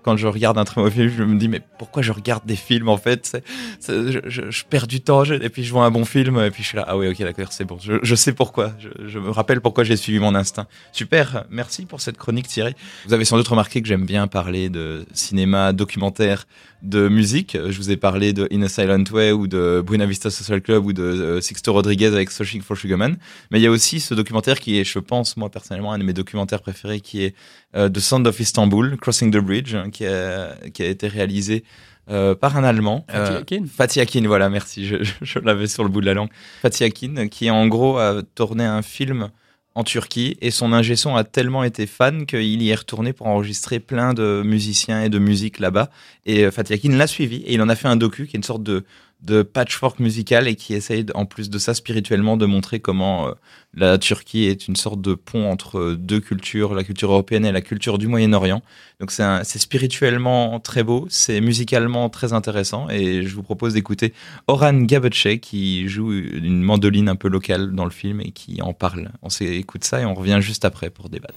quand 0.02 0.16
je 0.16 0.26
regarde 0.26 0.58
un 0.58 0.64
très 0.64 0.80
mauvais 0.80 0.90
film, 0.90 1.08
je 1.16 1.22
me 1.22 1.38
dis 1.38 1.46
mais 1.48 1.60
pourquoi 1.78 2.02
je 2.02 2.10
regarde 2.10 2.44
des 2.44 2.56
films 2.56 2.88
en 2.88 2.96
fait? 2.96 3.40
Je, 3.86 4.18
je- 4.26 4.50
je 4.50 4.64
perds 4.64 4.88
du 4.88 5.00
temps 5.00 5.22
je- 5.22 5.34
et 5.34 5.48
puis 5.48 5.62
je 5.62 5.70
vois 5.72 5.84
un 5.84 5.92
bon 5.92 6.04
film 6.04 6.40
et 6.40 6.50
puis 6.50 6.64
je 6.64 6.68
suis 6.70 6.76
là 6.76 6.84
ah 6.88 6.96
oui 6.96 7.06
ok 7.08 7.18
d'accord 7.22 7.52
c'est 7.52 7.64
bon. 7.64 7.78
Je, 7.80 8.14
sais 8.16 8.32
pourquoi. 8.32 8.72
Je, 8.80 8.88
je 9.08 9.18
me 9.20 9.30
rappelle 9.30 9.60
pourquoi 9.60 9.84
j'ai 9.84 9.96
suivi 9.96 10.18
mon 10.18 10.34
instinct. 10.34 10.66
Super. 10.90 11.44
Merci 11.50 11.86
pour 11.86 12.00
cette 12.00 12.16
chronique 12.18 12.48
Thierry. 12.48 12.74
Vous 13.06 13.12
avez 13.14 13.24
sans 13.24 13.36
doute 13.36 13.46
remarqué 13.48 13.80
que 13.80 13.86
j'aime 13.86 14.04
bien 14.06 14.26
parler 14.26 14.68
de 14.70 15.06
cinéma 15.12 15.72
documentaire 15.72 16.46
de 16.82 17.08
musique 17.08 17.56
je 17.68 17.76
vous 17.76 17.90
ai 17.90 17.96
parlé 17.96 18.32
de 18.32 18.48
In 18.52 18.62
a 18.62 18.68
Silent 18.68 19.04
Way 19.10 19.32
ou 19.32 19.46
de 19.46 19.82
Buena 19.86 20.06
Vista 20.06 20.30
Social 20.30 20.60
Club 20.60 20.84
ou 20.86 20.92
de 20.92 21.02
euh, 21.02 21.40
Sixto 21.40 21.72
Rodriguez 21.72 22.06
avec 22.06 22.30
Searching 22.30 22.62
for 22.62 22.76
Sugar 22.76 22.98
Man 22.98 23.16
mais 23.50 23.60
il 23.60 23.62
y 23.62 23.66
a 23.66 23.70
aussi 23.70 24.00
ce 24.00 24.14
documentaire 24.14 24.58
qui 24.60 24.78
est 24.78 24.84
je 24.84 24.98
pense 24.98 25.36
moi 25.36 25.50
personnellement 25.50 25.92
un 25.92 25.98
de 25.98 26.04
mes 26.04 26.12
documentaires 26.12 26.62
préférés 26.62 27.00
qui 27.00 27.22
est 27.22 27.34
euh, 27.74 27.88
The 27.88 28.00
Sound 28.00 28.26
of 28.26 28.38
Istanbul, 28.38 28.96
Crossing 28.98 29.30
the 29.30 29.38
Bridge, 29.38 29.74
hein, 29.74 29.90
qui, 29.90 30.04
a, 30.04 30.54
qui 30.74 30.82
a 30.82 30.86
été 30.86 31.08
réalisé 31.08 31.64
euh, 32.10 32.34
par 32.34 32.56
un 32.56 32.64
Allemand. 32.64 33.06
Fatih 33.08 33.36
Akin. 33.36 33.64
Fatih 33.66 34.00
Akin, 34.00 34.26
voilà, 34.26 34.48
merci, 34.50 34.86
je, 34.86 35.02
je, 35.02 35.12
je 35.22 35.38
l'avais 35.38 35.68
sur 35.68 35.82
le 35.82 35.88
bout 35.88 36.00
de 36.00 36.06
la 36.06 36.14
langue. 36.14 36.30
Fatih 36.60 36.84
Akin, 36.84 37.28
qui 37.28 37.50
en 37.50 37.66
gros 37.68 37.98
a 37.98 38.22
tourné 38.34 38.64
un 38.64 38.82
film 38.82 39.30
en 39.74 39.84
Turquie 39.84 40.36
et 40.40 40.50
son 40.50 40.72
ingé 40.72 40.96
son 40.96 41.16
a 41.16 41.24
tellement 41.24 41.64
été 41.64 41.86
fan 41.86 42.26
qu'il 42.26 42.62
y 42.62 42.70
est 42.70 42.74
retourné 42.74 43.12
pour 43.12 43.26
enregistrer 43.26 43.80
plein 43.80 44.12
de 44.12 44.42
musiciens 44.44 45.02
et 45.02 45.08
de 45.08 45.18
musique 45.18 45.60
là-bas. 45.60 45.90
Et 46.26 46.44
euh, 46.44 46.50
Fatih 46.50 46.74
Akin 46.74 46.96
l'a 46.96 47.06
suivi 47.06 47.36
et 47.46 47.54
il 47.54 47.62
en 47.62 47.68
a 47.68 47.76
fait 47.76 47.88
un 47.88 47.96
docu 47.96 48.26
qui 48.26 48.36
est 48.36 48.38
une 48.38 48.44
sorte 48.44 48.62
de, 48.62 48.84
de 49.22 49.42
patchwork 49.42 50.00
musical 50.00 50.48
et 50.48 50.56
qui 50.56 50.74
essaye, 50.74 51.06
en 51.14 51.26
plus 51.26 51.48
de 51.48 51.58
ça, 51.58 51.74
spirituellement, 51.74 52.36
de 52.36 52.46
montrer 52.46 52.80
comment 52.80 53.28
euh, 53.28 53.32
la 53.74 53.96
Turquie 53.98 54.44
est 54.44 54.66
une 54.68 54.76
sorte 54.76 55.00
de 55.00 55.14
pont 55.14 55.50
entre 55.50 55.94
deux 55.94 56.20
cultures, 56.20 56.74
la 56.74 56.84
culture 56.84 57.10
européenne 57.10 57.46
et 57.46 57.52
la 57.52 57.60
culture 57.60 57.98
du 57.98 58.08
Moyen-Orient. 58.08 58.62
Donc 59.00 59.10
c'est 59.10 59.58
spirituellement 59.58 60.60
très 60.60 60.82
beau, 60.82 61.06
c'est 61.08 61.40
musicalement 61.40 62.08
très 62.08 62.32
intéressant 62.32 62.88
et 62.88 63.22
je 63.22 63.34
vous 63.34 63.42
propose 63.42 63.74
d'écouter 63.74 64.12
Oran 64.46 64.74
Gabetche 64.82 65.40
qui 65.40 65.88
joue 65.88 66.12
une 66.12 66.62
mandoline 66.62 67.08
un 67.08 67.16
peu 67.16 67.28
locale 67.28 67.72
dans 67.72 67.84
le 67.84 67.90
film 67.90 68.20
et 68.20 68.32
qui 68.32 68.60
en 68.62 68.74
parle. 68.74 69.10
On 69.22 69.30
s'écoute 69.30 69.84
ça 69.84 70.00
et 70.00 70.04
on 70.04 70.14
revient 70.14 70.38
juste 70.40 70.64
après 70.64 70.90
pour 70.90 71.08
débattre. 71.08 71.34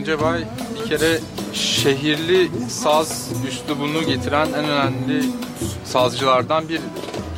Gencebay 0.00 0.44
bir 0.74 0.88
kere 0.88 1.20
şehirli 1.52 2.50
saz 2.68 3.28
üslubunu 3.48 4.02
getiren 4.06 4.46
en 4.46 4.64
önemli 4.64 5.24
sazcılardan 5.84 6.68
bir. 6.68 6.80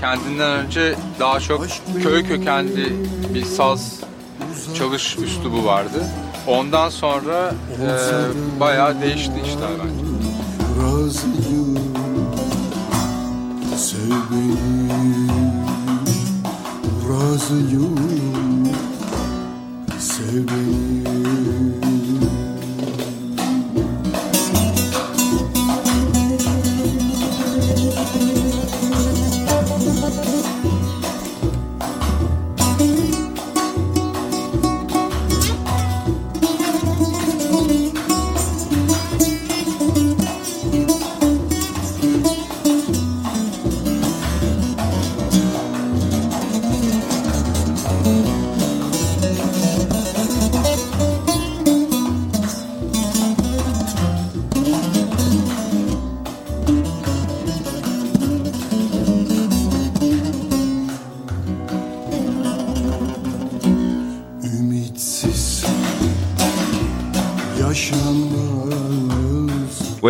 Kendinden 0.00 0.50
önce 0.50 0.94
daha 1.20 1.40
çok 1.40 1.66
köy 2.02 2.24
kökenli 2.24 2.96
bir 3.34 3.44
saz 3.44 4.00
çalış 4.78 5.18
üslubu 5.18 5.64
vardı. 5.64 6.06
Ondan 6.46 6.88
sonra 6.88 7.54
e, 7.82 8.60
bayağı 8.60 9.00
değişti 9.00 9.42
işler 9.44 9.70
bence. 9.84 10.12
razıyım 17.10 17.91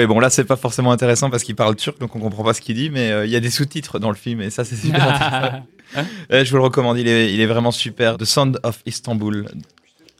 Ouais, 0.02 0.08
bon 0.08 0.18
là 0.18 0.30
c'est 0.30 0.42
pas 0.42 0.56
forcément 0.56 0.90
intéressant 0.90 1.30
parce 1.30 1.44
qu'il 1.44 1.54
parle 1.54 1.76
turc, 1.76 2.00
donc 2.00 2.16
on 2.16 2.18
comprend 2.18 2.42
pas 2.42 2.54
ce 2.54 2.60
qu'il 2.60 2.74
dit, 2.74 2.90
mais 2.90 3.12
euh, 3.12 3.24
il 3.24 3.30
y 3.30 3.36
a 3.36 3.40
des 3.40 3.50
sous-titres 3.50 4.00
dans 4.00 4.08
le 4.08 4.16
film 4.16 4.40
et 4.40 4.50
ça 4.50 4.64
c'est 4.64 4.74
super 4.74 5.08
intéressant. 5.08 5.66
Euh, 6.32 6.42
je 6.42 6.50
vous 6.50 6.56
le 6.56 6.62
recommande, 6.62 6.96
il 6.96 7.06
est, 7.06 7.34
il 7.34 7.38
est 7.42 7.46
vraiment 7.46 7.70
super. 7.70 8.16
The 8.16 8.24
Sound 8.24 8.58
of 8.62 8.80
Istanbul 8.86 9.46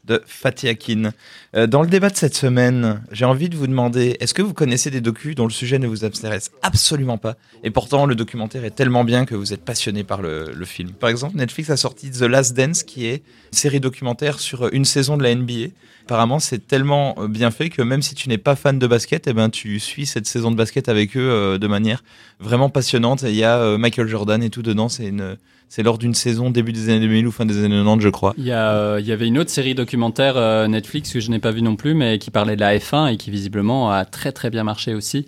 de 0.05 0.21
Fatih 0.25 0.69
Akin. 0.69 1.11
Euh, 1.55 1.67
dans 1.67 1.81
le 1.81 1.87
débat 1.87 2.09
de 2.09 2.17
cette 2.17 2.35
semaine, 2.35 3.01
j'ai 3.11 3.25
envie 3.25 3.49
de 3.49 3.55
vous 3.55 3.67
demander, 3.67 4.17
est-ce 4.19 4.33
que 4.33 4.41
vous 4.41 4.53
connaissez 4.53 4.89
des 4.89 5.01
docus 5.01 5.35
dont 5.35 5.45
le 5.45 5.51
sujet 5.51 5.79
ne 5.79 5.87
vous 5.87 6.03
intéresse 6.03 6.51
absolument 6.61 7.17
pas 7.17 7.35
et 7.63 7.71
pourtant 7.71 8.05
le 8.05 8.15
documentaire 8.15 8.65
est 8.65 8.71
tellement 8.71 9.03
bien 9.03 9.25
que 9.25 9.35
vous 9.35 9.53
êtes 9.53 9.63
passionné 9.63 10.03
par 10.03 10.21
le, 10.21 10.53
film 10.65 10.91
Par 10.91 11.09
exemple, 11.09 11.37
Netflix 11.37 11.69
a 11.69 11.77
sorti 11.77 12.11
The 12.11 12.21
Last 12.21 12.55
Dance 12.55 12.83
qui 12.83 13.05
est 13.05 13.23
une 13.51 13.57
série 13.57 13.79
documentaire 13.79 14.39
sur 14.39 14.73
une 14.73 14.85
saison 14.85 15.17
de 15.17 15.23
la 15.23 15.33
NBA. 15.35 15.71
Apparemment, 16.05 16.39
c'est 16.39 16.67
tellement 16.67 17.15
euh, 17.17 17.27
bien 17.27 17.51
fait 17.51 17.69
que 17.69 17.81
même 17.81 18.01
si 18.01 18.13
tu 18.13 18.27
n'es 18.27 18.37
pas 18.37 18.55
fan 18.55 18.79
de 18.79 18.87
basket, 18.87 19.27
eh 19.27 19.33
ben, 19.33 19.49
tu 19.49 19.79
suis 19.79 20.05
cette 20.05 20.27
saison 20.27 20.51
de 20.51 20.57
basket 20.57 20.89
avec 20.89 21.15
eux 21.15 21.29
euh, 21.29 21.57
de 21.57 21.67
manière 21.67 22.03
vraiment 22.39 22.69
passionnante. 22.69 23.21
Il 23.21 23.35
y 23.35 23.43
a 23.45 23.77
Michael 23.77 24.07
Jordan 24.07 24.43
et 24.43 24.49
tout 24.49 24.63
dedans. 24.63 24.89
C'est 24.89 25.07
une, 25.07 25.37
c'est 25.69 25.83
lors 25.83 25.97
d'une 25.97 26.13
saison 26.13 26.49
début 26.49 26.71
des 26.71 26.89
années 26.89 26.99
2000 27.01 27.27
ou 27.27 27.31
fin 27.31 27.45
des 27.45 27.63
années 27.63 27.77
90, 27.77 28.03
je 28.03 28.09
crois. 28.09 28.33
Il 28.37 28.45
y, 28.45 28.51
a, 28.51 28.71
euh, 28.71 28.99
il 28.99 29.07
y 29.07 29.11
avait 29.11 29.27
une 29.27 29.37
autre 29.37 29.49
série 29.49 29.75
documentaire 29.75 30.37
euh, 30.37 30.67
Netflix 30.67 31.11
que 31.11 31.19
je 31.19 31.29
n'ai 31.29 31.39
pas 31.39 31.51
vue 31.51 31.61
non 31.61 31.75
plus, 31.75 31.93
mais 31.93 32.19
qui 32.19 32.31
parlait 32.31 32.55
de 32.55 32.61
la 32.61 32.77
F1 32.77 33.13
et 33.13 33.17
qui 33.17 33.31
visiblement 33.31 33.91
a 33.91 34.05
très 34.05 34.31
très 34.31 34.49
bien 34.49 34.63
marché 34.63 34.93
aussi. 34.93 35.27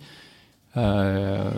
Euh, 0.78 1.50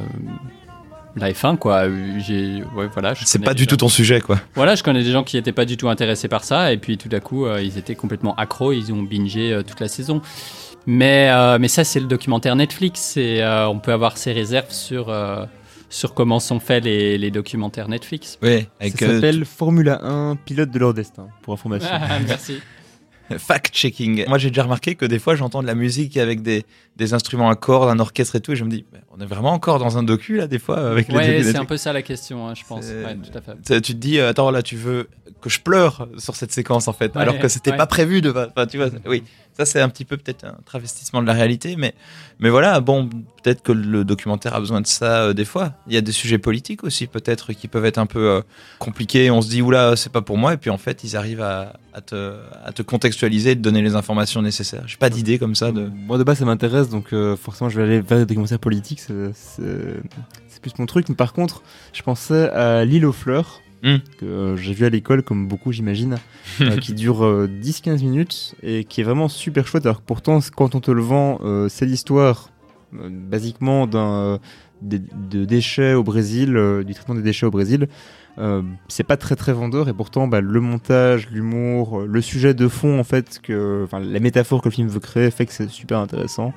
la 1.17 1.31
F1, 1.31 1.57
quoi. 1.57 1.87
ouais, 1.87 2.89
voilà. 2.93 3.13
C'est 3.15 3.39
pas 3.39 3.53
du 3.53 3.67
tout 3.67 3.77
ton 3.77 3.89
sujet, 3.89 4.21
quoi. 4.21 4.39
Voilà, 4.55 4.75
je 4.75 4.83
connais 4.83 5.03
des 5.03 5.11
gens 5.11 5.23
qui 5.23 5.35
n'étaient 5.35 5.51
pas 5.51 5.65
du 5.65 5.77
tout 5.77 5.89
intéressés 5.89 6.27
par 6.27 6.43
ça, 6.43 6.71
et 6.71 6.77
puis 6.77 6.97
tout 6.97 7.09
d'un 7.09 7.19
coup, 7.19 7.45
euh, 7.45 7.61
ils 7.61 7.77
étaient 7.77 7.95
complètement 7.95 8.35
accros, 8.35 8.73
ils 8.73 8.93
ont 8.93 9.01
bingé 9.01 9.51
euh, 9.51 9.63
toute 9.63 9.79
la 9.79 9.87
saison. 9.87 10.21
Mais, 10.85 11.29
euh, 11.31 11.57
mais 11.59 11.67
ça, 11.67 11.83
c'est 11.83 11.99
le 11.99 12.05
documentaire 12.05 12.55
Netflix, 12.55 13.17
et 13.17 13.43
on 13.67 13.79
peut 13.79 13.91
avoir 13.91 14.17
ses 14.17 14.31
réserves 14.31 14.71
sur, 14.71 15.07
sur 15.89 16.13
comment 16.13 16.39
sont 16.39 16.59
faits 16.59 16.83
les, 16.83 17.17
les 17.17 17.31
documentaires 17.31 17.87
Netflix. 17.87 18.37
Oui, 18.41 18.67
avec 18.79 18.97
Ça 18.97 19.05
euh, 19.05 19.15
s'appelle 19.15 19.45
Formula 19.45 19.99
1, 20.03 20.35
pilote 20.35 20.71
de 20.71 20.79
leur 20.79 20.93
destin, 20.93 21.27
pour 21.41 21.53
information. 21.53 21.89
Ah, 21.91 22.19
merci. 22.25 22.59
fact-checking. 23.37 24.27
Moi, 24.27 24.37
j'ai 24.37 24.49
déjà 24.49 24.63
remarqué 24.63 24.95
que 24.95 25.05
des 25.05 25.19
fois, 25.19 25.35
j'entends 25.35 25.61
de 25.61 25.67
la 25.67 25.75
musique 25.75 26.17
avec 26.17 26.41
des, 26.41 26.65
des 26.95 27.13
instruments 27.13 27.49
à 27.49 27.55
cordes, 27.55 27.89
un 27.89 27.99
orchestre 27.99 28.37
et 28.37 28.41
tout, 28.41 28.53
et 28.53 28.55
je 28.55 28.63
me 28.63 28.69
dis, 28.69 28.85
on 29.11 29.19
est 29.19 29.25
vraiment 29.25 29.51
encore 29.51 29.79
dans 29.79 29.97
un 29.97 30.03
docu, 30.03 30.37
là, 30.37 30.47
des 30.47 30.59
fois, 30.59 30.91
avec 30.91 31.09
les 31.09 31.15
Ouais, 31.15 31.27
docus 31.39 31.51
c'est 31.51 31.57
un 31.57 31.65
peu 31.65 31.77
ça 31.77 31.93
la 31.93 32.01
question, 32.01 32.47
hein, 32.47 32.53
je 32.55 32.63
pense. 32.65 32.85
Ouais, 32.85 33.15
tout 33.15 33.37
à 33.37 33.41
fait. 33.41 33.55
Tu 33.65 33.81
tu 33.81 33.93
te 33.93 33.99
dis, 33.99 34.19
euh, 34.19 34.29
attends, 34.29 34.51
là, 34.51 34.61
tu 34.61 34.75
veux 34.75 35.09
que 35.41 35.49
je 35.49 35.59
pleure 35.59 36.07
sur 36.17 36.35
cette 36.35 36.51
séquence, 36.51 36.87
en 36.87 36.93
fait, 36.93 37.15
Ouais, 37.15 37.21
alors 37.21 37.37
que 37.39 37.47
c'était 37.47 37.71
ouais. 37.71 37.77
pas 37.77 37.87
prévu 37.87 38.21
de. 38.21 38.29
Enfin, 38.31 38.65
tu 38.65 38.77
vois, 38.77 38.89
oui, 39.05 39.23
ça, 39.57 39.65
c'est 39.65 39.81
un 39.81 39.89
petit 39.89 40.05
peu 40.05 40.17
peut-être 40.17 40.45
un 40.45 40.55
travestissement 40.65 41.19
de 41.19 41.27
la 41.27 41.33
réalité, 41.33 41.75
mais, 41.77 41.95
mais 42.39 42.49
voilà, 42.49 42.79
bon, 42.79 43.09
peut-être 43.41 43.63
que 43.63 43.71
le 43.71 44.05
documentaire 44.05 44.53
a 44.53 44.59
besoin 44.59 44.81
de 44.81 44.87
ça 44.87 45.23
euh, 45.23 45.33
des 45.33 45.45
fois. 45.45 45.73
Il 45.87 45.93
y 45.93 45.97
a 45.97 46.01
des 46.01 46.11
sujets 46.11 46.37
politiques 46.37 46.83
aussi, 46.83 47.07
peut-être, 47.07 47.53
qui 47.53 47.67
peuvent 47.67 47.85
être 47.85 47.97
un 47.97 48.05
peu 48.05 48.29
euh, 48.29 48.41
compliqués. 48.77 49.31
On 49.31 49.41
se 49.41 49.49
dit, 49.49 49.63
oula, 49.63 49.95
c'est 49.95 50.11
pas 50.11 50.21
pour 50.21 50.37
moi, 50.37 50.53
et 50.53 50.57
puis 50.57 50.69
en 50.69 50.77
fait, 50.77 51.03
ils 51.03 51.17
arrivent 51.17 51.41
à, 51.41 51.73
te, 52.05 52.81
contextualiser 52.83 53.51
et 53.51 53.55
te 53.55 53.61
donner 53.61 53.81
les 53.81 53.95
informations 53.95 54.43
nécessaires. 54.43 54.83
J'ai 54.85 54.97
pas 54.97 55.09
d'idée 55.09 55.39
comme 55.39 55.55
ça. 55.55 55.71
Moi 55.71 56.19
de 56.19 56.23
base 56.23 56.37
ça 56.37 56.45
m'intéresse 56.45 56.89
donc 56.89 57.11
euh, 57.11 57.35
forcément 57.35 57.71
je 57.71 57.77
vais 57.77 57.83
aller 57.87 58.01
vers 58.01 58.19
des 58.19 58.25
documentaires 58.27 58.59
politiques, 58.59 58.99
c'est 58.99 60.61
plus 60.61 60.73
mon 60.77 60.85
truc. 60.85 61.09
Mais 61.09 61.15
par 61.15 61.33
contre, 61.33 61.63
je 61.93 62.03
pensais 62.03 62.51
à 62.51 62.85
L'île 62.85 63.07
aux 63.07 63.11
fleurs, 63.11 63.61
Hmm. 63.87 63.99
que 64.19 64.25
euh, 64.25 64.57
j'ai 64.57 64.73
vu 64.73 64.85
à 64.85 64.89
l'école 64.89 65.23
comme 65.23 65.47
beaucoup 65.47 65.71
j'imagine, 65.71 66.17
euh, 66.61 66.75
qui 66.75 66.93
dure 66.93 67.23
euh, 67.23 67.47
10-15 67.47 68.01
minutes 68.01 68.55
et 68.61 68.83
qui 68.83 68.99
est 68.99 69.03
vraiment 69.05 69.29
super 69.29 69.65
chouette. 69.65 69.85
Alors 69.85 69.99
que 70.01 70.05
pourtant 70.05 70.39
quand 70.53 70.75
on 70.75 70.81
te 70.81 70.91
le 70.91 71.01
vend, 71.01 71.39
euh, 71.45 71.69
c'est 71.69 71.85
l'histoire 71.85 72.49
euh, 72.93 73.07
basiquement 73.09 73.87
d'un 73.87 74.11
euh, 74.11 74.37
de 74.81 75.45
déchets 75.45 75.93
au 75.93 76.03
Brésil, 76.03 76.57
euh, 76.57 76.83
du 76.83 76.93
traitement 76.93 77.15
des 77.15 77.21
déchets 77.21 77.45
au 77.45 77.51
Brésil. 77.51 77.87
Euh, 78.39 78.61
c'est 78.89 79.05
pas 79.05 79.17
très 79.17 79.35
très 79.35 79.53
vendeur 79.53 79.87
et 79.87 79.93
pourtant 79.93 80.27
bah, 80.27 80.41
le 80.41 80.59
montage, 80.59 81.29
l'humour, 81.31 82.01
euh, 82.01 82.05
le 82.05 82.21
sujet 82.21 82.53
de 82.53 82.67
fond 82.67 82.99
en 82.99 83.03
fait 83.05 83.39
que, 83.41 83.87
la 83.93 84.19
métaphore 84.19 84.61
que 84.61 84.69
le 84.69 84.73
film 84.73 84.89
veut 84.89 84.99
créer 84.99 85.31
fait 85.31 85.45
que 85.45 85.53
c'est 85.53 85.69
super 85.69 85.99
intéressant. 85.99 86.53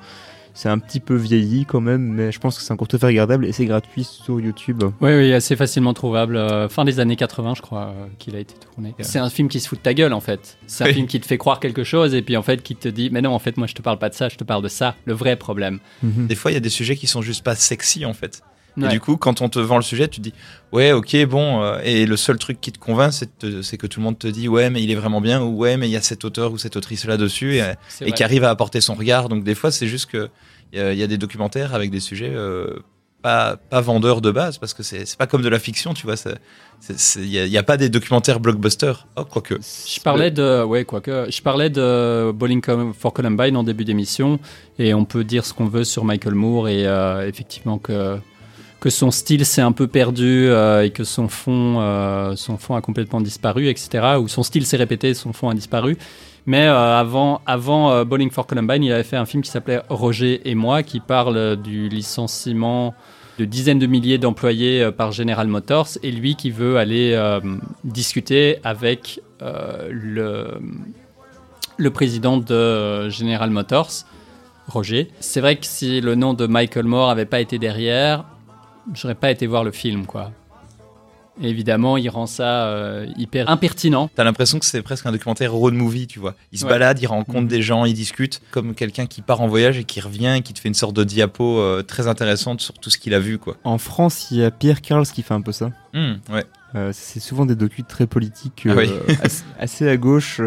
C'est 0.53 0.69
un 0.69 0.79
petit 0.79 0.99
peu 0.99 1.15
vieilli 1.15 1.65
quand 1.65 1.79
même, 1.81 2.01
mais 2.01 2.31
je 2.31 2.39
pense 2.39 2.57
que 2.57 2.63
c'est 2.63 2.73
encore 2.73 2.87
tout 2.87 2.97
à 2.97 2.99
fait 2.99 3.05
regardable 3.07 3.45
et 3.45 3.51
c'est 3.53 3.65
gratuit 3.65 4.03
sur 4.03 4.39
YouTube. 4.39 4.83
Oui, 4.99 5.11
oui, 5.15 5.33
assez 5.33 5.55
facilement 5.55 5.93
trouvable. 5.93 6.35
euh, 6.35 6.67
fin 6.67 6.83
des 6.85 6.99
années 6.99 7.15
80, 7.15 7.53
je 7.55 7.61
crois, 7.61 7.87
euh, 7.95 8.05
qu'il 8.19 8.35
a 8.35 8.39
été 8.39 8.53
tourné. 8.55 8.93
C'est 8.99 9.19
un 9.19 9.29
film 9.29 9.47
qui 9.47 9.59
se 9.61 9.67
fout 9.69 9.77
de 9.79 9.83
ta 9.83 9.93
gueule, 9.93 10.13
en 10.13 10.19
fait. 10.19 10.57
C'est 10.67 10.83
un 10.83 10.87
Oui. 10.87 10.93
film 10.93 11.07
qui 11.07 11.19
te 11.21 11.25
fait 11.25 11.37
croire 11.37 11.59
quelque 11.59 11.83
chose 11.83 12.13
et 12.13 12.21
puis 12.21 12.35
en 12.35 12.41
fait 12.43 12.61
qui 12.63 12.75
te 12.75 12.87
dit, 12.89 13.09
mais 13.11 13.21
non, 13.21 13.31
en 13.33 13.39
fait, 13.39 13.55
moi, 13.57 13.65
je 13.67 13.73
te 13.73 13.81
parle 13.81 13.97
pas 13.97 14.09
de 14.09 14.13
ça, 14.13 14.27
je 14.29 14.35
te 14.35 14.43
parle 14.43 14.61
de 14.63 14.67
ça, 14.67 14.95
le 15.05 15.13
vrai 15.13 15.35
problème. 15.37 15.79
Des 16.03 16.35
fois, 16.35 16.51
il 16.51 16.55
y 16.55 16.57
a 16.57 16.61
des 16.61 16.69
sujets 16.69 16.95
qui 16.95 17.07
sont 17.07 17.21
juste 17.21 17.43
pas 17.43 17.55
sexy, 17.55 18.05
en 18.05 18.13
fait. 18.13 18.41
Et 18.77 18.87
du 18.89 18.99
coup, 19.01 19.17
quand 19.17 19.41
on 19.41 19.49
te 19.49 19.59
vend 19.59 19.75
le 19.77 19.81
sujet, 19.83 20.07
tu 20.07 20.19
te 20.21 20.29
dis 20.29 20.33
ouais, 20.71 20.91
ok, 20.93 21.25
bon. 21.25 21.61
euh, 21.61 21.79
et 21.83 22.05
le 22.05 22.15
seul 22.17 22.37
truc 22.37 22.61
qui 22.61 22.71
te 22.71 22.79
convainc, 22.79 23.11
c'est 23.11 23.77
que 23.77 23.87
tout 23.87 23.99
le 23.99 24.03
monde 24.05 24.17
te 24.17 24.27
dit 24.27 24.47
ouais, 24.47 24.69
mais 24.69 24.81
il 24.81 24.89
est 24.91 24.95
vraiment 24.95 25.19
bien 25.21 25.41
ou 25.41 25.57
ouais, 25.57 25.75
mais 25.77 25.87
il 25.89 25.91
y 25.91 25.97
a 25.97 26.01
cet 26.01 26.23
auteur 26.25 26.51
ou 26.53 26.57
cette 26.57 26.75
autrice 26.77 27.05
là 27.05 27.17
dessus 27.17 27.57
et, 27.57 28.11
qui 28.13 28.23
arrive 28.23 28.43
à 28.43 28.49
apporter 28.49 28.79
son 28.81 28.93
regard. 28.95 29.27
Donc 29.29 29.43
des 29.43 29.55
fois, 29.55 29.71
c'est 29.71 29.87
juste 29.87 30.05
que 30.09 30.29
il 30.73 30.79
y, 30.79 30.81
a- 30.81 30.93
il 30.93 30.99
y 30.99 31.03
a 31.03 31.07
des 31.07 31.17
documentaires 31.17 31.73
avec 31.75 31.91
des 31.91 31.99
sujets 31.99 32.31
euh, 32.33 32.79
pas 33.21 33.57
pas 33.57 33.81
vendeurs 33.81 34.21
de 34.21 34.31
base 34.31 34.57
parce 34.57 34.73
que 34.73 34.81
c'est 34.83 35.17
pas 35.17 35.27
comme 35.27 35.41
de 35.43 35.49
la 35.49 35.59
fiction, 35.59 35.93
tu 35.93 36.07
vois. 36.07 36.15
Il 37.17 37.25
y, 37.27 37.57
a- 37.57 37.63
pas 37.63 37.77
des 37.77 37.89
documentaires 37.89 38.39
blockbusters. 38.39 39.05
Oh, 39.15 39.25
quoique. 39.25 39.55
Je 39.87 39.99
parlais 39.99 40.31
de, 40.31 40.63
ouais, 40.63 40.85
quoique, 40.85 41.27
je 41.29 41.41
parlais 41.41 41.69
de 41.69 42.31
Bowling 42.33 42.61
for 42.97 43.13
Columbine 43.13 43.55
en 43.57 43.63
début 43.63 43.85
d'émission, 43.85 44.39
et 44.79 44.93
on 44.95 45.05
peut 45.05 45.23
dire 45.23 45.45
ce 45.45 45.53
qu'on 45.53 45.67
veut 45.67 45.83
sur 45.83 46.03
Michael 46.05 46.33
Moore, 46.33 46.69
et 46.69 46.87
euh, 46.87 47.27
effectivement 47.27 47.77
que 47.77 48.17
que 48.81 48.89
son 48.89 49.11
style 49.11 49.45
s'est 49.45 49.61
un 49.61 49.71
peu 49.71 49.87
perdu 49.87 50.47
euh, 50.47 50.83
et 50.83 50.89
que 50.89 51.03
son 51.03 51.27
fond, 51.27 51.77
euh, 51.79 52.35
son 52.35 52.57
fond 52.57 52.75
a 52.75 52.81
complètement 52.81 53.21
disparu, 53.21 53.67
etc. 53.67 54.15
Ou 54.19 54.27
son 54.27 54.41
style 54.41 54.65
s'est 54.65 54.75
répété, 54.75 55.13
son 55.13 55.33
fond 55.33 55.49
a 55.49 55.53
disparu. 55.53 55.97
Mais 56.47 56.65
euh, 56.65 56.97
avant, 56.97 57.41
avant 57.45 58.03
Bowling 58.03 58.31
for 58.31 58.47
Columbine, 58.47 58.83
il 58.83 58.91
avait 58.91 59.03
fait 59.03 59.17
un 59.17 59.27
film 59.27 59.43
qui 59.43 59.51
s'appelait 59.51 59.81
Roger 59.87 60.41
et 60.49 60.55
moi, 60.55 60.81
qui 60.81 60.99
parle 60.99 61.57
du 61.61 61.89
licenciement 61.89 62.95
de 63.37 63.45
dizaines 63.45 63.77
de 63.77 63.85
milliers 63.85 64.17
d'employés 64.17 64.89
par 64.91 65.11
General 65.11 65.47
Motors, 65.47 65.99
et 66.01 66.11
lui 66.11 66.35
qui 66.35 66.49
veut 66.49 66.77
aller 66.77 67.15
discuter 67.83 68.57
avec 68.63 69.21
le, 69.39 70.59
le 71.77 71.89
président 71.91 72.37
de 72.37 73.09
General 73.09 73.49
Motors, 73.51 73.91
Roger. 74.67 75.11
C'est 75.19 75.39
vrai 75.39 75.57
que 75.57 75.67
si 75.67 76.01
le 76.01 76.15
nom 76.15 76.33
de 76.33 76.47
Michael 76.47 76.85
Moore 76.85 77.09
avait 77.11 77.25
pas 77.25 77.41
été 77.41 77.59
derrière, 77.59 78.25
j'aurais 78.93 79.15
pas 79.15 79.31
été 79.31 79.47
voir 79.47 79.63
le 79.63 79.71
film, 79.71 80.05
quoi. 80.05 80.31
Et 81.41 81.47
évidemment, 81.49 81.95
il 81.97 82.09
rend 82.09 82.27
ça 82.27 82.65
euh, 82.67 83.07
hyper 83.17 83.49
impertinent. 83.49 84.09
T'as 84.15 84.25
l'impression 84.25 84.59
que 84.59 84.65
c'est 84.65 84.81
presque 84.81 85.05
un 85.05 85.11
documentaire 85.13 85.53
road 85.53 85.73
movie, 85.73 86.05
tu 86.05 86.19
vois. 86.19 86.35
Il 86.51 86.59
se 86.59 86.65
Ouais. 86.65 86.69
balade, 86.71 86.99
il 87.01 87.07
rencontre 87.07 87.41
Mhm. 87.43 87.47
des 87.47 87.61
gens, 87.61 87.85
il 87.85 87.93
discute, 87.93 88.41
comme 88.51 88.75
quelqu'un 88.75 89.05
qui 89.07 89.21
part 89.21 89.39
en 89.41 89.47
voyage 89.47 89.77
et 89.79 89.85
qui 89.85 90.01
revient 90.01 90.33
et 90.37 90.41
qui 90.41 90.53
te 90.53 90.59
fait 90.59 90.67
une 90.67 90.73
sorte 90.75 90.95
de 90.95 91.03
diapo 91.05 91.59
euh, 91.59 91.83
très 91.83 92.07
intéressante 92.07 92.59
sur 92.61 92.73
tout 92.75 92.89
ce 92.89 92.97
qu'il 92.97 93.13
a 93.13 93.19
vu, 93.19 93.37
quoi. 93.39 93.55
En 93.63 93.77
France, 93.77 94.27
il 94.29 94.37
y 94.37 94.43
a 94.43 94.51
Pierre 94.51 94.81
Carls 94.81 95.05
qui 95.07 95.23
fait 95.23 95.33
un 95.33 95.41
peu 95.41 95.53
ça. 95.53 95.71
Hmm, 95.93 96.15
ouais. 96.31 96.45
Euh, 96.75 96.91
c'est 96.93 97.19
souvent 97.21 97.45
des 97.45 97.55
docus 97.55 97.85
très 97.87 98.07
politiques, 98.07 98.67
Ah 98.69 98.73
oui. 98.75 98.89
assez, 99.23 99.43
assez 99.57 99.87
à 99.89 99.95
gauche. 99.97 100.39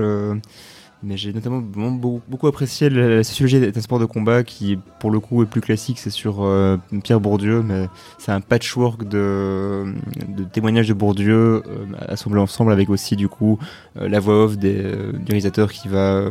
Mais 1.04 1.16
j'ai 1.16 1.32
notamment 1.32 1.60
beaucoup 1.60 2.46
apprécié 2.46 2.88
la, 2.90 3.22
sociologie 3.22 3.60
d'un 3.70 3.80
sport 3.80 3.98
de 3.98 4.04
combat 4.06 4.42
qui, 4.42 4.78
pour 5.00 5.10
le 5.10 5.20
coup, 5.20 5.42
est 5.42 5.46
plus 5.46 5.60
classique. 5.60 5.98
C'est 5.98 6.10
sur 6.10 6.42
euh, 6.44 6.76
Pierre 7.02 7.20
Bourdieu, 7.20 7.62
mais 7.62 7.88
c'est 8.18 8.32
un 8.32 8.40
patchwork 8.40 9.06
de, 9.08 9.84
de 10.28 10.44
témoignages 10.44 10.88
de 10.88 10.94
Bourdieu 10.94 11.34
euh, 11.34 11.62
assemblés 12.08 12.40
ensemble 12.40 12.72
avec 12.72 12.90
aussi, 12.90 13.16
du 13.16 13.28
coup, 13.28 13.58
euh, 14.00 14.08
la 14.08 14.20
voix 14.20 14.44
off 14.44 14.56
des, 14.58 14.82
du 14.82 15.24
réalisateur 15.28 15.70
qui 15.72 15.88
va 15.88 16.24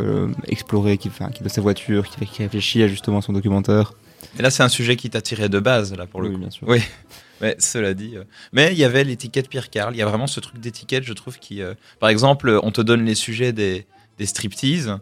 explorer, 0.47 0.97
qui, 0.97 1.07
enfin, 1.09 1.29
qui 1.29 1.41
est 1.41 1.43
dans 1.43 1.49
sa 1.53 1.61
voiture, 1.61 2.07
qui, 2.07 2.25
qui 2.25 2.43
réfléchit 2.43 2.83
à 2.83 2.87
justement 2.87 3.21
son 3.21 3.33
documentaire. 3.33 3.93
Et 4.39 4.41
là, 4.41 4.49
c'est 4.49 4.63
un 4.63 4.69
sujet 4.69 4.95
qui 4.95 5.09
t'attirait 5.09 5.49
de 5.49 5.59
base, 5.59 5.93
là, 5.95 6.07
pour 6.07 6.21
le 6.21 6.29
Oui, 6.29 6.33
coup. 6.35 6.39
bien 6.39 6.49
sûr. 6.49 6.67
Oui. 6.67 6.79
Mais 7.41 7.55
cela 7.59 7.93
dit. 7.93 8.13
euh, 8.15 8.23
Mais 8.53 8.71
il 8.71 8.77
y 8.77 8.85
avait 8.85 9.03
l'étiquette 9.03 9.49
Pierre 9.49 9.69
Carl. 9.69 9.93
Il 9.93 9.97
y 9.97 10.01
a 10.01 10.05
vraiment 10.05 10.27
ce 10.27 10.39
truc 10.39 10.59
d'étiquette, 10.59 11.03
je 11.03 11.11
trouve, 11.13 11.37
qui. 11.39 11.61
euh, 11.61 11.73
Par 11.99 12.09
exemple, 12.09 12.57
on 12.63 12.71
te 12.71 12.79
donne 12.79 13.03
les 13.03 13.15
sujets 13.15 13.51
des, 13.51 13.85
des 14.17 14.25
striptease. 14.25 14.89
euh, 14.89 14.97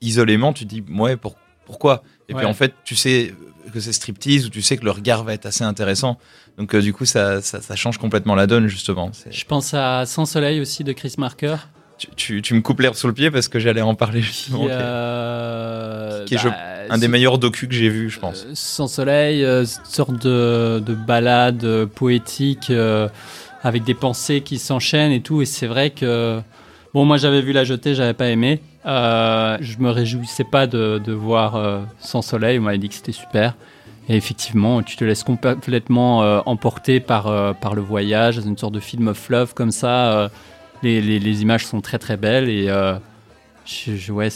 Isolément, 0.00 0.52
tu 0.52 0.64
te 0.64 0.68
dis, 0.74 0.82
ouais, 0.90 1.16
pour- 1.16 1.36
pourquoi? 1.66 2.02
Et 2.28 2.34
puis 2.34 2.46
en 2.46 2.54
fait, 2.54 2.74
tu 2.84 2.96
sais 2.96 3.34
que 3.72 3.80
c'est 3.80 3.92
striptease 3.92 4.46
ou 4.46 4.48
tu 4.50 4.62
sais 4.62 4.76
que 4.76 4.84
le 4.84 4.90
regard 4.90 5.22
va 5.24 5.34
être 5.34 5.46
assez 5.46 5.62
intéressant. 5.64 6.18
Donc 6.58 6.74
euh, 6.74 6.80
du 6.80 6.92
coup, 6.92 7.04
ça, 7.04 7.40
ça, 7.42 7.60
ça 7.60 7.76
change 7.76 7.98
complètement 7.98 8.34
la 8.34 8.46
donne, 8.46 8.66
justement. 8.66 9.10
Je 9.30 9.44
pense 9.44 9.74
à 9.74 10.06
Sans 10.06 10.26
Soleil 10.26 10.60
aussi 10.60 10.82
de 10.84 10.92
Chris 10.92 11.14
Marker. 11.18 11.56
Tu, 11.98 12.06
tu, 12.16 12.42
tu 12.42 12.54
me 12.54 12.62
coupes 12.62 12.80
l'herbe 12.80 12.94
sous 12.94 13.06
le 13.08 13.12
pied 13.12 13.30
parce 13.30 13.48
que 13.48 13.58
j'allais 13.58 13.82
en 13.82 13.94
parler 13.94 14.22
justement. 14.22 14.64
qui 14.64 14.70
euh, 14.70 16.24
qui 16.24 16.34
est, 16.34 16.38
je- 16.38 16.48
bah, 16.48 16.56
un 16.88 16.98
des 16.98 17.08
meilleurs 17.08 17.38
docus 17.38 17.68
que 17.68 17.74
j'ai 17.74 17.88
vu, 17.88 18.10
je 18.10 18.18
pense. 18.18 18.44
Euh, 18.46 18.52
Sans 18.54 18.88
soleil, 18.88 19.44
sorte 19.84 20.12
de, 20.24 20.82
de 20.84 20.94
balade 20.94 21.84
poétique 21.86 22.72
avec 23.62 23.84
des 23.84 23.94
pensées 23.94 24.40
qui 24.40 24.58
s'enchaînent 24.58 25.12
et 25.12 25.20
tout. 25.22 25.42
Et 25.42 25.46
c'est 25.46 25.66
vrai 25.66 25.90
que, 25.90 26.40
bon, 26.94 27.04
moi 27.04 27.16
j'avais 27.16 27.42
vu 27.42 27.52
La 27.52 27.64
Jetée, 27.64 27.94
j'avais 27.94 28.14
pas 28.14 28.28
aimé. 28.28 28.60
Euh, 28.86 29.58
je 29.60 29.78
me 29.78 29.90
réjouissais 29.90 30.44
pas 30.44 30.66
de, 30.66 31.00
de 31.04 31.12
voir 31.12 31.56
euh, 31.56 31.80
Sans 31.98 32.22
soleil, 32.22 32.58
on 32.58 32.62
m'avait 32.62 32.78
dit 32.78 32.88
que 32.88 32.94
c'était 32.94 33.12
super. 33.12 33.56
Et 34.08 34.16
effectivement, 34.16 34.82
tu 34.82 34.96
te 34.96 35.04
laisses 35.04 35.22
complètement 35.22 36.22
euh, 36.22 36.40
emporter 36.46 36.98
par, 36.98 37.26
euh, 37.28 37.52
par 37.52 37.74
le 37.74 37.82
voyage, 37.82 38.38
une 38.38 38.56
sorte 38.58 38.74
de 38.74 38.80
film 38.80 39.08
of 39.08 39.28
love 39.28 39.54
comme 39.54 39.70
ça. 39.70 40.30
les, 40.82 41.00
les, 41.00 41.42
images 41.42 41.66
sont 41.66 41.80
très 41.80 41.98
très 41.98 42.16
belles 42.16 42.48
et 42.48 42.66
je, 43.66 43.94
je- 43.94 44.10
ouais. 44.12 44.28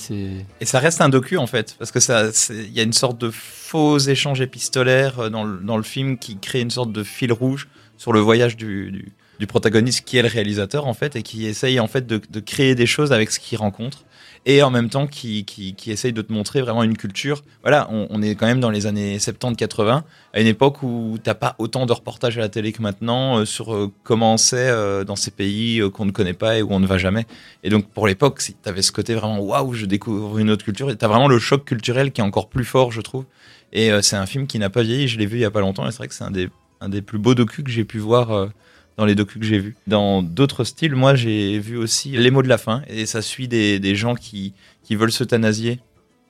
Et 0.61 0.65
ça 0.65 0.79
reste 0.79 1.01
un 1.01 1.09
docu 1.09 1.39
en 1.39 1.47
fait, 1.49 1.75
parce 1.79 1.91
que 1.91 1.99
ça, 1.99 2.27
il 2.51 2.73
y 2.73 2.79
a 2.79 2.85
une 2.85 2.93
sorte 2.93 3.19
de 3.21 3.31
faux 3.31 3.99
échange 3.99 4.41
épistolaire 4.41 5.29
dans 5.31 5.43
le, 5.43 5.59
dans 5.59 5.77
le 5.79 5.83
film 5.83 6.19
qui 6.19 6.39
crée 6.39 6.61
une 6.61 6.71
sorte 6.71 6.93
de 6.93 7.03
fil 7.03 7.33
rouge 7.33 7.69
sur 7.97 8.13
le 8.13 8.21
voyage 8.21 8.57
du, 8.57 8.93
du, 8.93 9.13
du 9.39 9.47
protagoniste 9.47 10.05
qui 10.05 10.17
est 10.17 10.23
le 10.23 10.29
réalisateur 10.29 10.87
en 10.87 10.95
fait 10.95 11.17
et 11.17 11.23
qui 11.23 11.47
essaye 11.47 11.81
en 11.81 11.87
fait 11.87 12.07
de, 12.07 12.41
créer 12.41 12.75
des 12.75 12.87
choses 12.87 13.13
avec 13.13 13.31
ce 13.31 13.41
qu'il 13.41 13.59
rencontre 13.59 14.05
et 14.47 14.63
en 14.63 14.71
même 14.71 14.91
temps 14.91 15.07
qui, 15.07 15.45
qui, 15.45 15.91
essaye 15.91 16.13
de 16.13 16.21
te 16.21 16.33
montrer 16.33 16.61
vraiment 16.61 16.83
une 16.83 16.97
culture. 16.97 17.43
Voilà, 17.63 17.89
on, 17.91 18.21
est 18.21 18.35
quand 18.35 18.47
même 18.47 18.61
dans 18.61 18.71
les 18.71 18.87
années 18.87 19.17
70-80, 19.17 20.03
à 20.35 20.41
une 20.41 20.47
époque 20.47 20.83
où 20.83 21.17
t'as 21.23 21.35
pas 21.35 21.55
autant 21.59 21.87
de 21.87 21.93
reportages 21.93 22.37
à 22.37 22.43
la 22.43 22.49
télé 22.51 22.73
que 22.73 22.83
maintenant 22.83 23.39
euh, 23.39 23.45
sur 23.47 23.75
euh, 23.75 23.91
comment 24.03 24.37
c'est 24.37 24.69
euh, 24.69 25.05
dans 25.05 25.17
ces 25.17 25.31
pays 25.31 25.81
euh, 25.81 25.89
qu'on 25.89 26.05
ne 26.05 26.11
connaît 26.11 26.35
pas 26.35 26.59
et 26.59 26.63
où 26.63 26.73
on 26.73 26.81
ne 26.81 26.87
va 26.87 26.99
jamais. 26.99 27.27
Et 27.63 27.71
donc 27.71 27.89
pour 27.89 28.07
l'époque, 28.07 28.43
si 28.43 28.53
t'avais 28.53 28.83
ce 28.83 28.93
côté 28.93 29.15
vraiment 29.15 29.39
waouh, 29.39 29.73
je 29.73 29.87
découvre 29.87 30.39
une 30.39 30.51
autre 30.51 30.65
culture, 30.65 30.95
t'as 30.95 31.09
vraiment 31.09 31.29
le 31.29 31.39
choc 31.39 31.65
culturel 31.65 32.13
qui 32.13 32.21
est 32.21 32.25
encore 32.25 32.49
plus 32.49 32.67
fort, 32.67 32.93
je 32.93 33.01
trouve. 33.01 33.25
Et 33.73 33.91
c'est 34.03 34.17
un 34.17 34.27
film 34.27 34.47
qui 34.47 34.61
n'a 34.61 34.71
pas 34.71 34.83
vieilli, 34.83 35.09
je 35.09 35.19
l'ai 35.19 35.27
vu 35.27 35.39
il 35.39 35.41
y 35.41 35.45
a 35.45 35.51
pas 35.51 35.61
longtemps, 35.61 35.85
et 35.89 35.91
c'est 35.91 35.97
vrai 35.99 36.07
que 36.07 36.15
c'est 36.15 36.23
un 36.23 36.31
des, 36.31 36.49
un 36.81 36.89
des 36.89 37.03
plus 37.03 37.19
beaux 37.19 37.35
docus 37.35 37.65
que 37.65 37.73
j'ai 37.73 37.85
pu 37.85 37.99
voir 37.99 38.51
dans 38.97 39.05
les 39.05 39.15
docus 39.15 39.41
que 39.41 39.47
j'ai 39.47 39.59
vus. 39.59 39.77
Dans 39.87 40.23
d'autres 40.23 40.65
styles, 40.65 40.95
moi 40.95 41.15
j'ai 41.15 41.59
vu 41.59 41.77
aussi 41.77 42.11
Les 42.11 42.31
mots 42.31 42.43
de 42.43 42.49
la 42.49 42.59
fin, 42.59 42.83
et 42.89 43.07
ça 43.07 43.23
suit 43.23 43.49
des, 43.49 43.79
des 43.79 43.97
gens 43.97 44.15
qui, 44.15 44.53
qui 44.83 44.97
veulent 44.97 45.13
s'euthanasier 45.13 45.81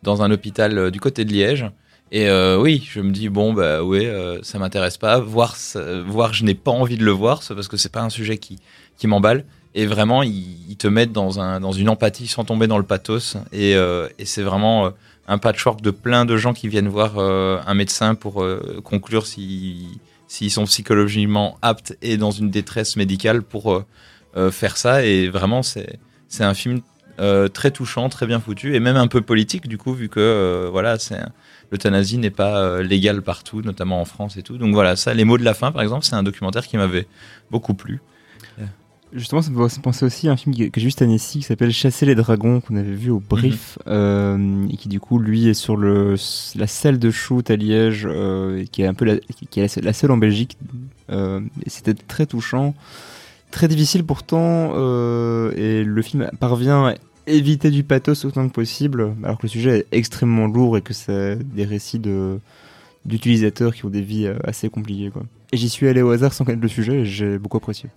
dans 0.02 0.22
un 0.22 0.30
hôpital 0.30 0.78
euh, 0.78 0.90
du 0.90 1.00
côté 1.00 1.24
de 1.24 1.32
Liège. 1.32 1.66
Et 2.12 2.28
euh, 2.28 2.60
oui, 2.60 2.86
je 2.88 3.00
me 3.00 3.10
dis 3.10 3.28
bon 3.28 3.52
bah 3.52 3.82
ouais, 3.82 4.06
euh, 4.06 4.38
ça 4.42 4.58
m'intéresse 4.58 4.98
pas. 4.98 5.18
Voir, 5.18 5.56
voir, 6.06 6.32
je 6.32 6.44
n'ai 6.44 6.54
pas 6.54 6.70
envie 6.70 6.96
de 6.96 7.04
le 7.04 7.10
voir, 7.10 7.42
c'est 7.42 7.54
parce 7.54 7.66
que 7.66 7.76
c'est 7.76 7.90
pas 7.90 8.02
un 8.02 8.10
sujet 8.10 8.38
qui, 8.38 8.58
qui 8.96 9.06
m'emballe. 9.06 9.44
Et 9.74 9.86
vraiment, 9.86 10.22
ils, 10.22 10.70
ils 10.70 10.76
te 10.76 10.86
mettent 10.86 11.10
dans 11.10 11.40
un 11.40 11.58
dans 11.58 11.72
une 11.72 11.88
empathie 11.88 12.28
sans 12.28 12.44
tomber 12.44 12.68
dans 12.68 12.78
le 12.78 12.84
pathos. 12.84 13.36
Et, 13.52 13.74
euh, 13.74 14.08
et 14.20 14.26
c'est 14.26 14.42
vraiment 14.42 14.92
un 15.26 15.38
patchwork 15.38 15.80
de 15.80 15.90
plein 15.90 16.24
de 16.24 16.36
gens 16.36 16.52
qui 16.52 16.68
viennent 16.68 16.86
voir 16.86 17.18
un 17.18 17.74
médecin 17.74 18.14
pour 18.14 18.46
conclure 18.84 19.26
si 19.26 19.98
s'ils 20.26 20.50
sont 20.50 20.64
psychologiquement 20.64 21.58
aptes 21.62 21.96
et 22.02 22.16
dans 22.16 22.30
une 22.30 22.50
détresse 22.50 22.96
médicale 22.96 23.42
pour 23.42 23.72
euh, 23.72 23.84
euh, 24.36 24.50
faire 24.50 24.76
ça. 24.76 25.04
Et 25.04 25.28
vraiment, 25.28 25.62
c'est 25.62 25.98
un 26.40 26.54
film 26.54 26.80
euh, 27.20 27.48
très 27.48 27.70
touchant, 27.70 28.08
très 28.08 28.26
bien 28.26 28.40
foutu 28.40 28.74
et 28.74 28.80
même 28.80 28.96
un 28.96 29.06
peu 29.06 29.20
politique 29.20 29.68
du 29.68 29.78
coup, 29.78 29.92
vu 29.92 30.08
que 30.08 30.68
voilà, 30.70 30.98
c'est 30.98 31.20
l'euthanasie 31.70 32.18
n'est 32.18 32.30
pas 32.30 32.82
légale 32.82 33.22
partout, 33.22 33.62
notamment 33.62 34.00
en 34.00 34.04
France 34.04 34.36
et 34.36 34.42
tout. 34.42 34.58
Donc 34.58 34.74
voilà, 34.74 34.96
ça, 34.96 35.14
les 35.14 35.24
mots 35.24 35.38
de 35.38 35.44
la 35.44 35.54
fin, 35.54 35.72
par 35.72 35.82
exemple, 35.82 36.04
c'est 36.04 36.16
un 36.16 36.22
documentaire 36.22 36.66
qui 36.66 36.76
m'avait 36.76 37.06
beaucoup 37.50 37.74
plu. 37.74 38.00
Justement, 39.12 39.42
ça 39.42 39.50
me 39.50 39.68
fait 39.68 39.80
penser 39.80 40.04
aussi 40.04 40.28
à 40.28 40.32
un 40.32 40.36
film 40.36 40.52
qui- 40.54 40.70
que 40.72 40.80
j'ai 40.80 40.86
vu 40.86 40.90
cette 40.90 41.02
année-ci 41.02 41.38
qui 41.38 41.44
s'appelle 41.44 41.70
Chasser 41.72 42.04
les 42.04 42.16
dragons 42.16 42.60
qu'on 42.60 42.74
avait 42.74 42.90
vu 42.94 43.10
au 43.10 43.20
Brief 43.20 43.78
euh, 43.86 44.66
et 44.68 44.76
qui 44.76 44.88
du 44.88 44.98
coup 44.98 45.20
lui 45.20 45.46
est 45.48 45.54
sur 45.54 45.76
le 45.76 46.16
la 46.56 46.66
salle 46.66 46.98
de 46.98 47.10
shoot 47.12 47.48
à 47.48 47.54
Liège 47.54 48.08
euh, 48.10 48.64
qui 48.72 48.82
est 48.82 48.86
un 48.86 48.94
peu 48.94 49.04
la, 49.04 49.16
qui 49.50 49.60
est 49.60 49.76
la, 49.82 49.92
seule 49.92 50.10
en 50.10 50.16
Belgique. 50.16 50.58
Euh, 51.10 51.40
C'était 51.68 51.94
très 51.94 52.26
touchant, 52.26 52.74
très 53.52 53.68
difficile 53.68 54.02
pourtant 54.04 54.70
et 54.72 55.84
le 55.84 56.02
film 56.02 56.28
parvient 56.40 56.88
à 56.88 56.94
éviter 57.28 57.70
du 57.70 57.84
pathos 57.84 58.24
autant 58.24 58.48
que 58.48 58.52
possible 58.52 59.12
alors 59.22 59.38
que 59.38 59.44
le 59.44 59.48
sujet 59.48 59.78
est 59.78 59.86
extrêmement 59.96 60.48
lourd 60.48 60.76
et 60.76 60.82
que 60.82 60.92
c'est 60.92 61.36
des 61.36 61.64
récits 61.64 62.00
de 62.00 62.40
d'utilisateurs 63.04 63.74
qui 63.74 63.84
ont 63.84 63.90
des 63.90 64.00
vies 64.02 64.28
assez 64.44 64.68
compliquées 64.70 65.10
quoi. 65.10 65.22
Et 65.52 65.56
j'y 65.56 65.68
suis 65.68 65.86
allé 65.86 66.02
au 66.02 66.10
hasard 66.10 66.32
sans 66.32 66.44
connaître 66.44 66.62
le 66.62 66.68
sujet 66.68 67.00
et 67.02 67.04
j'ai 67.04 67.38
beaucoup 67.38 67.58
apprécié. 67.58 67.90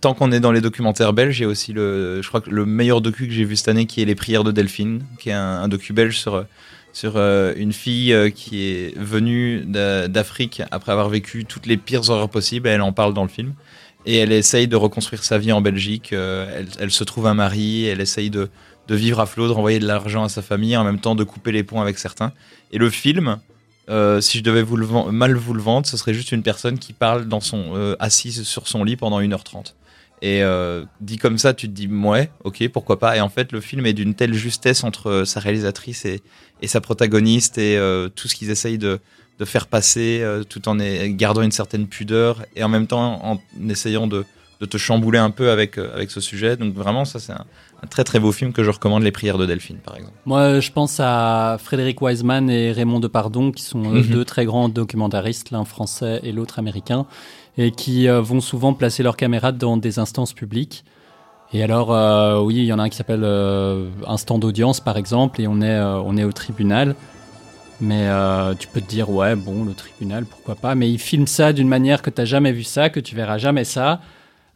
Tant 0.00 0.14
qu'on 0.14 0.30
est 0.32 0.40
dans 0.40 0.52
les 0.52 0.60
documentaires 0.60 1.12
belges, 1.12 1.38
il 1.38 1.42
y 1.42 1.44
a 1.46 1.48
aussi 1.48 1.72
le, 1.72 2.20
je 2.22 2.28
crois 2.28 2.40
que 2.40 2.50
le 2.50 2.66
meilleur 2.66 3.00
docu 3.00 3.26
que 3.26 3.32
j'ai 3.32 3.44
vu 3.44 3.56
cette 3.56 3.68
année, 3.68 3.86
qui 3.86 4.02
est 4.02 4.04
Les 4.04 4.14
Prières 4.14 4.44
de 4.44 4.52
Delphine, 4.52 5.02
qui 5.18 5.30
est 5.30 5.32
un, 5.34 5.62
un 5.62 5.68
docu 5.68 5.92
belge 5.92 6.18
sur 6.18 6.44
sur 6.92 7.18
euh, 7.18 7.52
une 7.58 7.74
fille 7.74 8.14
euh, 8.14 8.30
qui 8.30 8.64
est 8.68 8.96
venue 8.98 9.60
d'a- 9.66 10.08
d'Afrique 10.08 10.62
après 10.70 10.92
avoir 10.92 11.10
vécu 11.10 11.44
toutes 11.44 11.66
les 11.66 11.76
pires 11.76 12.08
horreurs 12.08 12.30
possibles. 12.30 12.68
Elle 12.68 12.80
en 12.80 12.92
parle 12.92 13.12
dans 13.12 13.22
le 13.22 13.28
film. 13.28 13.52
Et 14.06 14.16
elle 14.16 14.32
essaye 14.32 14.66
de 14.66 14.76
reconstruire 14.76 15.22
sa 15.22 15.36
vie 15.36 15.52
en 15.52 15.60
Belgique. 15.60 16.14
euh, 16.14 16.62
elle, 16.78 16.90
se 16.90 17.04
trouve 17.04 17.26
un 17.26 17.34
mari. 17.34 17.84
Elle 17.84 18.00
essaye 18.00 18.30
de, 18.30 18.48
de 18.88 18.94
vivre 18.94 19.20
à 19.20 19.26
flot, 19.26 19.46
de 19.46 19.52
renvoyer 19.52 19.78
de 19.78 19.86
l'argent 19.86 20.24
à 20.24 20.30
sa 20.30 20.40
famille, 20.40 20.74
en 20.74 20.84
même 20.84 20.98
temps 20.98 21.14
de 21.14 21.22
couper 21.24 21.52
les 21.52 21.64
ponts 21.64 21.82
avec 21.82 21.98
certains. 21.98 22.32
Et 22.72 22.78
le 22.78 22.88
film, 22.88 23.36
si 24.20 24.38
je 24.38 24.42
devais 24.42 24.64
mal 25.12 25.34
vous 25.34 25.52
le 25.52 25.60
vendre, 25.62 25.86
ce 25.86 25.98
serait 25.98 26.14
juste 26.14 26.32
une 26.32 26.42
personne 26.42 26.78
qui 26.78 26.94
parle 26.94 27.26
dans 27.26 27.40
son, 27.40 27.94
assise 28.00 28.44
sur 28.44 28.68
son 28.68 28.84
lit 28.84 28.96
pendant 28.96 29.20
1h30. 29.20 29.74
Et 30.28 30.42
euh, 30.42 30.84
dit 31.00 31.18
comme 31.18 31.38
ça, 31.38 31.54
tu 31.54 31.66
te 31.68 31.72
dis, 31.72 31.86
ouais, 31.88 32.30
ok, 32.44 32.68
pourquoi 32.72 32.98
pas. 32.98 33.16
Et 33.16 33.20
en 33.20 33.28
fait, 33.28 33.52
le 33.52 33.60
film 33.60 33.86
est 33.86 33.92
d'une 33.92 34.14
telle 34.14 34.34
justesse 34.34 34.82
entre 34.82 35.06
euh, 35.10 35.24
sa 35.24 35.38
réalisatrice 35.40 36.04
et, 36.04 36.20
et 36.62 36.66
sa 36.66 36.80
protagoniste 36.80 37.58
et 37.58 37.76
euh, 37.76 38.08
tout 38.08 38.26
ce 38.28 38.34
qu'ils 38.34 38.50
essayent 38.50 38.78
de, 38.78 38.98
de 39.38 39.44
faire 39.44 39.66
passer 39.66 40.20
euh, 40.22 40.42
tout 40.42 40.68
en 40.68 40.76
gardant 41.22 41.42
une 41.42 41.52
certaine 41.52 41.86
pudeur 41.86 42.44
et 42.56 42.64
en 42.64 42.68
même 42.68 42.86
temps 42.86 43.20
en 43.24 43.38
essayant 43.68 44.06
de, 44.06 44.24
de 44.60 44.66
te 44.66 44.78
chambouler 44.78 45.18
un 45.18 45.30
peu 45.30 45.50
avec, 45.50 45.76
euh, 45.78 45.94
avec 45.94 46.10
ce 46.10 46.20
sujet. 46.20 46.56
Donc 46.56 46.74
vraiment, 46.74 47.04
ça, 47.04 47.18
c'est 47.20 47.32
un, 47.32 47.44
un 47.82 47.86
très 47.86 48.02
très 48.04 48.18
beau 48.18 48.32
film 48.32 48.52
que 48.54 48.64
je 48.64 48.70
recommande, 48.70 49.02
Les 49.04 49.12
Prières 49.12 49.38
de 49.38 49.46
Delphine, 49.46 49.78
par 49.84 49.94
exemple. 49.96 50.16
Moi, 50.24 50.60
je 50.60 50.72
pense 50.72 50.98
à 50.98 51.58
Frédéric 51.62 52.00
Wiseman 52.02 52.48
et 52.50 52.72
Raymond 52.72 53.00
Depardon, 53.00 53.52
qui 53.52 53.62
sont 53.62 53.84
euh, 53.84 54.00
Mhm. 54.00 54.06
deux 54.16 54.24
très 54.24 54.44
grands 54.46 54.68
documentaristes, 54.70 55.50
l'un 55.50 55.64
français 55.66 56.20
et 56.24 56.32
l'autre 56.32 56.58
américain, 56.58 57.06
et 57.58 57.70
qui 57.70 58.08
euh, 58.08 58.20
vont 58.20 58.40
souvent 58.40 58.74
placer 58.74 59.02
leur 59.02 59.16
caméra 59.16 59.52
dans 59.52 59.76
des 59.76 59.98
instances 59.98 60.32
publiques. 60.32 60.84
Et 61.52 61.62
alors, 61.62 61.92
euh, 61.94 62.40
oui, 62.40 62.56
il 62.56 62.64
y 62.64 62.72
en 62.72 62.78
a 62.78 62.82
un 62.82 62.88
qui 62.88 62.96
s'appelle 62.96 63.22
euh, 63.22 63.88
Instant 64.06 64.38
d'audience, 64.38 64.80
par 64.80 64.96
exemple, 64.96 65.40
et 65.40 65.46
on 65.46 65.60
est, 65.60 65.70
euh, 65.70 66.00
on 66.00 66.16
est 66.16 66.24
au 66.24 66.32
tribunal. 66.32 66.96
Mais 67.80 68.08
tu 68.58 68.68
peux 68.68 68.80
te 68.80 68.88
dire, 68.88 69.10
ouais, 69.10 69.36
bon, 69.36 69.62
le 69.62 69.74
tribunal, 69.74 70.24
pourquoi 70.24 70.54
pas. 70.54 70.74
Mais 70.74 70.90
ils 70.90 70.98
filment 70.98 71.26
ça 71.26 71.52
d'une 71.52 71.68
manière 71.68 72.00
que 72.00 72.08
tu 72.08 72.22
n'as 72.22 72.24
jamais 72.24 72.50
vu 72.50 72.62
ça, 72.62 72.88
que 72.88 73.00
tu 73.00 73.14
verras 73.14 73.36
jamais 73.36 73.64
ça, 73.64 74.00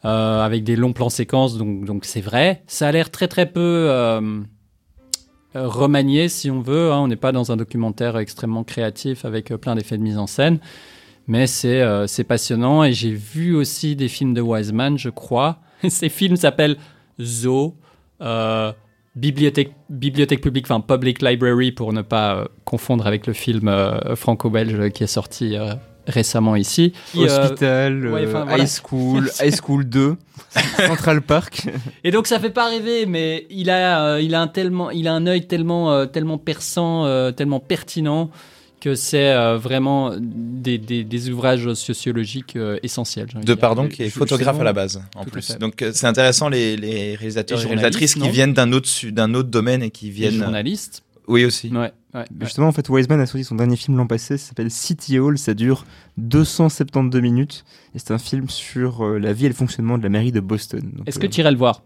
avec 0.03 0.65
des 0.65 0.75
longs 0.75 0.95
plans 0.95 1.11
séquences, 1.11 1.59
donc 1.59 1.85
donc 1.85 2.07
c'est 2.07 2.23
vrai. 2.23 2.63
Ça 2.67 2.89
a 2.89 2.93
l'air 2.93 3.11
très 3.11 3.29
très 3.29 3.45
peu 3.45 3.91
remanié, 5.55 6.31
si 6.31 6.51
on 6.51 6.63
veut. 6.63 6.93
hein. 6.93 7.01
On 7.01 7.09
n'est 7.09 7.17
pas 7.17 7.33
dans 7.33 7.53
un 7.53 7.59
documentaire 7.59 8.17
extrêmement 8.17 8.65
créatif 8.65 9.27
avec 9.27 9.49
plein 9.57 9.75
d'effets 9.75 9.99
de 9.99 10.03
mise 10.03 10.17
en 10.17 10.27
scène. 10.27 10.59
Mais 11.31 11.47
c'est 11.47 11.81
euh, 11.81 12.07
passionnant. 12.27 12.83
Et 12.83 12.93
j'ai 12.93 13.13
vu 13.13 13.55
aussi 13.55 13.95
des 13.95 14.09
films 14.09 14.35
de 14.35 14.41
Wiseman, 14.41 14.99
je 14.99 15.11
crois. 15.11 15.61
Ces 15.89 16.09
films 16.09 16.35
s'appellent 16.35 16.77
Zoo. 17.21 17.77
euh, 18.21 18.73
bibliothèque, 19.15 19.73
bibliothèque 19.89 20.41
publique, 20.41 20.67
enfin 20.69 20.81
Public 20.81 21.23
Library 21.23 21.71
pour 21.71 21.93
ne 21.93 22.03
pas 22.03 22.35
euh, 22.35 22.45
confondre 22.65 23.07
avec 23.07 23.29
le 23.29 23.33
film 23.33 23.69
euh, 23.69 24.17
franco-belge 24.17 24.91
qui 24.91 25.05
est 25.05 25.07
sorti 25.07 25.57
récemment 26.09 26.57
ici. 26.57 26.95
Hospital, 27.17 28.09
ouais, 28.09 28.27
enfin, 28.27 28.45
voilà. 28.45 28.59
High 28.65 28.69
School, 28.69 29.31
High 29.41 29.55
School 29.55 29.85
2, 29.85 30.17
Central 30.89 31.23
Park. 31.23 31.69
Et 32.03 32.11
donc 32.11 32.27
ça 32.27 32.41
fait 32.41 32.51
pas 32.51 32.69
rêver, 32.69 33.07
mais 33.07 33.47
il 33.51 33.71
a, 33.71 34.19
il 34.19 34.35
a 34.35 34.41
un 34.41 34.49
tellement, 34.49 34.91
il 34.91 35.07
a 35.07 35.15
un 35.15 35.29
œil 35.29 35.47
tellement, 35.47 36.09
tellement 36.09 36.39
perçant, 36.39 37.31
tellement 37.35 37.61
pertinent 37.61 38.31
que 38.81 38.95
c'est 38.95 39.33
euh, 39.33 39.57
vraiment 39.59 40.13
des, 40.19 40.79
des, 40.79 41.05
des 41.05 41.31
ouvrages 41.31 41.73
sociologiques 41.75 42.57
euh, 42.57 42.79
essentiels. 42.83 43.29
De 43.45 43.55
pardon, 43.55 43.87
qui 43.89 44.03
est 44.03 44.11
photographe 44.11 44.59
à 44.59 44.65
la 44.65 44.73
base, 44.73 45.03
en 45.15 45.25
tout 45.25 45.31
plus. 45.31 45.57
Donc 45.59 45.83
euh, 45.83 45.93
c'est 45.95 46.07
intéressant 46.07 46.49
les, 46.49 46.77
les 46.77 47.15
réalisateurs 47.15 47.61
Et 47.61 47.63
et, 47.63 47.67
réalisatrices 47.67 48.15
qui 48.15 48.29
viennent 48.29 48.55
d'un 48.55 48.73
autre, 48.73 48.89
d'un 49.11 49.35
autre 49.35 49.51
domaine 49.51 49.83
et 49.83 49.91
qui 49.91 50.07
Les 50.07 50.11
viennent. 50.13 50.35
journalistes. 50.43 51.03
Oui 51.29 51.45
aussi. 51.45 51.69
Ouais, 51.69 51.79
ouais, 51.79 51.93
Mais 52.15 52.19
ouais. 52.21 52.25
Justement, 52.41 52.67
en 52.67 52.73
fait, 52.73 52.89
Wiseman 52.89 53.21
a 53.21 53.27
sorti 53.27 53.45
son 53.45 53.55
dernier 53.55 53.77
film 53.77 53.97
l'an 53.97 54.09
passé, 54.09 54.37
ça 54.37 54.49
s'appelle 54.49 54.71
City 54.71 55.19
Hall, 55.21 55.39
ça 55.39 55.55
dure 55.55 55.85
272 56.17 57.21
minutes, 57.21 57.65
et 57.95 57.99
c'est 58.01 58.11
un 58.13 58.19
film 58.19 58.49
sur 58.51 59.05
euh, 59.05 59.19
la 59.19 59.33
vie 59.33 59.45
et 59.47 59.49
le 59.49 59.55
fonctionnement 59.55 59.97
de 59.97 60.03
la 60.03 60.09
mairie 60.09 60.33
de 60.33 60.41
Boston. 60.41 60.81
Donc, 60.97 61.07
Est-ce 61.09 61.19
euh, 61.19 61.23
que 61.23 61.27
tu 61.29 61.41
irais 61.41 61.53
le 61.53 61.57
voir? 61.57 61.83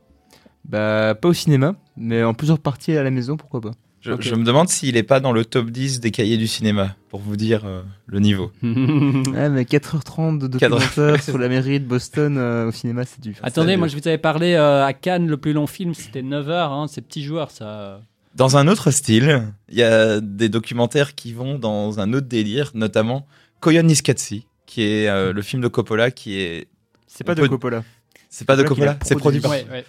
Bah, 0.65 1.15
pas 1.15 1.29
au 1.29 1.35
cinéma, 1.35 1.75
mais 1.97 2.23
en 2.23 2.33
plusieurs 2.33 2.59
parties 2.59 2.97
à 2.97 3.03
la 3.03 3.11
maison, 3.11 3.37
pourquoi 3.37 3.61
pas. 3.61 3.73
Je, 4.05 4.35
me 4.35 4.45
demande 4.45 4.69
s'il 4.69 4.97
est 4.97 5.03
pas 5.03 5.19
dans 5.21 5.33
le 5.33 5.45
top 5.45 5.71
10 5.71 6.01
des 6.01 6.11
cahiers 6.11 6.37
du 6.37 6.47
cinéma, 6.47 6.95
pour 7.09 7.21
vous 7.21 7.37
dire 7.37 7.63
euh, 7.65 7.83
le 8.07 8.21
niveau. 8.21 8.53
Ouais, 8.63 9.49
mais 9.49 9.63
4h30 9.63 10.39
de 10.39 10.47
documentaire 10.47 11.23
sur 11.23 11.39
la 11.39 11.49
mairie 11.49 11.81
de 11.81 11.87
Boston 11.87 12.37
euh, 12.37 12.69
au 12.69 12.71
cinéma, 12.73 13.05
c'est 13.05 13.21
dur. 13.21 13.35
Attendez, 13.43 13.73
Ça, 13.73 13.79
moi 13.79 13.89
je- 13.89 13.97
vous 13.97 14.07
avais 14.07 14.19
parlé 14.19 14.53
euh, 14.55 14.85
à 14.85 14.93
Cannes, 14.93 15.27
le 15.29 15.37
plus 15.39 15.53
long 15.55 15.67
film, 15.67 15.95
c'était 15.95 16.23
9 16.23 16.49
heures. 16.51 16.73
Hein, 16.73 16.87
c'est 16.89 17.01
petit 17.01 17.23
joueur 17.25 17.51
ça. 17.51 18.01
Dans 18.35 18.57
un 18.57 18.67
autre 18.69 18.91
style, 18.91 19.43
il 19.71 19.79
y 19.79 19.83
a 19.83 20.21
des 20.21 20.49
documentaires 20.49 21.15
qui 21.15 21.33
vont 21.33 21.59
dans 21.59 22.01
un 22.01 22.13
autre 22.13 22.27
délire, 22.27 22.73
notamment 22.75 23.27
Koyaanisqatsi, 23.61 24.45
qui 24.67 24.83
est 24.83 25.09
euh, 25.09 25.33
le 25.33 25.41
film 25.43 25.63
de 25.63 25.69
Coppola 25.69 26.11
qui 26.11 26.39
est 26.39 26.67
C'est 27.07 27.25
pas 27.25 27.35
de 27.35 27.47
Coppola. 27.47 27.83
c'est 28.29 28.45
pas 28.45 28.57
de 28.57 28.63
Coppola 28.65 28.99
c'est 29.03 29.15
produit 29.17 29.41
produit. 29.41 29.65
par 29.65 29.73
Ouais, 29.73 29.79
ouais. 29.79 29.85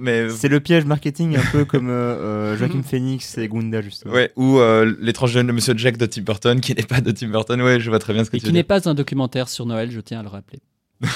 Mais 0.00 0.30
C'est 0.30 0.48
le 0.48 0.60
piège 0.60 0.84
marketing 0.84 1.36
un 1.36 1.44
peu 1.52 1.64
comme 1.64 1.88
euh, 1.88 1.92
euh, 1.92 2.56
Joaquin 2.56 2.82
Phoenix 2.88 3.38
et 3.38 3.48
Gunda 3.48 3.82
justement. 3.82 4.14
ouais, 4.14 4.32
ou 4.36 4.58
euh, 4.58 4.94
l'étrange 5.00 5.32
jeune 5.32 5.46
de 5.46 5.52
Monsieur 5.52 5.74
Jack 5.76 5.96
de 5.96 6.06
Tim 6.06 6.22
Burton, 6.22 6.60
qui 6.60 6.74
n'est 6.74 6.82
pas 6.82 7.00
de 7.00 7.10
Tim 7.10 7.28
Burton. 7.28 7.60
Ouais, 7.60 7.78
je 7.78 7.88
vois 7.90 7.98
très 7.98 8.12
bien 8.12 8.24
ce 8.24 8.30
que 8.30 8.36
Et 8.36 8.40
tu 8.40 8.46
qui 8.46 8.52
n'est 8.52 8.64
pas 8.64 8.88
un 8.88 8.94
documentaire 8.94 9.48
sur 9.48 9.66
Noël, 9.66 9.90
je 9.90 10.00
tiens 10.00 10.20
à 10.20 10.22
le 10.22 10.28
rappeler. 10.28 10.60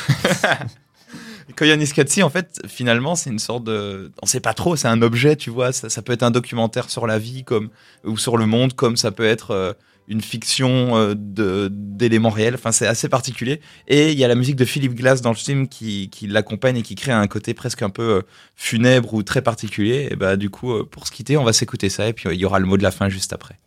Koyaanisqatsi, 1.57 2.23
en 2.23 2.31
fait, 2.31 2.63
finalement, 2.67 3.15
c'est 3.15 3.31
une 3.31 3.39
sorte 3.39 3.65
de. 3.65 4.11
On 4.23 4.27
sait 4.27 4.41
pas 4.41 4.55
trop, 4.55 4.77
c'est 4.77 4.89
un 4.89 5.03
objet, 5.03 5.37
tu 5.37 5.51
vois. 5.51 5.73
Ça, 5.73 5.89
ça 5.89 6.03
peut 6.03 6.13
être 6.13 6.23
un 6.23 6.31
documentaire 6.31 6.91
sur 6.91 7.07
la 7.07 7.19
vie 7.19 7.45
comme 7.45 7.71
ou 8.05 8.17
sur 8.17 8.37
le 8.37 8.47
monde, 8.47 8.75
comme 8.75 8.97
ça 8.97 9.11
peut 9.11 9.25
être 9.25 9.51
euh, 9.51 9.73
une 10.09 10.21
fiction 10.21 10.97
euh, 10.97 11.69
d'éléments 11.71 12.31
réels. 12.31 12.55
Enfin, 12.55 12.73
c'est 12.73 12.87
assez 12.87 13.09
particulier. 13.09 13.61
Et 13.89 14.13
il 14.13 14.19
y 14.19 14.25
a 14.25 14.29
la 14.29 14.35
musique 14.35 14.57
de 14.57 14.65
Philip 14.65 14.95
Glass 14.95 15.23
dans 15.23 15.31
le 15.31 15.37
film 15.37 15.69
qui, 15.69 16.11
qui 16.11 16.27
l'accompagne 16.27 16.77
et 16.77 16.83
qui 16.83 16.95
crée 16.95 17.13
un 17.13 17.27
côté 17.27 17.55
presque 17.55 17.83
un 17.83 17.91
peu 17.91 18.03
euh, 18.03 18.23
funèbre 18.57 19.15
ou 19.15 19.23
très 19.23 19.43
particulier. 19.43 20.09
Et 20.11 20.17
bah, 20.17 20.37
du 20.37 20.51
coup, 20.51 20.73
euh, 20.73 20.85
pour 20.85 21.07
se 21.07 21.13
quitter, 21.13 21.37
on 21.37 21.45
va 21.45 21.53
s'écouter 21.53 21.89
ça 21.89 22.09
et 22.09 22.13
puis 22.13 22.29
il 22.31 22.39
y 22.39 22.45
aura 22.45 22.59
le 22.59 22.67
mot 22.67 22.77
de 22.77 22.83
la 22.83 22.91
fin 22.91 23.09
juste 23.09 23.33
après. 23.33 23.59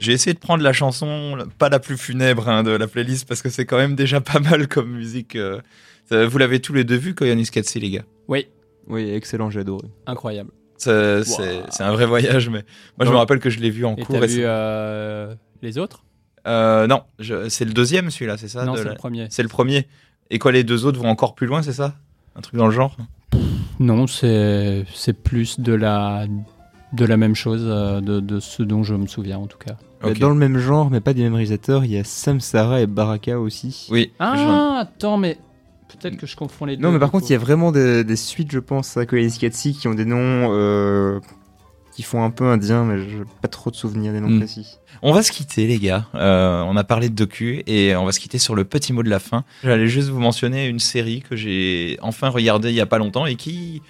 J'ai 0.00 0.12
essayé 0.12 0.34
de 0.34 0.38
prendre 0.38 0.64
la 0.64 0.72
chanson, 0.72 1.36
pas 1.58 1.68
la 1.68 1.78
plus 1.78 1.96
funèbre 1.98 2.48
hein, 2.48 2.62
de 2.62 2.70
la 2.70 2.86
playlist, 2.88 3.28
parce 3.28 3.42
que 3.42 3.50
c'est 3.50 3.66
quand 3.66 3.76
même 3.76 3.94
déjà 3.94 4.20
pas 4.20 4.40
mal 4.40 4.66
comme 4.66 4.90
musique. 4.90 5.36
euh. 5.36 5.60
Vous 6.10 6.38
l'avez 6.38 6.58
tous 6.60 6.72
les 6.72 6.82
deux 6.84 6.96
vu, 6.96 7.14
Koyanis 7.14 7.46
Katsi, 7.50 7.78
les 7.78 7.90
gars? 7.90 8.04
Oui, 8.26 8.48
Oui, 8.88 9.10
excellent, 9.10 9.50
j'ai 9.50 9.60
adoré. 9.60 9.86
incroyable. 10.06 10.50
C'est 10.78 11.80
un 11.80 11.92
vrai 11.92 12.06
voyage, 12.06 12.48
mais 12.48 12.64
moi 12.98 13.06
je 13.06 13.10
me 13.10 13.16
rappelle 13.16 13.38
que 13.38 13.50
je 13.50 13.60
l'ai 13.60 13.70
vu 13.70 13.84
en 13.84 13.94
Et 13.96 14.02
cours. 14.02 14.18
t'as 14.18 14.24
et 14.24 14.28
vu 14.28 14.42
euh, 14.44 15.34
les 15.62 15.76
autres? 15.78 16.02
Euh, 16.46 16.86
non, 16.86 17.02
c'est 17.50 17.66
le 17.66 17.72
deuxième 17.74 18.10
celui-là, 18.10 18.38
c'est 18.38 18.48
ça 18.48 18.64
Non, 18.64 18.74
c'est 18.74 18.84
la- 18.84 18.90
le 18.92 18.96
premier. 18.96 19.26
C'est 19.30 19.42
le 19.42 19.48
premier. 19.50 19.86
Et 20.30 20.38
quoi, 20.38 20.50
les 20.52 20.64
deux 20.64 20.86
autres 20.86 20.98
vont 20.98 21.08
encore 21.10 21.34
plus 21.34 21.46
loin, 21.46 21.62
c'est 21.62 21.74
ça? 21.74 21.94
Un 22.34 22.40
truc 22.40 22.56
dans 22.56 22.66
le 22.66 22.72
genre? 22.72 22.96
Non, 23.78 24.06
c'est 24.06 24.84
c'est 24.94 25.12
plus 25.12 25.60
de 25.60 25.74
la 25.74 26.26
de 26.92 27.04
la 27.04 27.16
même 27.16 27.34
chose, 27.34 27.62
euh, 27.64 28.00
de, 28.00 28.20
de 28.20 28.40
ce 28.40 28.62
dont 28.62 28.82
je 28.82 28.94
me 28.94 29.06
souviens 29.06 29.38
en 29.38 29.46
tout 29.46 29.58
cas. 29.58 29.76
Dans 30.18 30.30
le 30.30 30.34
même 30.34 30.58
genre, 30.58 30.90
mais 30.90 31.00
pas 31.00 31.12
des 31.12 31.22
mêmes 31.22 31.34
réalisateurs, 31.34 31.84
il 31.84 31.90
y 31.92 31.98
a 31.98 32.04
Sam 32.04 32.40
Sarah 32.40 32.80
et 32.80 32.86
Baraka 32.86 33.38
aussi. 33.38 33.86
Oui. 33.90 34.12
Ah, 34.18 34.78
attends, 34.80 35.18
mais 35.18 35.36
peut-être 35.88 36.16
que 36.16 36.26
je 36.26 36.36
confonds 36.36 36.64
les 36.64 36.76
deux. 36.76 36.82
Non, 36.82 36.90
mais 36.90 36.98
par 36.98 37.08
du 37.08 37.12
contre, 37.12 37.26
il 37.28 37.32
y 37.32 37.36
a 37.36 37.38
vraiment 37.38 37.70
des, 37.70 38.02
des 38.02 38.16
suites, 38.16 38.50
je 38.50 38.60
pense, 38.60 38.96
à 38.96 39.04
Koyanis 39.04 39.38
Katsi 39.38 39.74
qui 39.74 39.88
ont 39.88 39.94
des 39.94 40.06
noms 40.06 40.16
euh, 40.54 41.20
qui 41.94 42.02
font 42.02 42.24
un 42.24 42.30
peu 42.30 42.44
indiens, 42.46 42.84
mais 42.84 42.98
je 42.98 43.18
pas 43.42 43.48
trop 43.48 43.70
de 43.70 43.76
souvenirs 43.76 44.12
des 44.12 44.20
noms 44.20 44.30
Hmm. 44.30 44.38
précis. 44.38 44.78
On 45.02 45.12
va 45.12 45.22
se 45.22 45.32
quitter, 45.32 45.66
les 45.66 45.78
gars. 45.78 46.06
Euh, 46.14 46.62
on 46.66 46.76
a 46.76 46.84
parlé 46.84 47.08
de 47.10 47.14
docu 47.14 47.62
et 47.66 47.94
on 47.94 48.04
va 48.06 48.12
se 48.12 48.20
quitter 48.20 48.38
sur 48.38 48.54
le 48.54 48.64
petit 48.64 48.92
mot 48.94 49.02
de 49.02 49.10
la 49.10 49.18
fin. 49.18 49.44
J'allais 49.62 49.86
juste 49.86 50.08
vous 50.08 50.20
mentionner 50.20 50.66
une 50.66 50.78
série 50.78 51.22
que 51.28 51.36
j'ai 51.36 51.98
enfin 52.00 52.28
regardée 52.30 52.70
il 52.70 52.74
y 52.74 52.80
a 52.80 52.86
pas 52.86 52.98
longtemps 52.98 53.26
et 53.26 53.36
qui 53.36 53.82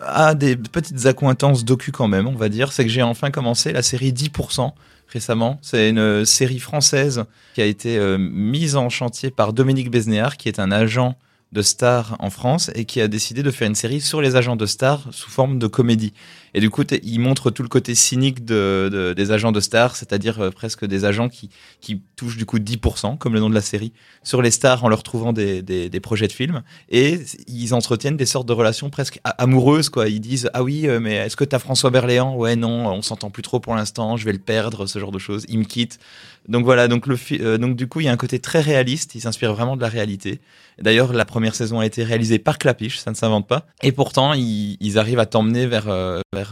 a 0.00 0.34
des 0.34 0.56
petites 0.56 1.06
accointances 1.06 1.64
docu 1.64 1.92
quand 1.92 2.08
même, 2.08 2.26
on 2.26 2.34
va 2.34 2.48
dire. 2.48 2.72
C'est 2.72 2.84
que 2.84 2.90
j'ai 2.90 3.02
enfin 3.02 3.30
commencé 3.30 3.72
la 3.72 3.82
série 3.82 4.12
10% 4.12 4.72
récemment. 5.08 5.58
C'est 5.62 5.88
une 5.88 6.24
série 6.24 6.58
française 6.58 7.24
qui 7.54 7.62
a 7.62 7.66
été 7.66 7.98
euh, 7.98 8.18
mise 8.18 8.76
en 8.76 8.88
chantier 8.88 9.30
par 9.30 9.52
Dominique 9.52 9.90
Besnéard, 9.90 10.36
qui 10.36 10.48
est 10.48 10.58
un 10.58 10.70
agent 10.72 11.16
de 11.52 11.62
stars 11.62 12.16
en 12.18 12.30
France 12.30 12.70
et 12.74 12.84
qui 12.84 13.00
a 13.00 13.08
décidé 13.08 13.42
de 13.42 13.50
faire 13.50 13.68
une 13.68 13.74
série 13.74 14.00
sur 14.00 14.20
les 14.20 14.36
agents 14.36 14.56
de 14.56 14.66
stars 14.66 15.02
sous 15.12 15.30
forme 15.30 15.58
de 15.58 15.66
comédie. 15.66 16.12
Et 16.56 16.60
du 16.60 16.70
coup, 16.70 16.84
il 17.02 17.18
montre 17.20 17.50
tout 17.50 17.62
le 17.62 17.68
côté 17.68 17.94
cynique 17.94 18.46
de, 18.46 18.88
de- 18.90 19.12
des 19.12 19.30
agents 19.30 19.52
de 19.52 19.60
stars, 19.60 19.94
c'est-à-dire 19.94 20.40
euh, 20.40 20.50
presque 20.50 20.86
des 20.86 21.04
agents 21.04 21.28
qui, 21.28 21.50
qui 21.82 22.00
touchent 22.16 22.38
du 22.38 22.46
coup 22.46 22.58
10%, 22.58 23.18
comme 23.18 23.34
le 23.34 23.40
nom 23.40 23.50
de 23.50 23.54
la 23.54 23.60
série, 23.60 23.92
sur 24.22 24.40
les 24.40 24.50
stars 24.50 24.82
en 24.82 24.88
leur 24.88 25.02
trouvant 25.02 25.34
des, 25.34 25.60
des, 25.60 26.00
projets 26.00 26.28
de 26.28 26.32
films. 26.32 26.62
Et 26.88 27.20
ils 27.46 27.74
entretiennent 27.74 28.16
des 28.16 28.24
sortes 28.24 28.48
de 28.48 28.54
relations 28.54 28.88
presque 28.88 29.20
amoureuses, 29.22 29.90
quoi. 29.90 30.08
Ils 30.08 30.20
disent 30.20 30.48
Ah 30.54 30.62
oui, 30.62 30.88
euh, 30.88 30.98
mais 30.98 31.16
est-ce 31.16 31.36
que 31.36 31.44
t'as 31.44 31.58
François 31.58 31.90
Berléand? 31.90 32.34
Ouais, 32.34 32.56
non, 32.56 32.88
on 32.88 33.02
s'entend 33.02 33.28
plus 33.28 33.42
trop 33.42 33.60
pour 33.60 33.74
l'instant, 33.74 34.16
je 34.16 34.24
vais 34.24 34.32
le 34.32 34.38
perdre, 34.38 34.86
ce 34.86 34.98
genre 34.98 35.12
de 35.12 35.18
choses. 35.18 35.44
Il 35.50 35.58
me 35.58 35.64
quitte. 35.64 35.98
Donc 36.48 36.64
voilà, 36.64 36.88
donc, 36.88 37.06
le 37.06 37.18
euh, 37.32 37.58
donc 37.58 37.76
du 37.76 37.86
coup, 37.86 38.00
il 38.00 38.06
y 38.06 38.08
a 38.08 38.12
un 38.12 38.16
côté 38.16 38.38
très 38.38 38.60
réaliste, 38.60 39.14
il 39.14 39.20
s'inspire 39.20 39.52
vraiment 39.52 39.76
de 39.76 39.82
la 39.82 39.88
réalité. 39.88 40.40
D'ailleurs, 40.80 41.12
la 41.12 41.24
première 41.24 41.54
saison 41.54 41.80
a 41.80 41.86
été 41.86 42.04
réalisée 42.04 42.38
par 42.38 42.58
Clapiche, 42.58 42.98
ça 42.98 43.10
ne 43.10 43.16
s'invente 43.16 43.46
pas. 43.46 43.66
Et 43.82 43.92
pourtant, 43.92 44.32
ils, 44.34 44.98
arrivent 44.98 45.18
à 45.18 45.26
t'emmener 45.26 45.66
vers 45.66 45.88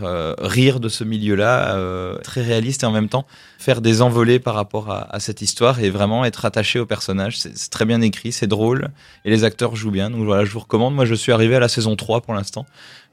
euh, 0.03 0.34
rire 0.38 0.80
de 0.80 0.88
ce 0.88 1.05
milieu-là, 1.05 1.74
euh, 1.76 2.18
très 2.18 2.42
réaliste 2.42 2.82
et 2.82 2.86
en 2.86 2.90
même 2.92 3.09
temps 3.09 3.26
faire 3.59 3.80
des 3.80 4.03
envolées 4.03 4.38
par 4.38 4.55
rapport 4.55 4.90
à, 4.90 5.20
cette 5.20 5.40
histoire 5.40 5.80
et 5.80 5.88
vraiment 5.88 6.24
être 6.24 6.45
attaché 6.45 6.78
au 6.78 6.86
personnage. 6.86 7.38
C'est 7.38 7.70
très 7.70 7.84
bien 7.86 8.01
écrit, 8.03 8.30
c'est 8.32 8.47
drôle 8.47 8.88
et 9.24 9.30
les 9.30 9.45
acteurs 9.45 9.74
jouent 9.74 9.90
bien. 9.90 10.11
Donc 10.11 10.24
voilà, 10.24 10.45
je 10.45 10.51
vous 10.51 10.61
recommande. 10.61 10.95
Moi, 10.95 11.07
je 11.07 11.14
suis 11.14 11.32
arrivé 11.32 11.57
à 11.57 11.61
la 11.61 11.68
saison 11.68 11.97
3 11.97 12.20
pour 12.20 12.34
l'instant. 12.34 12.66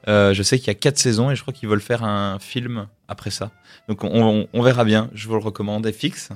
Euh, 0.08 0.34
je 0.34 0.42
sais 0.42 0.58
qu'il 0.58 0.66
y 0.66 0.70
a 0.70 0.74
quatre 0.74 0.98
saisons 0.98 1.30
et 1.30 1.36
je 1.36 1.42
crois 1.42 1.54
qu'ils 1.54 1.68
veulent 1.68 1.80
faire 1.80 2.04
un 2.04 2.38
film 2.38 2.86
après 3.08 3.30
ça. 3.30 3.50
Donc 3.88 4.04
on, 4.04 4.46
on- 4.52 4.62
verra 4.62 4.84
bien. 4.84 5.08
Je 5.14 5.28
vous 5.28 5.34
le 5.34 5.40
recommande. 5.40 5.90
Fixe. 5.90 6.30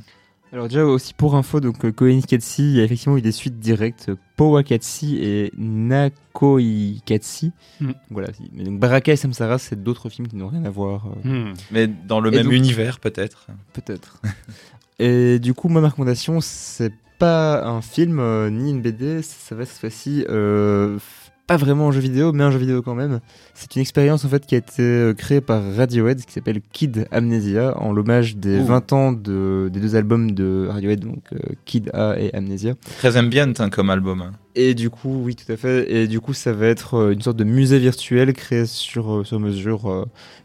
Alors 0.53 0.68
déjà 0.68 0.84
aussi 0.84 1.12
pour 1.12 1.34
info, 1.34 1.61
donc 1.61 1.84
euh, 1.84 1.92
Koyanis 1.92 2.22
Katsi, 2.22 2.62
il 2.62 2.76
y 2.76 2.80
a 2.80 2.84
effectivement 2.84 3.16
eu 3.16 3.20
des 3.22 3.32
suites 3.32 3.59
directes, 3.59 4.11
Powa 4.36 4.62
Katsi 4.62 5.18
et 5.20 5.53
Nakoi 5.59 6.61
Katsi. 7.05 7.53
Hmm. 7.80 7.90
Voilà. 8.11 8.28
Mais 8.53 8.64
donc 8.64 8.78
Baraka 8.78 9.12
et 9.12 9.16
Sam 9.16 9.32
Sarah, 9.32 9.59
c'est 9.59 9.82
d'autres 9.82 10.09
films 10.09 10.28
qui 10.28 10.36
n'ont 10.36 10.49
rien 10.49 10.64
à 10.64 10.70
voir. 10.70 11.07
euh, 11.26 11.51
Hmm. 11.51 11.55
Mais 11.72 11.86
dans 11.88 12.20
le 12.20 12.32
Et 12.32 12.36
même 12.36 12.44
donc- 12.44 12.53
univers 12.55 13.01
peut-être. 13.01 13.49
Peut-être. 13.72 14.20
Et 14.99 15.38
du 15.40 15.53
coup, 15.53 15.68
moi, 15.68 15.82
ma 15.82 15.88
recommandation, 15.90 16.40
c'est 16.40 16.92
pas 17.18 17.66
un 17.66 17.82
film 17.82 18.18
euh, 18.18 18.49
ni 18.49 18.70
une 18.70 18.80
BD, 18.80 19.20
ça 19.22 19.55
va 19.55 19.66
cette 19.66 19.78
fois-ci 19.78 20.24
euh, 20.30 20.99
pas 21.47 21.57
vraiment 21.57 21.88
un 21.88 21.92
jeu 21.92 22.01
vidéo, 22.01 22.32
mais 22.32 22.42
un 22.44 22.51
jeu 22.51 22.59
vidéo 22.59 22.82
quand 22.82 22.94
même. 22.94 23.20
C'est 23.55 23.76
une 23.76 23.82
expérience 23.82 24.24
en 24.24 24.28
fait 24.28 24.44
qui 24.47 24.55
a 24.55 24.59
été 24.59 24.82
euh, 24.82 25.14
créée 25.14 25.40
par 25.40 25.62
Radiohead, 25.76 26.24
qui 26.24 26.32
s'appelle 26.32 26.61
Kid 26.72 27.07
Amnesia, 27.11 27.76
en 27.80 27.92
l'hommage 27.92 28.36
des 28.36 28.59
Ouh. 28.59 28.64
20 28.66 28.92
ans 28.92 29.12
de, 29.12 29.70
des 29.72 29.80
deux 29.80 29.94
albums 29.97 30.32
de 30.32 30.66
Radiohead, 30.70 31.01
donc 31.01 31.22
euh, 31.32 31.38
Kid 31.64 31.90
A 31.94 32.16
et 32.18 32.34
Amnesia. 32.34 32.74
Très 32.99 33.16
ambient 33.16 33.53
hein, 33.59 33.70
comme 33.70 33.90
album. 33.90 34.22
hein. 34.22 34.32
Et 34.59 34.74
du 34.74 34.88
coup, 34.90 35.20
oui, 35.22 35.36
tout 35.36 35.51
à 35.53 35.57
fait. 35.57 35.92
Et 35.92 36.07
du 36.09 36.18
coup, 36.18 36.32
ça 36.32 36.53
va 36.53 36.66
être 36.66 36.94
euh, 36.94 37.12
une 37.12 37.20
sorte 37.20 37.36
de 37.36 37.44
musée 37.44 37.78
virtuel 37.78 38.32
créé 38.32 38.64
sur, 38.64 39.26
sur 39.26 39.38
mesure 39.38 39.90
euh, 39.90 40.05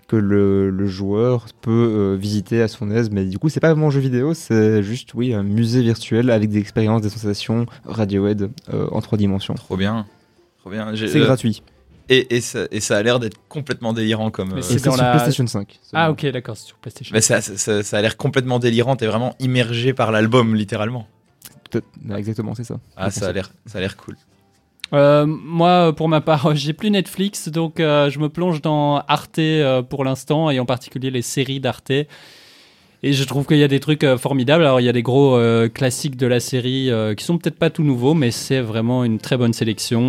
que 0.10 0.18
le, 0.18 0.70
le 0.70 0.86
joueur 0.86 1.46
peut 1.62 1.72
euh, 1.72 2.18
visiter 2.20 2.62
à 2.62 2.68
son 2.68 2.92
aise. 2.92 3.10
Mais 3.10 3.24
du 3.26 3.40
coup, 3.40 3.48
c'est 3.48 3.62
pas 3.62 3.70
vraiment 3.74 3.88
un 3.88 3.92
jeu 3.92 4.02
vidéo, 4.02 4.34
c'est 4.34 4.84
juste, 4.84 5.14
oui, 5.14 5.34
un 5.34 5.44
musée 5.44 5.82
virtuel 5.82 6.30
avec 6.30 6.50
des 6.50 6.60
expériences, 6.60 7.02
des 7.02 7.10
sensations 7.10 7.66
Radiohead 7.86 8.50
en 8.72 9.00
trois 9.02 9.18
dimensions. 9.18 9.54
Trop 9.54 9.78
bien. 9.78 10.06
C'est 10.64 11.16
euh, 11.18 11.26
gratuit. 11.26 11.64
Et, 12.10 12.36
et, 12.36 12.42
ça, 12.42 12.66
et 12.72 12.80
ça 12.82 12.98
a 12.98 13.04
l'air 13.04 13.20
d'être 13.20 13.38
complètement 13.48 13.94
délirant 13.94 14.32
comme. 14.32 14.54
Euh, 14.58 14.62
c'est 14.62 14.84
dans 14.84 14.94
sur 14.94 15.02
la- 15.04 15.12
PlayStation 15.12 15.48
5. 15.48 15.80
seulement. 15.82 16.06
Ah 16.06 16.12
ok, 16.12 16.26
d'accord, 16.28 16.58
c'est 16.58 16.68
sur 16.68 16.78
PlayStation. 16.78 17.14
mais 17.14 17.22
ça, 17.22 17.42
ça, 17.42 17.84
ça 17.84 17.98
a 17.98 18.02
l'air 18.02 18.18
complètement 18.18 18.60
délirant. 18.60 18.96
T'es 18.96 19.08
vraiment 19.08 19.36
immergé 19.40 19.94
par 19.94 20.12
l'album, 20.12 20.56
littéralement. 20.56 21.08
Exactement, 22.16 22.54
c'est 22.54 22.66
ça. 22.66 22.80
Ah, 22.98 23.12
ça 23.12 23.28
a 23.28 23.32
l'air, 23.32 23.52
ça 23.66 23.78
a 23.78 23.82
l'air 23.82 23.96
cool. 23.96 24.18
Euh, 24.94 25.26
moi, 25.26 25.94
pour 25.96 26.10
ma 26.10 26.20
part, 26.20 26.54
j'ai 26.56 26.74
plus 26.74 26.92
Netflix, 26.92 27.48
donc 27.48 27.80
euh, 27.80 28.10
je 28.10 28.20
me 28.20 28.28
plonge 28.28 28.62
dans 28.62 28.98
Arte 29.08 29.40
euh, 29.40 29.82
pour 29.82 30.04
l'instant, 30.04 30.50
et 30.50 30.60
en 30.60 30.66
particulier 30.66 31.12
les 31.12 31.22
séries 31.22 31.62
d'Arte. 31.62 31.94
Et 33.04 33.14
je 33.14 33.24
trouve 33.24 33.48
qu'il 33.48 33.58
y 33.58 33.64
a 33.64 33.68
des 33.68 33.80
trucs 33.80 34.04
euh, 34.04 34.18
formidables. 34.18 34.64
Alors, 34.64 34.80
il 34.80 34.84
y 34.84 34.90
a 34.90 34.94
des 34.94 35.02
gros 35.02 35.36
euh, 35.36 35.68
classiques 35.70 36.18
de 36.18 36.28
la 36.28 36.40
série 36.40 36.92
euh, 36.92 37.16
qui 37.16 37.24
sont 37.26 37.40
peut-être 37.40 37.58
pas 37.58 37.72
tout 37.72 37.82
nouveaux, 37.84 38.14
mais 38.14 38.30
c'est 38.30 38.62
vraiment 38.62 39.04
une 39.04 39.18
très 39.18 39.38
bonne 39.38 39.54
sélection. 39.54 40.02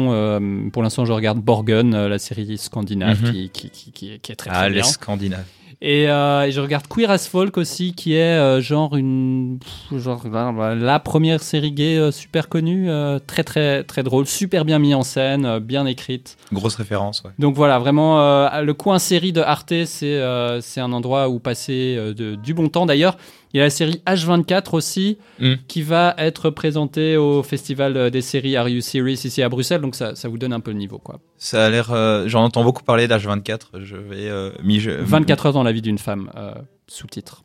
Pour 0.72 0.82
l'instant, 0.82 1.04
je 1.06 1.12
regarde 1.12 1.40
Borgen, 1.40 2.06
la 2.06 2.18
série 2.18 2.58
scandinave, 2.58 3.22
Mhm. 3.22 3.32
qui, 3.32 3.48
qui, 3.50 3.70
qui, 3.70 3.92
qui, 3.92 4.18
qui 4.20 4.32
est 4.32 4.36
très, 4.36 4.50
Ah, 4.52 4.58
très 4.60 4.68
les 4.68 4.74
bien. 4.76 4.82
Scandinaves. 4.84 5.44
Et, 5.84 6.08
euh, 6.08 6.42
et 6.46 6.52
je 6.52 6.60
regarde 6.60 6.86
Queer 6.86 7.10
as 7.10 7.26
Folk 7.28 7.58
aussi, 7.58 7.92
qui 7.92 8.14
est 8.14 8.38
euh, 8.38 8.60
genre 8.60 8.94
une 8.94 9.58
pff, 9.60 10.00
genre 10.00 10.22
la, 10.30 10.76
la 10.76 11.00
première 11.00 11.42
série 11.42 11.72
gay 11.72 11.98
euh, 11.98 12.12
super 12.12 12.48
connue, 12.48 12.88
très 13.26 13.42
très 13.42 13.82
très 13.82 14.04
drôle, 14.04 14.26
super 14.26 14.64
bien 14.64 14.78
mis 14.78 14.94
en 14.94 15.02
scène, 15.02 15.58
bien 15.58 15.84
écrite. 15.86 16.36
Grosse 16.52 16.76
référence, 16.76 17.22
ouais. 17.24 17.32
Donc 17.40 17.56
voilà, 17.56 17.80
vraiment 17.80 18.18
le 18.60 18.74
coin 18.74 19.00
série 19.00 19.32
de 19.32 19.40
Arte, 19.40 19.84
c'est 19.86 20.20
c'est 20.60 20.80
un 20.80 20.92
endroit 20.92 21.28
où 21.28 21.40
passer 21.40 21.96
de- 22.16 22.36
du 22.36 22.54
bon 22.54 22.68
temps. 22.68 22.86
D'ailleurs, 22.86 23.16
il 23.52 23.58
y 23.58 23.60
a 23.60 23.64
la 23.64 23.70
série 23.70 24.00
H24 24.06 24.74
aussi, 24.74 25.18
Mm. 25.40 25.54
qui 25.68 25.82
va 25.82 26.14
être 26.18 26.50
présentée 26.50 27.16
au 27.16 27.42
festival 27.42 27.96
euh, 27.96 28.10
des 28.10 28.20
séries 28.22 28.56
Are 28.56 28.68
You 28.68 28.80
Series 28.80 29.20
ici 29.24 29.42
à 29.42 29.48
Bruxelles. 29.48 29.80
Donc 29.80 29.94
ça, 29.94 30.14
ça 30.14 30.28
vous 30.28 30.38
donne 30.38 30.52
un 30.52 30.60
peu 30.60 30.70
le 30.70 30.78
niveau 30.78 30.98
quoi. 30.98 31.20
Ça 31.38 31.66
a 31.66 31.70
l'air. 31.70 31.92
euh, 31.92 32.28
J'en 32.28 32.44
entends 32.44 32.64
beaucoup 32.64 32.82
parler 32.82 33.06
d'H24. 33.08 33.80
Je 33.80 33.96
vais. 33.96 34.28
euh, 34.28 34.50
m'y- 34.62 34.80
je- 34.80 34.90
24 34.90 35.46
heures 35.46 35.52
dans 35.52 35.62
la 35.62 35.72
vie 35.72 35.82
d'une 35.82 35.98
femme, 35.98 36.30
euh, 36.36 36.52
sous-titre. 36.88 37.42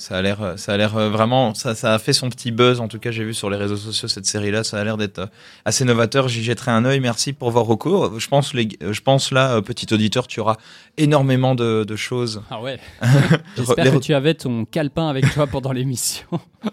Ça 0.00 0.16
a 0.16 0.22
l'air, 0.22 0.54
ça 0.56 0.72
a 0.72 0.76
l'air 0.78 0.96
euh, 0.96 1.10
vraiment, 1.10 1.52
ça, 1.52 1.74
ça 1.74 1.92
a 1.92 1.98
fait 1.98 2.14
son 2.14 2.30
petit 2.30 2.52
buzz. 2.52 2.80
En 2.80 2.88
tout 2.88 2.98
cas, 2.98 3.10
j'ai 3.10 3.22
vu 3.22 3.34
sur 3.34 3.50
les 3.50 3.58
réseaux 3.58 3.76
sociaux 3.76 4.08
cette 4.08 4.24
série-là. 4.24 4.64
Ça 4.64 4.78
a 4.78 4.84
l'air 4.84 4.96
d'être 4.96 5.18
euh, 5.18 5.26
assez 5.66 5.84
novateur. 5.84 6.26
J'y 6.26 6.42
jetterai 6.42 6.70
un 6.70 6.86
œil. 6.86 7.00
Merci 7.00 7.34
pour 7.34 7.50
vos 7.50 7.62
recours. 7.62 8.18
Je 8.18 8.26
pense, 8.28 8.54
les, 8.54 8.66
euh, 8.82 8.94
je 8.94 9.02
pense 9.02 9.30
là, 9.30 9.60
petit 9.60 9.92
auditeur, 9.92 10.26
tu 10.26 10.40
auras 10.40 10.56
énormément 10.96 11.54
de, 11.54 11.84
de 11.84 11.96
choses. 11.96 12.40
Ah 12.50 12.62
ouais. 12.62 12.78
J'espère 13.58 13.84
re- 13.84 13.92
que 13.92 13.98
tu 13.98 14.14
avais 14.14 14.32
ton 14.32 14.64
calepin 14.64 15.06
avec 15.08 15.30
toi 15.34 15.46
pendant 15.46 15.72
l'émission. 15.72 16.26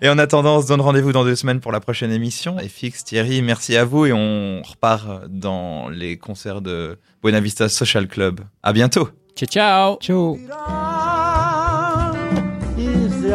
Et 0.00 0.08
en 0.08 0.16
attendant, 0.18 0.58
on 0.58 0.62
se 0.62 0.68
donne 0.68 0.80
rendez-vous 0.80 1.10
dans 1.10 1.24
deux 1.24 1.34
semaines 1.34 1.58
pour 1.58 1.72
la 1.72 1.80
prochaine 1.80 2.12
émission. 2.12 2.60
Et 2.60 2.68
fixe, 2.68 3.02
Thierry, 3.02 3.42
merci 3.42 3.76
à 3.76 3.84
vous 3.84 4.06
et 4.06 4.12
on 4.12 4.62
repart 4.62 5.26
dans 5.28 5.88
les 5.88 6.16
concerts 6.18 6.60
de 6.60 6.98
Buena 7.20 7.40
Vista 7.40 7.68
Social 7.68 8.06
Club. 8.06 8.42
À 8.62 8.72
bientôt. 8.72 9.08
ciao 9.34 9.48
ciao. 9.48 9.98
Ciao 10.00 10.87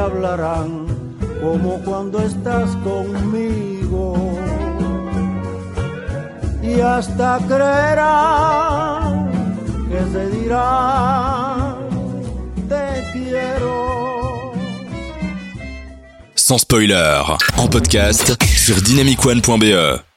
hablarán 0.03 0.85
como 1.41 1.79
cuando 1.79 2.19
estás 2.19 2.75
conmigo 2.77 4.15
y 6.61 6.79
hasta 6.79 7.39
creerán 7.47 9.31
que 9.89 10.01
se 10.11 10.29
dirán 10.29 11.75
te 12.67 12.85
quiero. 13.13 14.53
Sans 16.35 16.61
spoiler, 16.61 17.21
en 17.57 17.69
podcast 17.69 18.27
sur 18.43 18.81
dynamicone.be. 18.81 20.12